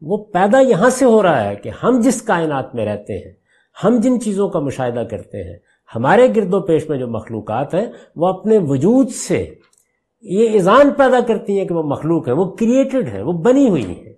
وہ 0.03 0.17
پیدا 0.17 0.61
یہاں 0.61 0.91
سے 0.91 1.05
ہو 1.05 1.23
رہا 1.23 1.49
ہے 1.49 1.57
کہ 1.57 1.71
ہم 1.83 2.01
جس 2.01 2.23
کائنات 2.23 2.75
میں 2.75 2.87
رہتے 2.87 3.19
ہیں، 3.19 3.33
ہم 3.85 4.01
جن 4.01 4.21
چیزوں 4.21 4.49
کا 4.49 4.59
مشاہدہ 4.59 5.01
کرتے 5.01 5.45
ہیں 5.45 5.59
ہمارے 5.95 6.29
گرد 6.37 6.55
و 6.55 6.61
پیش 6.61 6.89
میں 6.89 6.99
جو 6.99 7.09
مخلوقات 7.09 7.75
ہیں، 7.75 7.87
وہ 8.17 8.27
اپنے 8.27 8.59
وجود 8.59 9.09
سے 9.09 9.55
یہ 10.21 10.49
ایزان 10.49 10.91
پیدا 10.91 11.21
کرتی 11.21 11.59
ہیں 11.59 11.65
کہ 11.65 11.75
وہ 11.75 11.83
مخلوق 11.83 12.29
ہیں، 12.29 12.35
وہ 12.35 12.45
کریٹڈ 12.45 13.09
ہیں، 13.13 13.23
وہ 13.23 13.33
بنی 13.33 13.69
ہوئی 13.69 13.87
ہیں۔ 13.87 14.13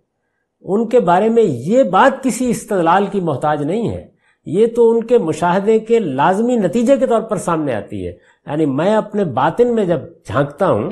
ان 0.60 0.88
کے 0.88 1.00
بارے 1.00 1.28
میں 1.28 1.42
یہ 1.42 1.82
بات 1.82 2.24
کسی 2.24 2.50
استدلال 2.50 3.06
کی 3.12 3.20
محتاج 3.20 3.62
نہیں 3.62 3.88
ہے۔ 3.88 4.06
یہ 4.46 4.66
تو 4.66 4.90
ان 4.90 5.04
کے 5.04 5.18
مشاہدے 5.18 5.78
کے 5.78 5.98
لازمی 5.98 6.56
نتیجے 6.56 6.96
کے 6.96 7.06
طور 7.06 7.22
پر 7.22 7.36
سامنے 7.36 7.74
آتی 7.74 8.06
ہے۔ 8.06 8.12
یعنی 8.46 8.66
میں 8.66 8.94
اپنے 8.94 9.24
باطن 9.24 9.74
میں 9.74 9.84
جب 9.84 9.98
جھانکتا 10.24 10.70
ہوں، 10.70 10.90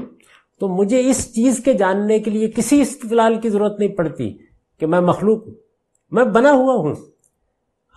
تو 0.61 0.69
مجھے 0.69 1.11
اس 1.11 1.35
چیز 1.35 1.63
کے 1.65 1.73
جاننے 1.73 2.19
کے 2.19 2.31
لیے 2.31 2.51
کسی 2.51 2.81
استدلال 2.81 3.35
کی 3.41 3.49
ضرورت 3.49 3.79
نہیں 3.79 3.89
پڑتی 3.89 4.37
کہ 4.81 4.87
میں 4.87 5.01
مخلوق 5.01 5.47
ہوں۔ 5.47 5.55
میں 6.11 6.25
بنا 6.25 6.53
ہوا 6.53 6.75
ہوں۔ 6.75 6.95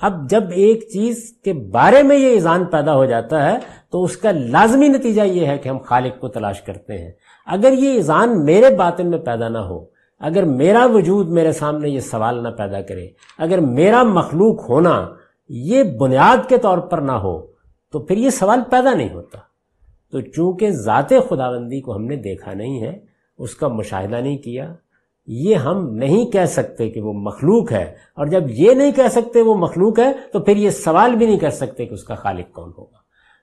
اب 0.01 0.29
جب 0.29 0.43
ایک 0.51 0.89
چیز 0.93 1.37
کے 1.43 1.53
بارے 1.53 2.03
میں 2.03 2.17
یہ 2.17 2.27
ایزان 2.27 2.65
پیدا 2.65 2.95
ہو 2.95 3.05
جاتا 3.05 3.51
ہے، 3.51 3.57
تو 3.89 4.03
اس 4.03 4.17
کا 4.17 4.31
لازمی 4.31 4.87
نتیجہ 4.87 5.21
یہ 5.21 5.45
ہے 5.45 5.57
کہ 5.57 5.69
ہم 5.69 5.77
خالق 5.77 6.19
کو 6.19 6.27
تلاش 6.27 6.61
کرتے 6.61 6.97
ہیں۔ 6.97 7.11
اگر 7.45 7.73
یہ 7.73 7.91
ایزان 7.91 8.45
میرے 8.45 8.75
باطن 8.75 9.09
میں 9.09 9.17
پیدا 9.17 9.49
نہ 9.49 9.57
ہو، 9.57 9.85
اگر 10.19 10.43
میرا 10.43 10.85
وجود 10.85 11.29
میرے 11.29 11.51
سامنے 11.51 11.89
یہ 11.89 11.99
سوال 11.99 12.43
نہ 12.43 12.49
پیدا 12.49 12.81
کرے، 12.81 13.07
اگر 13.37 13.57
میرا 13.57 14.03
مخلوق 14.03 14.69
ہونا 14.69 15.09
یہ 15.49 15.83
بنیاد 15.83 16.49
کے 16.49 16.57
طور 16.57 16.77
پر 16.77 16.97
نہ 16.97 17.11
ہو، 17.11 17.47
تو 17.91 17.99
پھر 17.99 18.17
یہ 18.17 18.29
سوال 18.29 18.59
پیدا 18.69 18.93
نہیں 18.93 19.13
ہوتا۔ 19.13 19.37
تو 20.11 20.21
چونکہ 20.21 20.69
ذات 20.69 21.09
خداوندی 21.29 21.81
کو 21.81 21.95
ہم 21.95 22.05
نے 22.05 22.15
دیکھا 22.15 22.53
نہیں 22.53 22.81
ہے، 22.81 22.99
اس 23.37 23.55
کا 23.55 23.67
مشاہدہ 23.67 24.15
نہیں 24.15 24.37
کیا 24.37 24.73
یہ 25.31 25.55
ہم 25.55 25.95
نہیں 25.95 26.31
کہہ 26.31 26.45
سکتے 26.45 26.89
کہ 26.89 27.01
وہ 27.01 27.13
مخلوق 27.13 27.71
ہے، 27.71 27.83
اور 28.13 28.27
جب 28.27 28.43
یہ 28.49 28.73
نہیں 28.73 28.91
کہہ 28.91 29.07
سکتے 29.11 29.41
وہ 29.41 29.55
مخلوق 29.55 29.99
ہے، 29.99 30.11
تو 30.33 30.39
پھر 30.39 30.57
یہ 30.57 30.69
سوال 30.69 31.15
بھی 31.15 31.25
نہیں 31.25 31.39
کر 31.39 31.49
سکتے 31.49 31.85
کہ 31.85 31.93
اس 31.93 32.03
کا 32.03 32.15
خالق 32.15 32.51
کون 32.53 32.71
ہوگا۔ 32.77 32.97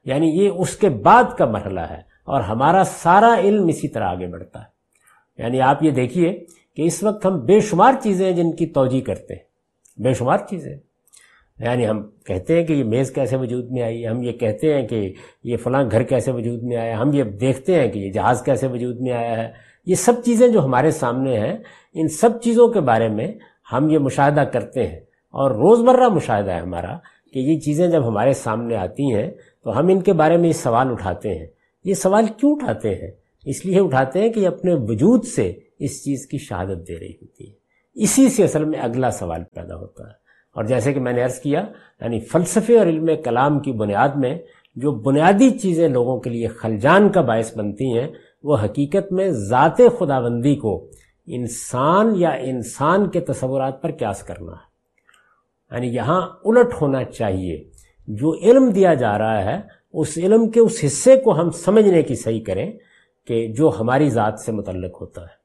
یعنی 0.04 0.28
یہ 0.28 0.48
اس 0.48 0.76
کے 0.76 0.88
بعد 0.88 1.36
کا 1.38 1.46
مرحلہ 1.46 1.80
ہے، 1.80 2.00
اور 2.24 2.40
ہمارا 2.40 2.82
سارا 2.84 3.34
علم 3.38 3.66
اسی 3.66 3.88
طرح 3.88 4.04
آگے 4.04 4.26
بڑھتا 4.26 4.60
ہے۔ 4.60 5.42
یعنی 5.42 5.60
آپ 5.60 5.82
یہ 5.82 5.90
دیکھیے 5.90 6.44
کہ 6.76 6.82
اس 6.82 7.02
وقت 7.02 7.26
ہم 7.26 7.40
بے 7.40 7.60
شمار 7.60 7.92
چیزیں 8.02 8.32
جن 8.32 8.52
کی 8.52 8.66
توجہ 8.66 9.00
کرتے 9.00 9.34
ہیں۔ 9.34 10.02
بے 10.02 10.12
شمار 10.14 10.38
چیزیں 10.50 10.76
یعنی 11.58 11.88
ہم 11.88 12.02
کہتے 12.26 12.56
ہیں 12.56 12.66
کہ 12.66 12.72
یہ 12.72 12.84
میز 12.84 13.10
کیسے 13.10 13.36
وجود 13.36 13.70
میں 13.70 13.82
آئی، 13.82 14.06
ہم 14.06 14.22
یہ 14.22 14.32
کہتے 14.32 14.74
ہیں 14.74 14.86
کہ 14.88 15.14
یہ 15.44 15.56
فلاں 15.56 15.82
گھر 15.90 16.02
کیسے 16.02 16.32
وجود 16.32 16.62
میں 16.62 16.76
آیا، 16.76 17.00
ہم 17.00 17.12
یہ 17.12 17.24
دیکھتے 17.24 17.80
ہیں 17.80 17.88
کہ 17.88 17.98
یہ 17.98 18.12
جہاز 18.12 18.42
کیسے 18.42 18.66
وجود 18.66 19.00
میں 19.00 19.12
آیا 19.12 19.36
ہے۔ 19.36 19.67
یہ 19.88 19.94
سب 19.94 20.12
چیزیں 20.24 20.48
جو 20.48 20.64
ہمارے 20.64 20.90
سامنے 20.90 21.40
ہیں، 21.40 21.58
ان 21.94 22.08
سب 22.08 22.42
چیزوں 22.42 22.68
کے 22.68 22.80
بارے 22.80 23.08
میں 23.08 23.32
ہم 23.72 23.90
یہ 23.90 23.98
مشاہدہ 23.98 24.40
کرتے 24.40 24.86
ہیں۔ 24.86 25.00
اور 25.30 25.50
روزمرہ 25.50 26.08
مشاہدہ 26.08 26.50
ہے 26.50 26.60
ہمارا 26.60 26.98
کہ 27.32 27.38
یہ 27.38 27.60
چیزیں 27.60 27.88
جب 27.88 28.08
ہمارے 28.08 28.32
سامنے 28.32 28.76
آتی 28.76 29.14
ہیں 29.14 29.30
تو 29.64 29.78
ہم 29.78 29.88
ان 29.88 30.00
کے 30.00 30.12
بارے 30.12 30.36
میں 30.36 30.48
یہ 30.48 30.52
سوال 30.52 30.90
اٹھاتے 30.90 31.38
ہیں۔ 31.38 31.46
یہ 31.84 31.94
سوال 31.94 32.26
کیوں 32.36 32.52
اٹھاتے 32.52 32.94
ہیں؟ 32.94 33.10
اس 33.44 33.66
لیے 33.66 33.80
اٹھاتے 33.80 34.20
ہیں 34.20 34.32
کہ 34.32 34.40
یہ 34.40 34.46
اپنے 34.46 34.74
وجود 34.74 35.24
سے 35.24 35.52
اس 35.78 36.04
چیز 36.04 36.26
کی 36.26 36.38
شہادت 36.38 36.88
دے 36.88 36.98
رہی 36.98 37.12
ہوتی 37.22 37.48
ہے۔ 37.48 37.52
اسی 37.94 38.28
سے 38.28 38.44
اصل 38.44 38.64
میں 38.64 38.80
اگلا 38.80 39.10
سوال 39.10 39.42
پیدا 39.54 39.76
ہوتا 39.76 40.04
ہے۔ 40.04 40.12
اور 40.54 40.64
جیسے 40.64 40.92
کہ 40.92 41.00
میں 41.00 41.12
نے 41.12 41.22
عرض 41.22 41.40
کیا 41.40 41.64
یعنی 42.00 42.20
فلسفے 42.20 42.78
اور 42.78 42.86
علم 42.86 43.08
کلام 43.24 43.60
کی 43.60 43.72
بنیاد 43.72 44.08
میں 44.08 44.38
جو 44.74 44.92
بنیادی 44.92 45.50
چیزیں 45.50 45.88
لوگوں 45.88 46.20
کے 46.20 46.30
لیے 46.30 46.48
خلجان 46.48 47.08
کا 47.08 47.20
باعث 47.20 47.56
بنتی 47.56 47.98
ہیں 47.98 48.08
وہ 48.42 48.56
حقیقت 48.64 49.12
میں 49.12 49.30
ذات 49.30 49.78
خداوندی 49.98 50.56
کو 50.56 50.90
انسان 51.26 52.12
یا 52.16 52.30
انسان 52.30 53.10
کے 53.10 53.20
تصورات 53.20 53.82
پر 53.82 53.90
کیاس 53.90 54.22
کرنا 54.22 54.52
ہے۔ 54.52 54.68
یعنی 55.74 55.94
یہاں 55.94 56.20
الٹ 56.44 56.74
ہونا 56.80 57.04
چاہیے۔ 57.04 57.64
جو 58.06 58.34
علم 58.34 58.70
دیا 58.70 58.94
جا 58.94 59.18
رہا 59.18 59.44
ہے، 59.44 59.60
اس 59.92 60.18
علم 60.18 60.50
کے 60.50 60.60
اس 60.60 60.80
حصے 60.86 61.16
کو 61.16 61.40
ہم 61.40 61.50
سمجھنے 61.50 62.02
کی 62.02 62.14
صحیح 62.14 62.44
کریں 62.44 62.72
کہ 63.26 63.48
جو 63.48 63.70
ہماری 63.80 64.10
ذات 64.10 64.40
سے 64.40 64.52
متعلق 64.52 65.00
ہوتا 65.00 65.22
ہے۔ 65.22 65.38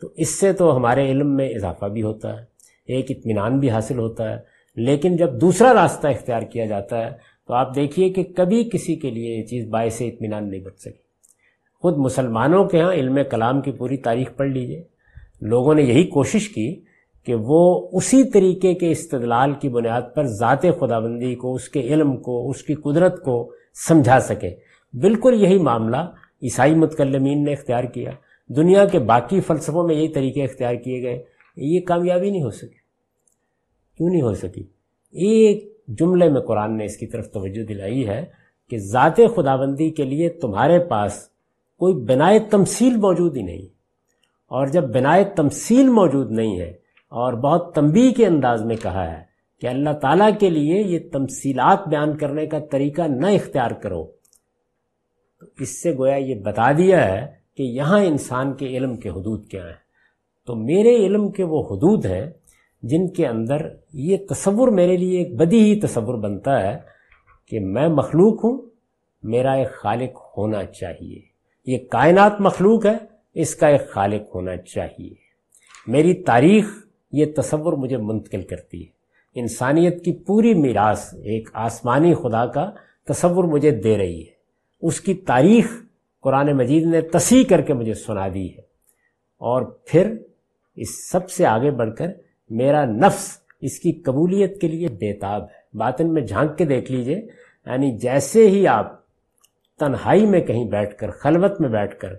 تو 0.00 0.08
اس 0.16 0.28
سے 0.28 0.52
تو 0.52 0.76
ہمارے 0.76 1.10
علم 1.10 1.36
میں 1.36 1.48
اضافہ 1.48 1.86
بھی 1.86 2.02
ہوتا 2.02 2.40
ہے، 2.40 2.44
ایک 2.86 3.06
اطمینان 3.10 3.58
بھی 3.58 3.70
حاصل 3.70 3.98
ہوتا 3.98 4.32
ہے۔ 4.32 4.38
لیکن 4.76 5.16
جب 5.16 5.40
دوسرا 5.40 5.74
راستہ 5.74 6.08
اختیار 6.08 6.42
کیا 6.42 6.66
جاتا 6.66 7.06
ہے، 7.06 7.10
تو 7.46 7.54
آپ 7.54 7.74
دیکھیے 7.74 8.10
کہ 8.10 8.22
کبھی 8.36 8.68
کسی 8.72 8.96
کے 8.96 9.10
لیے 9.10 9.36
یہ 9.36 9.42
چیز 9.42 9.68
باعث 9.68 10.02
اطمینان 10.02 10.50
نہیں 10.50 10.60
بن 10.60 10.76
سکی۔ 10.78 11.09
خود 11.82 11.96
مسلمانوں 11.96 12.64
کے 12.64 12.80
ہاں 12.80 12.92
علم 12.92 13.18
کلام 13.30 13.60
کی 13.60 13.72
پوری 13.72 13.96
تاریخ 13.96 14.36
پڑھ 14.36 14.48
لیجیے۔ 14.48 14.82
لوگوں 15.40 15.74
نے 15.74 15.82
یہی 15.82 16.04
کوشش 16.04 16.48
کی 16.48 16.80
کہ 17.24 17.34
وہ 17.34 17.88
اسی 17.92 18.24
طریقے 18.24 18.74
کے 18.74 18.90
استدلال 18.90 19.52
کی 19.52 19.68
بنیاد 19.68 20.02
پر 20.14 20.24
ذات 20.24 20.62
خداوندی 20.62 21.34
کو، 21.34 21.54
اس 21.54 21.68
کے 21.68 21.80
علم 21.80 22.16
کو، 22.16 22.50
اس 22.50 22.62
کی 22.62 22.74
قدرت 22.74 23.24
کو 23.24 23.52
سمجھا 23.88 24.20
سکے۔ 24.20 24.50
بالکل 24.92 25.42
یہی 25.42 25.58
معاملہ 25.58 25.96
عیسائی 26.42 26.74
متکلمین 26.74 27.44
نے 27.44 27.52
اختیار 27.52 27.84
کیا۔ 27.84 28.10
دنیا 28.48 28.84
کے 28.84 28.98
باقی 28.98 29.40
فلسفوں 29.40 29.86
میں 29.86 29.94
یہی 29.94 30.08
طریقے 30.08 30.44
اختیار 30.44 30.74
کیے 30.74 31.02
گئے۔ 31.02 31.22
یہ 31.56 31.80
کامیابی 31.80 32.30
نہیں 32.30 32.42
ہو 32.42 32.50
سکی۔ 32.50 32.80
کیوں 33.96 34.10
نہیں 34.10 34.22
ہو 34.22 34.34
سکی؟ 34.34 34.62
ایک 35.12 35.78
جملے 35.88 36.28
میں 36.28 36.40
قرآن 36.40 36.76
نے 36.76 36.84
اس 36.84 36.96
کی 36.96 37.06
طرف 37.06 37.30
توجہ 37.30 37.64
دلائی 37.64 38.08
ہے 38.08 38.24
کہ 38.70 38.78
ذات 38.78 39.16
خداوندی 39.16 39.90
کے 39.90 40.04
لیے 40.04 40.28
تمہارے 40.28 40.78
پاس 40.78 41.29
کوئی 41.80 41.94
بنائے 41.94 42.38
تمثیل 42.50 42.96
موجود 42.96 43.36
ہی 43.36 43.42
نہیں۔ 43.42 43.66
اور 44.50 44.66
جب 44.66 44.84
بنائے 44.94 45.24
تمثیل 45.36 45.88
موجود 45.88 46.30
نہیں 46.30 46.58
ہے، 46.60 46.70
اور 47.12 47.32
بہت 47.32 47.74
تنبی 47.74 48.12
کے 48.12 48.26
انداز 48.26 48.64
میں 48.64 48.76
کہا 48.76 49.10
ہے 49.12 49.22
کہ 49.60 49.66
اللہ 49.66 49.92
تعالیٰ 49.92 50.30
کے 50.40 50.50
لیے 50.50 50.80
یہ 50.82 50.98
تمثیلات 51.12 51.88
بیان 51.88 52.16
کرنے 52.16 52.46
کا 52.46 52.58
طریقہ 52.70 53.02
نہ 53.02 53.26
اختیار 53.26 53.70
کرو، 53.70 54.04
تو 55.40 55.46
اس 55.58 55.82
سے 55.82 55.94
گویا 55.96 56.16
یہ 56.16 56.34
بتا 56.34 56.70
دیا 56.72 57.04
ہے 57.04 57.26
کہ 57.56 57.62
یہاں 57.62 58.00
انسان 58.00 58.54
کے 58.54 58.66
علم 58.66 58.96
کے 58.96 59.08
حدود 59.08 59.46
کیا 59.46 59.64
ہیں۔ 59.66 59.78
تو 60.46 60.54
میرے 60.54 60.94
علم 60.96 61.30
کے 61.30 61.44
وہ 61.44 61.62
حدود 61.70 62.06
ہیں 62.06 62.26
جن 62.82 63.08
کے 63.08 63.26
اندر 63.26 63.66
یہ 63.92 64.16
تصور 64.30 64.68
میرے 64.68 64.96
لیے 64.96 65.18
ایک 65.18 65.36
بدی 65.36 65.60
ہی 65.64 65.80
تصور 65.80 66.18
بنتا 66.18 66.60
ہے 66.62 66.78
کہ 67.48 67.60
میں 67.60 67.88
مخلوق 67.88 68.44
ہوں، 68.44 68.58
میرا 69.22 69.52
ایک 69.52 69.70
خالق 69.72 70.22
ہونا 70.36 70.64
چاہیے۔ 70.64 71.29
یہ 71.66 71.78
کائنات 71.90 72.40
مخلوق 72.40 72.86
ہے، 72.86 72.96
اس 73.34 73.54
کا 73.54 73.68
ایک 73.68 73.90
خالق 73.90 74.34
ہونا 74.34 74.56
چاہیے۔ 74.56 75.10
میری 75.86 76.14
تاریخ 76.14 76.64
یہ 77.12 77.26
تصور 77.36 77.72
مجھے 77.72 77.96
منتقل 77.96 78.42
کرتی 78.42 78.86
ہے۔ 78.86 78.90
انسانیت 79.34 80.04
کی 80.04 80.12
پوری 80.12 80.54
میراث 80.54 81.14
ایک 81.14 81.48
آسمانی 81.52 82.14
خدا 82.14 82.46
کا 82.46 82.70
تصور 83.08 83.44
مجھے 83.44 83.70
دے 83.70 83.98
رہی 83.98 84.20
ہے۔ 84.20 84.32
اس 84.82 85.00
کی 85.00 85.14
تاریخ 85.14 85.66
قرآن 86.22 86.56
مجید 86.56 86.86
نے 86.86 87.00
تصحیح 87.00 87.44
کر 87.44 87.60
کے 87.60 87.74
مجھے 87.74 87.94
سنا 87.94 88.28
دی 88.34 88.52
ہے۔ 88.52 88.60
اور 89.38 89.62
پھر 89.62 90.14
اس 90.76 91.10
سب 91.10 91.30
سے 91.30 91.46
آگے 91.46 91.70
بڑھ 91.70 91.94
کر 91.96 92.06
میرا 92.50 92.84
نفس 92.84 93.38
اس 93.60 93.78
کی 93.78 93.92
قبولیت 93.92 94.60
کے 94.60 94.68
لیے 94.68 94.88
بےتاب 94.88 95.42
ہے۔ 95.42 95.76
باطن 95.76 96.14
میں 96.14 96.22
جھانک 96.22 96.58
کے 96.58 96.64
دیکھ 96.64 96.92
لیجیے 96.92 97.18
یعنی 97.66 97.98
جیسے 97.98 98.50
ہی 98.50 98.66
آپ 98.66 98.99
تنہائی 99.80 100.26
میں 100.26 100.40
کہیں 100.40 100.64
بیٹھ 100.64 100.96
کر، 100.96 101.10
خلوت 101.10 101.60
میں 101.60 101.68
بیٹھ 101.68 101.98
کر 101.98 102.14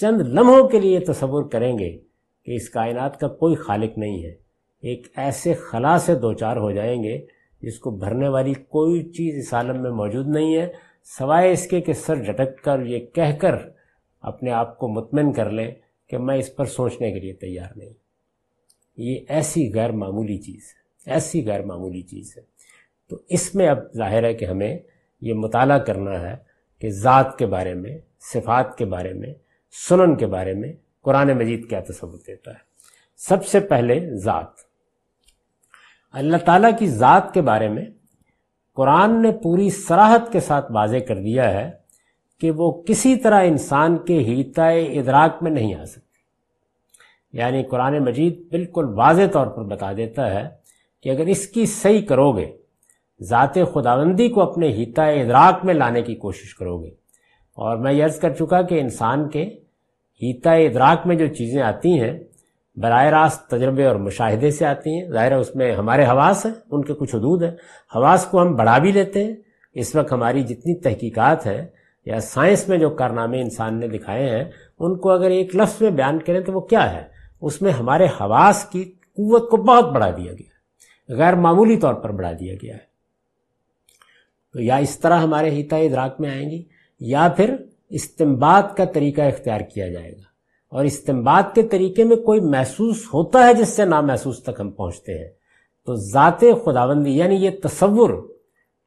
چند 0.00 0.20
لمحوں 0.20 0.68
کے 0.68 0.80
لیے 0.80 1.00
تصور 1.00 1.48
کریں 1.48 1.78
گے 1.78 1.98
کہ 2.46 2.52
اس 2.52 2.68
کائنات 2.70 3.20
کا 3.20 3.28
کوئی 3.28 3.54
خالق 3.54 3.98
نہیں 3.98 4.24
ہے۔ 4.24 4.34
ایک 4.82 5.06
ایسے 5.16 5.54
خلا 5.54 5.98
سے 5.98 6.14
دوچار 6.14 6.56
ہو 6.56 6.70
جائیں 6.70 7.02
گے 7.02 7.26
جس 7.62 7.78
کو 7.78 7.90
بھرنے 7.90 8.28
والی 8.28 8.54
کوئی 8.54 9.02
چیز 9.12 9.34
اس 9.38 9.54
عالم 9.54 9.82
میں 9.82 9.90
موجود 9.90 10.26
نہیں 10.28 10.56
ہے، 10.56 10.72
سوائے 11.18 11.52
اس 11.52 11.66
کے 11.66 11.80
کہ 11.80 11.92
سر 11.92 12.22
جھٹک 12.24 12.64
کر 12.64 12.86
یہ 12.86 13.06
کہہ 13.06 13.36
کر 13.40 13.54
اپنے 14.20 14.50
آپ 14.50 14.78
کو 14.78 14.88
مطمئن 14.88 15.32
کر 15.32 15.50
لیں 15.50 15.70
کہ 16.08 16.18
میں 16.18 16.36
اس 16.36 16.56
پر 16.56 16.64
سوچنے 16.64 17.12
کے 17.12 17.20
لیے 17.20 17.32
تیار 17.32 17.76
نہیں۔ 17.76 17.92
یہ 18.96 19.20
ایسی 19.28 19.72
غیر 19.74 19.92
معمولی 19.92 20.38
چیز 20.38 20.62
ہے، 20.76 21.12
ایسی 21.12 21.46
غیر 21.46 21.64
معمولی 21.64 22.02
چیز 22.02 22.34
ہے۔ 22.36 22.42
تو 23.10 23.16
اس 23.28 23.54
میں 23.54 23.68
اب 23.68 23.78
ظاہر 23.96 24.24
ہے 24.24 24.34
کہ 24.34 24.44
ہمیں 24.44 24.78
یہ 25.20 25.34
مطالعہ 25.34 25.78
کرنا 25.78 26.20
ہے 26.20 26.45
کہ 26.80 26.90
ذات 26.90 27.38
کے 27.38 27.46
بارے 27.46 27.74
میں، 27.74 27.98
صفات 28.20 28.78
کے 28.78 28.84
بارے 28.84 29.12
میں، 29.12 29.34
سنن 29.88 30.14
کے 30.14 30.26
بارے 30.26 30.54
میں 30.54 30.72
قرآن 31.02 31.32
مجید 31.32 31.70
کیا 31.70 31.80
تصور 31.80 32.18
دیتا 32.26 32.50
ہے۔ 32.50 32.58
سب 33.16 33.46
سے 33.46 33.60
پہلے 33.60 34.10
ذات۔ 34.14 34.46
اللہ 36.12 36.36
تعالیٰ 36.36 36.70
کی 36.78 36.86
ذات 36.86 37.34
کے 37.34 37.40
بارے 37.40 37.68
میں 37.68 37.84
قرآن 38.74 39.22
نے 39.22 39.32
پوری 39.32 39.70
سراحت 39.70 40.32
کے 40.32 40.40
ساتھ 40.40 40.72
واضح 40.72 40.96
کر 41.08 41.16
دیا 41.16 41.50
ہے 41.50 41.70
کہ 42.40 42.50
وہ 42.50 42.82
کسی 42.82 43.16
طرح 43.16 43.44
انسان 43.44 43.98
کے 43.98 44.18
ہیتا 44.18 44.68
ادراک 44.68 45.42
میں 45.42 45.50
نہیں 45.50 45.74
آ 45.74 45.84
سکتی۔ 45.84 46.06
یعنی 47.32 47.62
قرآن 47.62 47.98
مجید 47.98 48.48
بالکل 48.50 48.84
واضح 48.84 49.22
طور 49.32 49.46
پر 49.46 49.64
بتا 49.64 49.92
دیتا 49.92 50.34
ہے 50.34 50.48
کہ 51.02 51.08
اگر 51.08 51.26
اس 51.26 51.46
کی 51.46 51.66
صحیح 51.66 52.06
کرو 52.06 52.32
گے 52.32 52.55
ذات 53.22 53.54
خداوندی 53.54 54.28
کو 54.28 54.42
اپنے 54.42 54.68
ہیتا 54.68 55.04
ادراک 55.04 55.64
میں 55.64 55.74
لانے 55.74 56.02
کی 56.02 56.14
کوشش 56.14 56.54
کرو 56.54 56.82
گے۔ 56.82 56.88
اور 57.54 57.76
میں 57.76 58.04
عرض 58.04 58.18
کر 58.18 58.34
چکا 58.34 58.62
کہ 58.62 58.80
انسان 58.80 59.28
کے 59.28 59.42
ہیتا 60.22 60.52
ادراک 60.52 61.06
میں 61.06 61.16
جو 61.16 61.26
چیزیں 61.26 61.62
آتی 61.62 62.00
ہیں، 62.00 62.18
براہ 62.76 63.04
راست 63.04 63.50
تجربے 63.50 63.86
اور 63.86 63.96
مشاہدے 63.96 64.50
سے 64.50 64.66
آتی 64.66 64.90
ہیں۔ 64.90 65.08
ظاہر 65.08 65.30
ہے 65.30 65.36
اس 65.36 65.56
میں 65.56 65.72
ہمارے 65.72 66.04
حواس 66.04 66.46
ہیں، 66.46 66.52
ان 66.70 66.84
کے 66.84 66.94
کچھ 66.94 67.14
حدود 67.14 67.42
ہیں۔ 67.42 67.50
حواس 67.96 68.24
کو 68.24 68.42
ہم 68.42 68.56
بڑھا 68.56 68.78
بھی 68.78 68.92
لیتے 68.92 69.24
ہیں۔ 69.24 69.34
اس 69.74 69.96
وقت 69.96 70.12
ہماری 70.12 70.42
جتنی 70.42 70.74
تحقیقات 70.80 71.46
ہیں 71.46 71.66
یا 72.06 72.20
سائنس 72.20 72.68
میں 72.68 72.78
جو 72.78 72.90
کارنامے 72.90 73.40
انسان 73.40 73.80
نے 73.80 73.88
دکھائے 73.88 74.30
ہیں، 74.30 74.44
ان 74.78 74.98
کو 74.98 75.10
اگر 75.10 75.30
ایک 75.30 75.56
لفظ 75.56 75.82
میں 75.82 75.90
بیان 75.90 76.18
کریں 76.18 76.40
تو 76.40 76.52
وہ 76.52 76.60
کیا 76.60 76.92
ہے؟ 76.92 77.02
اس 77.40 77.62
میں 77.62 77.72
ہمارے 77.72 78.04
حواس 78.04 78.64
کی 78.64 78.84
قوت 79.16 79.50
کو 79.50 79.56
بہت 79.56 79.92
بڑھا 79.92 80.10
دیا 80.10 80.32
گیا 80.32 80.56
غیر 81.08 81.34
معمولی 81.34 81.76
طور 81.76 81.94
پر 81.94 82.12
بڑھا 82.12 82.32
دیا 82.40 82.54
گیا 82.62 82.74
ہے۔ 82.74 82.95
یا 84.60 84.76
اس 84.76 84.98
طرح 84.98 85.18
ہمارے 85.18 85.50
ہیتا 85.50 85.76
ادراک 85.76 86.20
میں 86.20 86.30
آئیں 86.30 86.50
گی، 86.50 86.62
یا 87.00 87.28
پھر 87.36 87.54
استمباد 87.90 88.62
کا 88.76 88.84
طریقہ 88.84 89.20
اختیار 89.20 89.60
کیا 89.60 89.88
جائے 89.88 90.12
گا۔ 90.12 90.26
اور 90.68 90.84
استمباد 90.84 91.42
کے 91.54 91.62
طریقے 91.62 92.04
میں 92.04 92.16
کوئی 92.16 92.40
محسوس 92.40 93.02
ہوتا 93.14 93.46
ہے 93.46 93.54
جس 93.54 93.68
سے 93.68 93.84
نامحسوس 93.84 94.42
تک 94.42 94.60
ہم 94.60 94.70
پہنچتے 94.70 95.18
ہیں۔ 95.18 95.30
تو 95.86 95.94
ذات 95.94 96.40
خداوندی 96.40 97.10
یعنی 97.10 97.34
یہ 97.34 97.50
تصور 97.62 98.10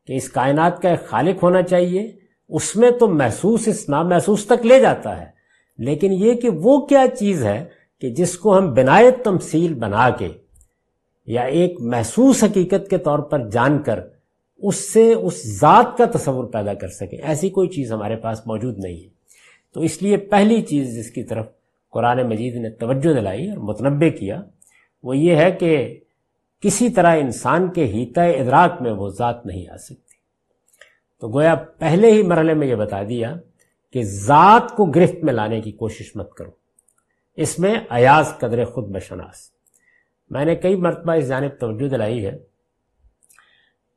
کہ 0.07 0.13
اس 0.13 0.29
کائنات 0.29 0.81
کا 0.81 0.89
ایک 0.89 1.07
خالق 1.07 1.43
ہونا 1.43 1.61
چاہیے، 1.61 2.11
اس 2.49 2.75
میں 2.75 2.91
تو 2.91 3.07
محسوس، 3.07 3.67
اس 3.67 3.89
نامحسوس 3.89 4.45
تک 4.45 4.65
لے 4.65 4.79
جاتا 4.79 5.21
ہے۔ 5.21 5.25
لیکن 5.77 6.13
یہ 6.13 6.33
کہ 6.33 6.49
وہ 6.49 6.85
کیا 6.85 7.05
چیز 7.19 7.45
ہے 7.45 7.65
کہ 8.01 8.09
جس 8.09 8.37
کو 8.37 8.57
ہم 8.57 8.73
بنایت 8.73 9.23
تمثیل 9.23 9.73
بنا 9.73 10.09
کے 10.09 10.27
یا 11.25 11.41
ایک 11.41 11.81
محسوس 11.81 12.43
حقیقت 12.43 12.89
کے 12.89 12.97
طور 12.97 13.19
پر 13.19 13.49
جان 13.49 13.81
کر 13.81 13.99
اس 14.61 14.93
سے 14.93 15.13
اس 15.13 15.59
ذات 15.59 15.97
کا 15.97 16.17
تصور 16.17 16.45
پیدا 16.45 16.73
کر 16.73 16.87
سکے۔ 16.87 17.17
ایسی 17.17 17.49
کوئی 17.49 17.69
چیز 17.69 17.91
ہمارے 17.91 18.15
پاس 18.15 18.47
موجود 18.47 18.77
نہیں 18.77 19.03
ہے۔ 19.03 19.09
تو 19.73 19.81
اس 19.81 20.01
لیے 20.01 20.17
پہلی 20.17 20.61
چیز 20.61 20.95
جس 20.95 21.11
کی 21.11 21.23
طرف 21.23 21.45
قرآن 21.89 22.29
مجید 22.29 22.55
نے 22.55 22.69
توجہ 22.69 23.13
دلائی 23.13 23.49
اور 23.49 23.57
متنبع 23.57 24.09
کیا، 24.09 24.41
وہ 25.03 25.17
یہ 25.17 25.35
ہے 25.35 25.51
کہ 25.51 25.99
کسی 26.61 26.89
طرح 26.89 27.15
انسان 27.15 27.71
کے 27.71 27.85
ہیتا 27.85 28.23
ادراک 28.23 28.81
میں 28.81 28.91
وہ 28.91 29.09
ذات 29.09 29.45
نہیں 29.45 29.73
آ 29.73 29.77
سکتی۔ 29.77 30.09
تو 31.21 31.27
گویا 31.27 31.55
پہلے 31.55 32.11
ہی 32.11 32.23
مرحلے 32.23 32.53
میں 32.53 32.67
یہ 32.67 32.75
بتا 32.75 33.03
دیا 33.09 33.35
کہ 33.93 34.03
ذات 34.03 34.75
کو 34.75 34.85
گرفت 34.85 35.23
میں 35.23 35.33
لانے 35.33 35.61
کی 35.61 35.71
کوشش 35.71 36.15
مت 36.15 36.33
کرو۔ 36.33 36.49
اس 37.35 37.59
میں 37.59 37.75
ایاز 37.89 38.33
قدر 38.37 38.65
خود 38.65 38.85
بشناس۔ 38.85 39.51
میں 40.29 40.45
نے 40.45 40.55
کئی 40.55 40.75
مرتبہ 40.75 41.13
اس 41.13 41.27
جانب 41.27 41.59
توجہ 41.59 41.87
دلائی 41.89 42.25
ہے۔ 42.25 42.37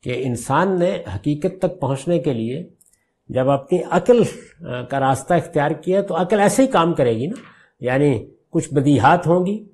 کہ 0.02 0.12
انسان 0.16 0.78
نے 0.78 1.02
حقیقت 1.14 1.58
تک 1.58 1.80
پہنچنے 1.80 2.18
کے 2.18 2.32
لیے 2.32 2.68
جب 3.28 3.50
اپنی 3.50 3.78
عقل 3.90 4.22
کا 4.60 5.00
راستہ 5.00 5.34
اختیار 5.34 5.70
کیا 5.70 6.02
تو 6.02 6.22
عقل 6.22 6.40
ایسے 6.40 6.62
ہی 6.62 6.66
کام 6.66 6.94
کرے 6.94 7.16
گی 7.16 7.26
نا۔ 7.26 7.34
یعنی 7.80 8.26
کچھ 8.50 8.74
بدیہات 8.74 9.26
ہوں 9.26 9.46
گی، 9.46 9.64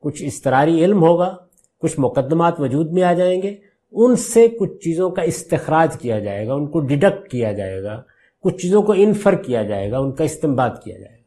کچھ 0.00 0.22
استراری 0.26 0.84
علم 0.84 1.02
ہوگا، 1.02 1.36
کچھ 1.80 2.00
مقدمات 2.00 2.60
وجود 2.60 2.92
میں 2.92 3.02
آ 3.02 3.12
جائیں 3.12 3.42
گے۔ 3.42 3.56
ان 3.92 4.16
سے 4.16 4.48
کچھ 4.48 4.72
چیزوں 4.84 5.10
کا 5.10 5.22
استخراج 5.22 5.98
کیا 6.00 6.18
جائے 6.18 6.46
گا، 6.46 6.54
ان 6.54 6.66
کو 6.66 6.80
ڈیڈکٹ 6.80 7.30
کیا 7.30 7.52
جائے 7.52 7.82
گا۔ 7.82 8.02
کچھ 8.42 8.56
چیزوں 8.56 8.82
کو 8.82 8.94
انفر 8.96 9.34
کیا 9.34 9.62
جائے 9.62 9.90
گا، 9.90 9.98
ان 9.98 10.12
کا 10.12 10.24
استعمال 10.24 10.70
کیا 10.84 10.98
جائے 10.98 11.16
گا۔ 11.16 11.22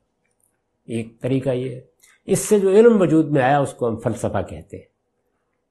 ایک 0.87 1.21
طریقہ 1.21 1.49
یہ 1.49 1.75
ہے۔ 1.75 1.81
اس 2.25 2.39
سے 2.39 2.59
جو 2.59 2.69
علم 2.69 3.01
وجود 3.01 3.31
میں 3.31 3.41
آیا، 3.41 3.59
اس 3.59 3.73
کو 3.73 3.87
ہم 3.87 3.99
فلسفہ 3.99 4.41
کہتے 4.49 4.77
ہیں۔ 4.77 4.83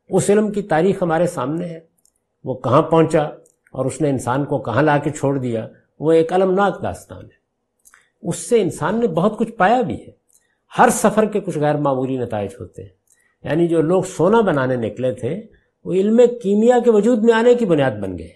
اس 0.09 0.31
علم 0.31 0.53
کی 0.53 0.63
تاریخ 0.63 1.03
ہمارے 1.03 1.27
سامنے 1.27 1.67
ہے۔ 1.67 1.94
وہ 2.45 2.55
کہاں 2.55 2.83
پہنچا 2.83 3.23
اور 3.73 3.85
اس 3.85 4.01
نے 4.01 4.11
انسان 4.11 4.45
کو 4.45 4.59
کہاں 4.59 4.83
لا 4.83 4.99
کے 4.99 5.11
چھوڑ 5.11 5.39
دیا، 5.39 5.69
وہ 6.01 6.13
ایک 6.13 6.33
المناک 6.33 6.83
داستان 6.83 7.25
ہے۔ 7.25 7.45
اس 8.23 8.37
سے 8.37 8.61
انسان 8.61 9.01
نے 9.01 9.07
بہت 9.07 9.39
کچھ 9.39 9.53
پایا 9.53 9.81
بھی 9.81 10.07
ہے۔ 10.07 10.11
ہر 10.79 10.89
سفر 10.93 11.25
کے 11.25 11.41
کچھ 11.41 11.59
غیر 11.59 11.75
معمولی 11.75 12.17
نتائج 12.17 12.51
ہوتے 12.61 12.83
ہیں۔ 12.83 12.89
یعنی 13.45 13.69
جو 13.69 13.81
لوگ 13.81 14.03
سونا 14.03 14.41
بنانے 14.41 14.77
نکلے 14.77 15.13
تھے، 15.13 15.43
وہ 15.85 15.93
علم 15.93 16.21
کیمیا 16.43 16.79
کے 16.85 16.91
وجود 16.91 17.25
میں 17.25 17.35
آنے 17.35 17.55
کی 17.55 17.67
بنیاد 17.67 17.91
بن 17.91 18.19
گئے۔ 18.19 18.31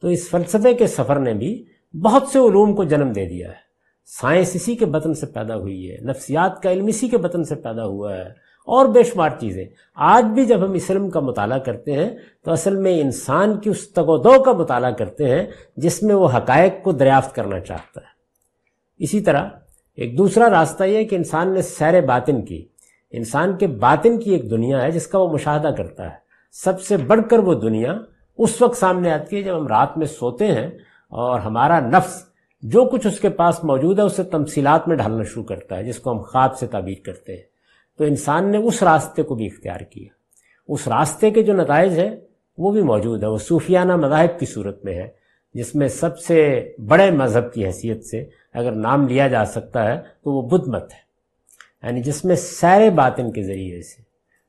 تو 0.00 0.08
اس 0.08 0.28
فلسفے 0.28 0.74
کے 0.74 0.86
سفر 0.86 1.18
نے 1.18 1.34
بھی 1.34 1.64
بہت 2.02 2.22
سے 2.32 2.38
علوم 2.38 2.74
کو 2.74 2.84
جنم 2.84 3.12
دے 3.12 3.28
دیا 3.28 3.48
ہے۔ 3.48 3.62
سائنس 4.04 4.50
اسی 4.54 4.76
کے 4.76 4.86
بطن 4.86 5.14
سے 5.14 5.26
پیدا 5.26 5.56
ہوئی 5.56 5.90
ہے، 5.90 5.96
نفسیات 5.96 6.62
کا 6.62 6.72
علم 6.72 6.86
اسی 6.86 7.08
کے 7.08 7.18
بطن 7.18 7.44
سے 7.44 7.54
پیدا 7.54 7.84
ہوا 7.84 8.16
ہے۔ 8.16 8.41
اور 8.66 8.86
بے 8.86 9.02
شمار 9.02 9.30
چیزیں۔ 9.40 9.64
آج 9.94 10.24
بھی 10.24 10.44
جب 10.44 10.64
ہم 10.64 10.72
اس 10.72 10.90
علم 10.90 11.10
کا 11.10 11.20
مطالعہ 11.20 11.58
کرتے 11.58 11.92
ہیں، 11.92 12.16
تو 12.44 12.50
اصل 12.50 12.76
میں 12.76 13.00
انسان 13.00 13.60
کی 13.60 13.70
اس 13.70 13.92
تگ 13.92 14.00
و 14.00 14.18
دو 14.18 14.42
کا 14.42 14.52
مطالعہ 14.52 14.90
کرتے 14.90 15.28
ہیں، 15.28 15.46
جس 15.76 16.02
میں 16.02 16.14
وہ 16.14 16.28
حقائق 16.36 16.72
کو 16.82 16.92
دریافت 16.92 17.34
کرنا 17.34 17.60
چاہتا 17.60 18.00
ہے۔ 18.00 18.12
اسی 18.98 19.20
طرح، 19.20 19.48
ایک 19.96 20.18
دوسرا 20.18 20.50
راستہ 20.50 20.84
یہ 20.84 21.04
کہ 21.04 21.14
انسان 21.14 21.54
نے 21.54 21.62
سیر 21.62 22.00
باطن 22.00 22.44
کی۔ 22.44 22.66
انسان 23.10 23.56
کے 23.56 23.66
باطن 23.66 24.18
کی 24.18 24.30
ایک 24.30 24.50
دنیا 24.50 24.82
ہے، 24.82 24.90
جس 24.90 25.06
کا 25.06 25.18
وہ 25.18 25.28
مشاہدہ 25.28 25.68
کرتا 25.68 26.04
ہے۔ 26.04 26.22
سب 26.52 26.80
سے 26.80 26.96
بڑھ 26.96 27.20
کر 27.30 27.38
وہ 27.38 27.54
دنیا 27.54 27.98
اس 28.38 28.62
وقت 28.62 28.76
سامنے 28.76 29.12
آتی 29.12 29.36
ہے 29.36 29.42
جب 29.42 29.56
ہم 29.56 29.66
رات 29.66 29.98
میں 29.98 30.06
سوتے 30.06 30.46
ہیں 30.46 30.66
اور 31.08 31.40
ہمارا 31.40 31.80
نفس 31.80 32.24
جو 32.62 32.84
کچھ 32.84 33.06
اس 33.06 33.20
کے 33.20 33.28
پاس 33.28 33.64
موجود 33.64 33.98
ہے، 33.98 34.04
اسے 34.04 34.22
تمثیلات 34.22 34.88
میں 34.88 34.96
ڈھالنا 34.96 35.22
شروع 35.22 35.44
کرتا 35.44 35.76
ہے، 35.76 35.84
جس 35.84 35.98
کو 35.98 36.12
ہم 36.12 36.18
خواب 36.18 36.58
سے 36.58 36.66
تعبیر 36.66 37.04
کرتے 37.04 37.36
ہیں۔ 37.36 37.51
تو 38.02 38.06
انسان 38.06 38.50
نے 38.50 38.58
اس 38.58 38.82
راستے 38.82 39.22
کو 39.22 39.34
بھی 39.34 39.46
اختیار 39.46 39.80
کیا۔ 39.80 40.08
اس 40.68 40.88
راستے 40.88 41.30
کے 41.30 41.42
جو 41.42 41.52
نتائج 41.52 41.98
ہیں، 41.98 42.16
وہ 42.58 42.72
بھی 42.72 42.82
موجود 42.82 43.22
ہے 43.22 43.28
وہ 43.28 43.38
صوفیانہ 43.38 43.96
مذاہب 43.96 44.40
کی 44.40 44.46
صورت 44.46 44.84
میں 44.84 44.94
ہے 44.94 45.08
جس 45.54 45.74
میں 45.74 45.88
سب 45.88 46.18
سے 46.18 46.72
بڑے 46.88 47.10
مذہب 47.10 47.52
کی 47.52 47.66
حیثیت 47.66 48.04
سے 48.04 48.24
اگر 48.52 48.72
نام 48.72 49.08
لیا 49.08 49.28
جا 49.28 49.44
سکتا 49.44 49.84
ہے، 49.84 50.00
تو 50.00 50.30
وہ 50.30 50.48
بدھ 50.48 50.68
مت 50.68 50.82
ہے۔ 50.82 50.98
یعنی 51.82 52.02
جس 52.02 52.24
میں 52.24 52.36
سیر 52.36 52.90
باطن 52.90 53.32
کے 53.32 53.42
ذریعے 53.42 53.82
سے 53.82 54.02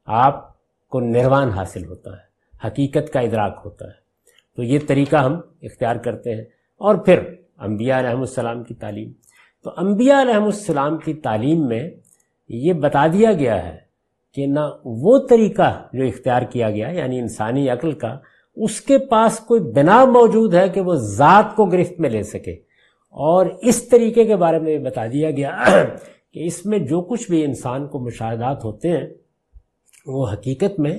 آپ 0.05 0.53
کو 0.89 0.99
نروان 0.99 1.49
حاصل 1.49 1.85
ہوتا 1.85 2.11
ہے، 2.11 2.67
حقیقت 2.67 3.13
کا 3.13 3.19
ادراک 3.19 3.61
ہوتا 3.65 3.85
ہے۔ 3.85 3.95
تو 4.55 4.63
یہ 4.63 4.79
طریقہ 4.87 5.15
ہم 5.15 5.39
اختیار 5.61 5.95
کرتے 5.95 6.35
ہیں۔ 6.35 6.43
اور 6.77 6.95
پھر 6.95 7.19
انبیاء 7.57 7.99
علیہ 7.99 8.19
السلام 8.19 8.63
کی 8.63 8.73
تعلیم۔ 8.73 9.11
تو 9.63 9.71
انبیاء 9.77 10.21
علیہ 10.21 10.33
السلام 10.33 10.97
کی 10.97 11.13
تعلیم 11.13 11.67
میں 11.67 11.89
یہ 12.47 12.73
بتا 12.73 13.07
دیا 13.07 13.33
گیا 13.33 13.65
ہے 13.65 13.77
کہ 14.33 14.47
نہ 14.47 14.59
وہ 14.85 15.19
طریقہ 15.29 15.87
جو 15.93 16.03
اختیار 16.03 16.41
کیا 16.41 16.71
گیا 16.71 16.89
یعنی 16.89 17.19
انسانی 17.19 17.69
عقل 17.69 17.91
کا، 17.91 18.19
اس 18.55 18.81
کے 18.81 18.97
پاس 18.97 19.39
کوئی 19.39 19.61
بنا 19.61 20.05
موجود 20.05 20.53
ہے 20.53 20.69
کہ 20.69 20.81
وہ 20.81 20.95
ذات 20.95 21.55
کو 21.55 21.65
گرفت 21.65 21.99
میں 21.99 22.09
لے 22.09 22.23
سکے۔ 22.23 22.51
اور 23.09 23.45
اس 23.61 23.83
طریقے 23.83 24.25
کے 24.25 24.35
بارے 24.35 24.59
میں 24.59 24.79
بتا 24.79 25.07
دیا 25.07 25.31
گیا 25.31 25.57
کہ 26.33 26.39
اس 26.45 26.65
میں 26.65 26.79
جو 26.79 27.01
کچھ 27.01 27.31
بھی 27.31 27.43
انسان 27.43 27.87
کو 27.87 27.99
مشاہدات 27.99 28.65
ہوتے 28.65 28.89
ہیں، 28.89 29.07
وہ 30.05 30.27
حقیقت 30.33 30.79
میں 30.79 30.97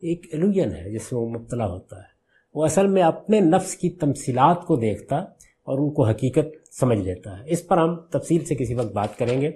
ایک 0.00 0.26
ایلوین 0.32 0.72
ہے، 0.72 0.90
جس 0.90 1.12
میں 1.12 1.20
وہ 1.20 1.28
مبتلا 1.28 1.66
ہوتا 1.66 1.96
ہے۔ 1.96 2.14
وہ 2.54 2.64
اصل 2.64 2.86
میں 2.86 3.02
اپنے 3.02 3.40
نفس 3.40 3.76
کی 3.76 3.90
تمثیلات 3.90 4.66
کو 4.66 4.76
دیکھتا 4.76 5.16
اور 5.16 5.78
ان 5.78 5.90
کو 5.90 6.06
حقیقت 6.06 6.74
سمجھ 6.80 6.98
لیتا 6.98 7.38
ہے۔ 7.38 7.42
اس 7.46 7.66
پر 7.66 7.78
ہم 7.78 7.96
تفصیل 7.96 8.44
سے 8.44 8.54
کسی 8.54 8.74
وقت 8.74 8.92
بات 8.92 9.18
کریں 9.18 9.40
گے۔ 9.40 9.50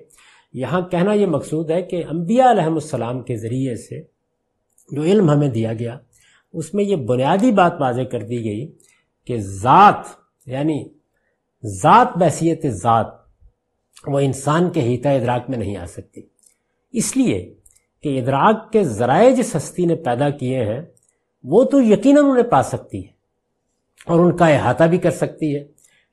یہاں 0.52 0.80
کہنا 0.80 1.12
یہ 1.12 1.26
مقصود 1.26 1.70
ہے 1.70 1.82
کہ 1.82 2.04
انبیاء 2.10 2.50
علیہ 2.50 2.62
السلام 2.62 3.22
کے 3.22 3.36
ذریعے 3.36 3.76
سے 3.76 4.02
جو 4.90 5.02
علم 5.02 5.30
ہمیں 5.30 5.48
دیا 5.48 5.72
گیا، 5.72 5.98
اس 6.52 6.74
میں 6.74 6.84
یہ 6.84 6.96
بنیادی 6.96 7.52
بات 7.52 7.72
واضح 7.80 8.02
کر 8.02 8.22
دی 8.22 8.44
گئی 8.44 8.72
کہ 9.24 9.36
ذات 9.38 10.06
یعنی 10.46 10.88
ذات 11.64 12.16
بحثیت 12.16 12.66
ذات، 12.66 13.06
وہ 14.06 14.18
انسان 14.18 14.70
کے 14.70 14.80
ہیتا 14.80 15.10
ادراک 15.10 15.50
میں 15.50 15.58
نہیں 15.58 15.76
آ 15.76 15.86
سکتی۔ 15.86 16.22
اس 16.92 17.16
لیے 17.16 17.54
کہ 18.02 18.20
ادراک 18.20 18.72
کے 18.72 18.84
ذرائع 18.84 19.30
جس 19.30 19.56
ہستی 19.56 19.86
نے 19.86 19.94
پیدا 19.94 20.30
کیے 20.30 20.64
ہیں، 20.64 20.80
وہ 21.44 21.64
تو 21.64 21.80
یقیناً 21.80 22.24
انہیں 22.24 22.50
پا 22.50 22.62
سکتی 22.62 23.06
ہے 23.06 23.12
اور 24.06 24.20
ان 24.20 24.36
کا 24.36 24.46
احاطہ 24.46 24.84
بھی 24.84 24.98
کر 24.98 25.10
سکتی 25.10 25.56
ہے۔ 25.56 25.64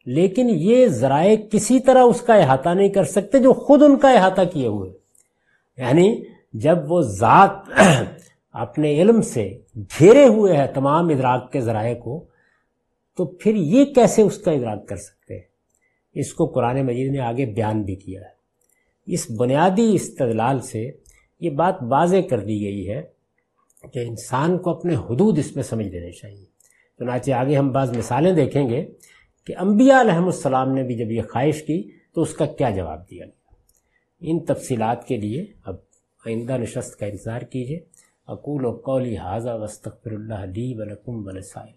لیکن 0.06 0.48
یہ 0.50 0.88
ذرائع 0.88 1.36
کسی 1.52 1.80
طرح 1.80 2.04
اس 2.04 2.22
کا 2.22 2.36
احاطہ 2.36 2.70
نہیں 2.70 2.90
کر 2.90 3.04
سکتے 3.04 3.40
جو 3.40 3.54
خود 3.54 3.84
ان 3.84 3.98
کا 3.98 4.12
احاطہ 4.12 4.42
کیے 4.54 4.68
ہوئے۔ 4.68 4.92
یعنی 5.78 6.24
جب 6.54 6.92
وہ 6.92 7.02
ذات 7.02 7.52
اپنے 8.54 9.02
علم 9.02 9.22
سے 9.22 9.58
گھیرے 9.76 10.28
ہوئے 10.28 10.58
ہے 10.58 10.68
تمام 10.68 11.10
ادراک 11.10 11.52
کے 11.52 11.62
ذرائع 11.62 11.96
کو، 11.96 12.26
تو 13.18 13.26
پھر 13.26 13.56
یہ 13.56 13.86
کیسے 13.86 14.22
اس 14.22 14.38
کا 14.38 14.52
ادراک 14.52 14.88
کر 14.88 14.96
سکتے؟ 14.96 15.34
ہیں 15.34 15.42
اس 16.14 16.34
کو 16.34 16.46
قرآن 16.46 16.86
مجید 16.86 17.12
نے 17.12 17.20
آگے 17.20 17.46
بیان 17.46 17.82
بھی 17.82 17.96
کیا 17.96 18.22
ہے۔ 18.22 18.36
اس 19.06 19.32
بنیادی 19.32 19.96
استدلال 19.96 20.62
سے 20.62 20.92
یہ 21.40 21.50
بات 21.50 21.76
واضح 21.82 22.16
کر 22.30 22.40
دی 22.40 22.62
گئی 22.62 22.90
ہے 22.90 23.02
کہ 23.94 24.00
انسان 24.00 24.58
کو 24.58 24.70
اپنے 24.70 24.96
حدود 24.96 25.40
اس 25.40 25.56
میں 25.56 25.64
سمجھ 25.64 25.88
لینے 25.88 26.12
چاہیے۔ 26.12 26.46
چنانچہ 27.00 27.32
آگے 27.32 27.58
ہم 27.58 27.72
بعض 27.72 27.98
مثالیں 27.98 28.32
دیکھیں 28.32 28.70
گے۔ 28.70 28.86
کہ 29.48 29.54
انبیاء 29.60 30.00
علیہ 30.02 30.20
السلام 30.26 30.74
نے 30.74 30.84
بھی 30.84 30.96
جب 30.98 31.12
یہ 31.12 31.22
خواہش 31.32 31.62
کی 31.64 31.82
تو 32.16 32.22
اس 32.22 32.34
کا 32.34 32.46
کیا 32.58 32.70
جواب 32.70 33.10
دیا 33.10 33.26
گیا؟ 33.26 33.34
ان 34.22 34.40
تفصیلات 34.46 35.08
کے 35.08 35.18
لیے 35.18 35.46
اب 35.66 35.76
آئندہ 36.24 36.58
نشست 36.58 36.98
کا 37.00 37.06
انتظار 37.06 37.42
کیجیے 37.52 37.80
اقول 38.28 38.66
و 38.66 38.72
قولی 38.86 39.18
حاضہ 39.18 39.54
وسطر 39.62 40.12
اللہ 40.12 40.44
علی 40.44 40.74
ولکم 40.78 41.26
ولسائل 41.28 41.74